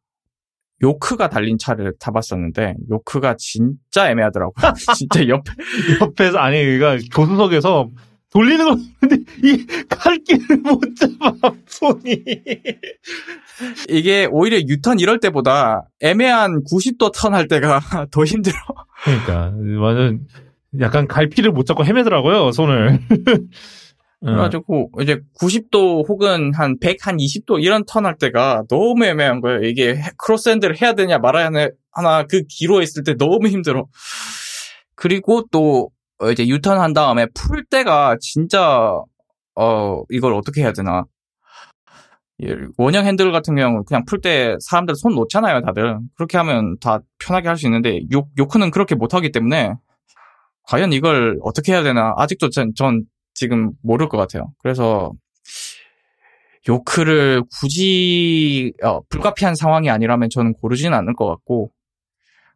[0.83, 4.73] 요크가 달린 차를 타봤었는데 요크가 진짜 애매하더라고요.
[4.97, 5.53] 진짜 옆에
[6.01, 7.89] 옆에서, 아니, 그니까 교수석에서
[8.31, 11.33] 돌리는 걸 보는데, 이 칼길을 못 잡아,
[11.67, 12.25] 손이.
[13.89, 17.81] 이게 오히려 유턴 이럴 때보다 애매한 90도 턴 할 때가
[18.11, 18.55] 더 힘들어.
[19.05, 20.27] 그러니까, 완전,
[20.81, 23.01] 약간 갈피를 못 잡고 헤매더라고요, 손을.
[24.23, 29.41] 어, 그래가지고 이제 90도 혹은 한 100, 한 20도 이런 턴 할 때가 너무 애매한
[29.41, 29.63] 거예요.
[29.65, 31.51] 이게 해- cross hand를 해야 되냐 말아야
[31.93, 33.87] 하나 그 기로 있을 때 너무 힘들어.
[34.95, 38.99] 그리고 또 어, 이제 유턴 한 다음에 풀 때가 진짜
[39.55, 41.05] 어 이걸 어떻게 해야 되나.
[42.43, 45.99] 예, 원형 핸들 같은 경우는 그냥 풀 때 사람들 손 놓잖아요, 다들.
[46.17, 49.73] 그렇게 하면 다 편하게 할 수 있는데 요, 요크는 그렇게 못 하기 때문에
[50.65, 53.05] 과연 이걸 어떻게 해야 되나 아직도 전, 전
[53.37, 54.53] 지금 모를 것 같아요.
[54.59, 55.13] 그래서
[56.69, 61.71] 요크를 굳이 어, 불가피한 상황이 아니라면 저는 고르지는 않을 것 같고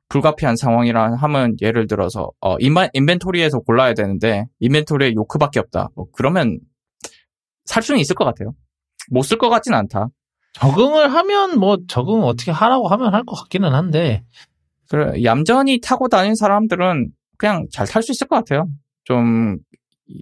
[0.09, 5.90] 불가피한 상황이라 하면 예를 들어서 어, 인바, 인벤토리에서 골라야 되는데 인벤토리에 요크밖에 없다.
[5.94, 6.59] 뭐 그러면
[7.66, 8.55] 살 수는 있을 것 같아요.
[9.11, 10.09] 못 쓸 것 같진 않다.
[10.55, 14.24] 적응을 하면, 뭐, 적응 어떻게 하라고 하면 할 것 같기는 한데,
[14.89, 18.66] 그래 얌전히 타고 다니는 사람들은 그냥 잘 탈 수 있을 것 같아요.
[19.05, 19.59] 좀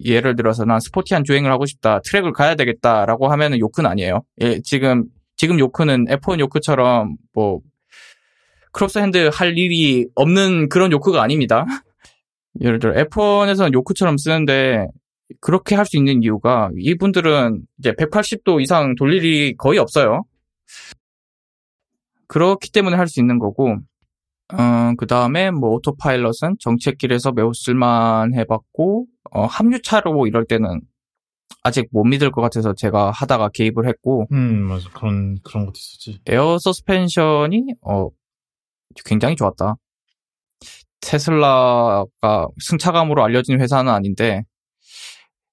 [0.05, 4.21] 예를 들어서 난 스포티한 주행을 하고 싶다, 트랙을 가야 되겠다라고 하면은 요크는 아니에요.
[4.41, 5.05] 예, 지금
[5.35, 7.59] 지금 요크는 F1 요크처럼 뭐
[8.71, 11.65] cross hand 할 일이 없는 그런 요크가 아닙니다.
[12.61, 14.87] 예를 들어 F1에서는 요크처럼 쓰는데
[15.41, 20.23] 그렇게 할 수 있는 이유가 이분들은 이제 180도 이상 돌릴 일이 거의 없어요.
[22.27, 23.77] 그렇기 때문에 할 수 있는 거고
[24.53, 30.81] 어, 그 다음에 뭐 오토파일럿은 정체길에서 매우 쓸만 해봤고 어, 합류차로 이럴 때는
[31.63, 34.89] 아직 못 믿을 것 같아서 제가 하다가 개입을 했고 음, 맞아.
[34.91, 36.19] 그런, 그런 것도 있었지.
[36.27, 38.07] 에어 서스펜션이 어,
[39.05, 39.75] 굉장히 좋았다.
[41.01, 44.43] 테슬라가 승차감으로 알려진 회사는 아닌데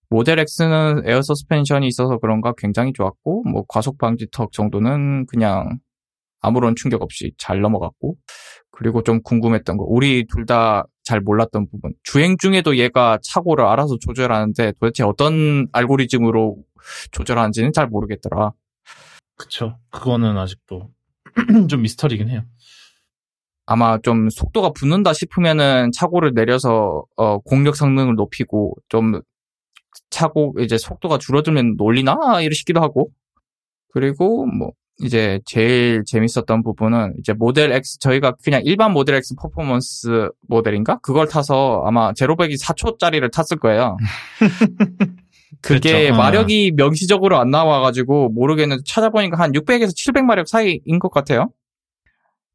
[0.08, 5.78] 모델 X는 에어 서스펜션이 있어서 그런가 굉장히 좋았고 뭐 과속 방지 턱 정도는 그냥
[6.40, 8.16] 아무런 충격 없이 잘 넘어갔고
[8.76, 13.96] 그리고 좀 궁금했던 거 우리 둘 다 잘 몰랐던 부분 주행 중에도 얘가 차고를 알아서
[14.00, 16.56] 조절하는데 도대체 어떤 알고리즘으로
[17.12, 18.50] 조절하는지는 잘 모르겠더라.
[19.36, 19.78] 그쵸.
[19.90, 20.90] 그거는 아직도
[21.70, 22.42] 좀 미스터리긴 해요.
[23.66, 29.20] 아마 좀 속도가 붙는다 싶으면은 차고를 내려서 어, 공력 성능을 높이고 좀
[30.10, 33.10] 차고 이제 속도가 줄어들면 놀리나 이러시기도 하고
[33.92, 40.30] 그리고 뭐 이제 제일 재밌었던 부분은 이제 모델 X 저희가 그냥 일반 모델 X 퍼포먼스
[40.48, 43.96] 모델인가 그걸 타서 아마 제로백이 4초짜리를 탔을 거예요.
[45.60, 46.14] 그게 그렇죠.
[46.14, 46.16] 어.
[46.16, 51.50] 마력이 명시적으로 안 나와가지고 모르겠는데 찾아보니까 한 600에서 700 마력 사이인 것 같아요.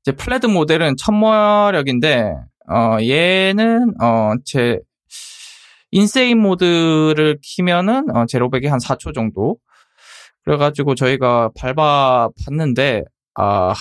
[0.01, 2.35] 이제 Plaid 모델은 1000마력인데
[2.69, 4.80] 어 얘는 어제
[5.91, 9.57] insane 모드를 키면은 어, 제로백이 한 4초 정도.
[10.45, 13.03] 그래가지고 저희가 밟아 봤는데
[13.35, 13.76] 아이한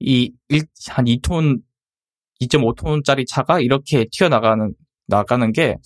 [0.00, 1.60] 2톤
[2.40, 4.74] 2.5톤짜리 차가 이렇게 튀어나가는
[5.06, 5.76] 나가는 게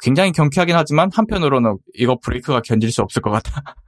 [0.00, 3.32] 굉장히 경쾌하긴 하지만 한편으로는 이거 브레이크가 견딜 수 없을 것.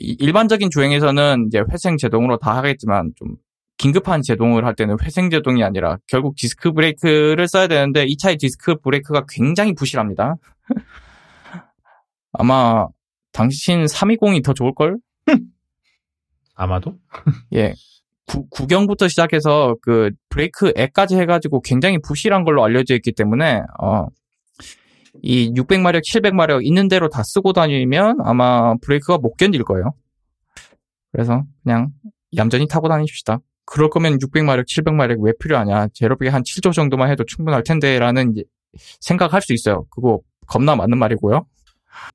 [0.00, 3.36] 이- 일반적인 주행에서는 이제 회생 제동으로 다 하겠지만 좀
[3.76, 8.76] 긴급한 제동을 할 때는 회생 제동이 아니라 결국 디스크 브레이크를 써야 되는데 이 차의 디스크
[8.80, 10.36] 브레이크가 굉장히 부실합니다.
[12.32, 12.86] 아마
[13.32, 14.98] 당신 320이 더 좋을걸?
[16.54, 16.98] 아마도?
[17.54, 17.74] 예.
[18.26, 24.06] 구, 구경부터 시작해서 그 브레이크 액까지 해가지고 굉장히 부실한 걸로 알려져 있기 때문에 어,
[25.22, 29.92] 이 600마력, 700마력 있는 대로 다 쓰고 다니면 아마 브레이크가 못 견딜 거예요.
[31.10, 31.90] 그래서 그냥
[32.36, 33.38] 얌전히 타고 다니십시다.
[33.64, 35.88] 그럴 거면 600마력, 700마력 왜 필요하냐?
[35.94, 38.44] 제로백에 한 7조 정도만 해도 충분할 텐데 라는 이제
[39.00, 39.84] 생각할 수 있어요.
[39.90, 41.44] 그거 겁나 맞는 말이고요.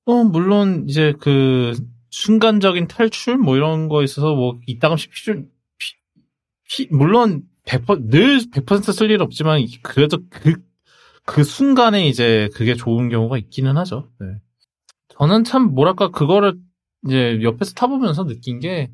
[0.05, 1.73] 어, 물론, 이제 그,
[2.09, 3.37] 순간적인 탈출?
[3.37, 5.43] 뭐 이런 거 있어서 뭐, 이따금씩 필요,
[5.77, 5.93] 피,
[6.69, 10.53] 피- 물론, 100%, 늘 100%쓸 일 없지만, 그래도 그,
[11.25, 14.09] 그 순간에 이제 그게 좋은 경우가 있기는 하죠.
[14.19, 14.27] 네.
[15.09, 16.55] 저는 참, 뭐랄까, 그거를
[17.05, 18.89] 이제 옆에서 타보면서 느낀 게,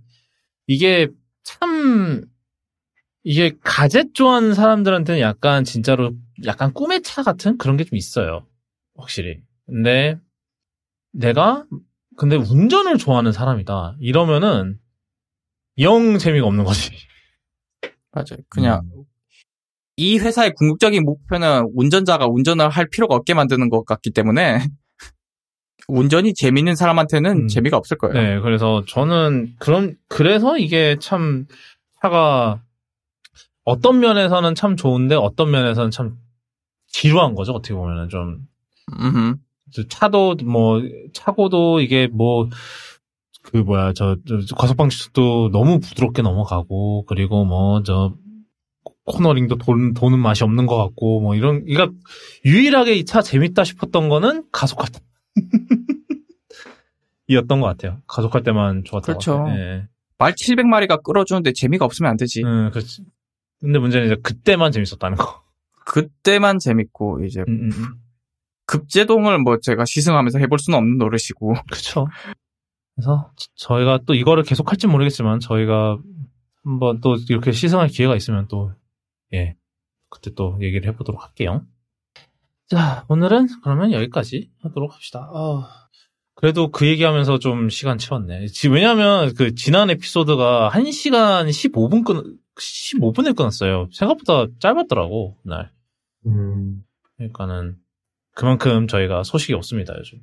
[0.68, 1.08] 이게
[1.44, 2.26] 참,
[3.24, 6.14] 이게 가젯 좋아하는 사람들한테는 약간 진짜로
[6.46, 8.46] 약간 꿈의 차 같은 그런 게 좀 있어요.
[8.98, 9.42] 확실히.
[9.66, 10.20] 근데
[11.14, 11.66] 내가
[12.18, 13.96] 근데 운전을 좋아하는 사람이다.
[14.00, 14.78] 이러면은
[15.80, 16.92] 영 재미가 없는 거지.
[18.12, 18.38] 맞아요.
[18.50, 18.82] 그냥
[19.96, 24.60] 이 회사의 궁극적인 목표는 운전자가 운전을 할 필요가 없게 만드는 것 같기 때문에
[25.88, 27.48] 운전이 재밌는 사람한테는 음.
[27.48, 28.14] 재미가 없을 거예요.
[28.14, 31.46] 네, 그래서 저는 그런 그래서 이게 참
[32.02, 32.62] 차가
[33.64, 36.18] 어떤 면에서는 참 좋은데 어떤 면에서는 참
[36.88, 37.54] 지루한 거죠.
[37.54, 38.48] 어떻게 보면은 좀
[39.00, 39.36] 음흠.
[39.90, 40.82] 차도 뭐
[41.14, 42.50] 차고도 이게 뭐
[43.44, 48.16] 그 뭐야 저, 저 과속방지턱도 너무 부드럽게 넘어가고 그리고 뭐 저
[49.06, 51.92] 코너링도 돈, 도는 맛이 없는 것 같고 뭐 이런 그러니까
[52.46, 55.00] 유일하게 이 차 재밌다 싶었던 거는 가속할 때
[57.28, 58.02] 이었던 것 같아요.
[58.08, 59.32] 가속할 때만 좋았던 그렇죠.
[59.40, 59.60] 것 같아요.
[59.60, 59.88] 예.
[60.18, 62.44] 말 700마리가 끌어주는데 재미가 없으면 안 되지.
[62.44, 63.04] 음, 그렇지.
[63.60, 65.42] 근데 문제는 이제 그때만 재밌었다는 거.
[65.86, 67.88] 그때만 재밌고 이제 음, 음, 음.
[68.66, 72.08] 급제동을 뭐 제가 시승하면서 해볼 수는 없는 노릇이고 그쵸.
[72.96, 75.98] 그래서 저- 저희가 또 이거를 계속 할지 모르겠지만 저희가
[76.64, 78.72] 한번 또 이렇게 시승할 기회가 있으면 또
[79.34, 79.56] 예.
[80.10, 81.66] 그때 또 얘기를 해보도록 할게요.
[82.68, 85.30] 자, 오늘은 그러면 여기까지 하도록 합시다.
[85.34, 85.68] 아,
[86.36, 88.48] 그래도 그 얘기하면서 좀 시간 채웠네.
[88.48, 93.90] 지- 왜냐면 그 지난 에피소드가 1시간 15분 끊, 15분에 끊었어요.
[93.92, 95.72] 생각보다 짧았더라고, 그날.
[96.28, 96.84] 음,
[97.18, 97.76] 그러니까는
[98.34, 100.20] 그만큼 저희가 소식이 없습니다 요즘.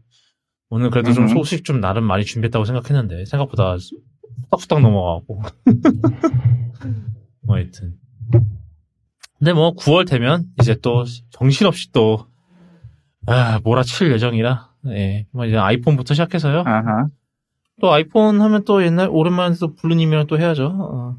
[0.69, 1.35] 오늘 그래도 좀 음흠.
[1.35, 3.77] 소식 좀 나름 많이 준비했다고 생각했는데 생각보다
[4.45, 5.43] 후딱후딱 넘어가고.
[7.43, 7.95] 뭐 하여튼.
[9.39, 12.27] 근데 뭐 9월 되면 이제 또 정신없이 또
[13.27, 14.71] 아, 몰아칠 예정이라.
[14.89, 15.27] 예.
[15.33, 16.61] 뭐 이제 아이폰부터 시작해서요.
[16.67, 17.09] 아하.
[17.81, 20.67] 또 아이폰 하면 또 옛날 오랜만에 또 블루님이랑 또 해야죠.
[20.67, 21.17] 어.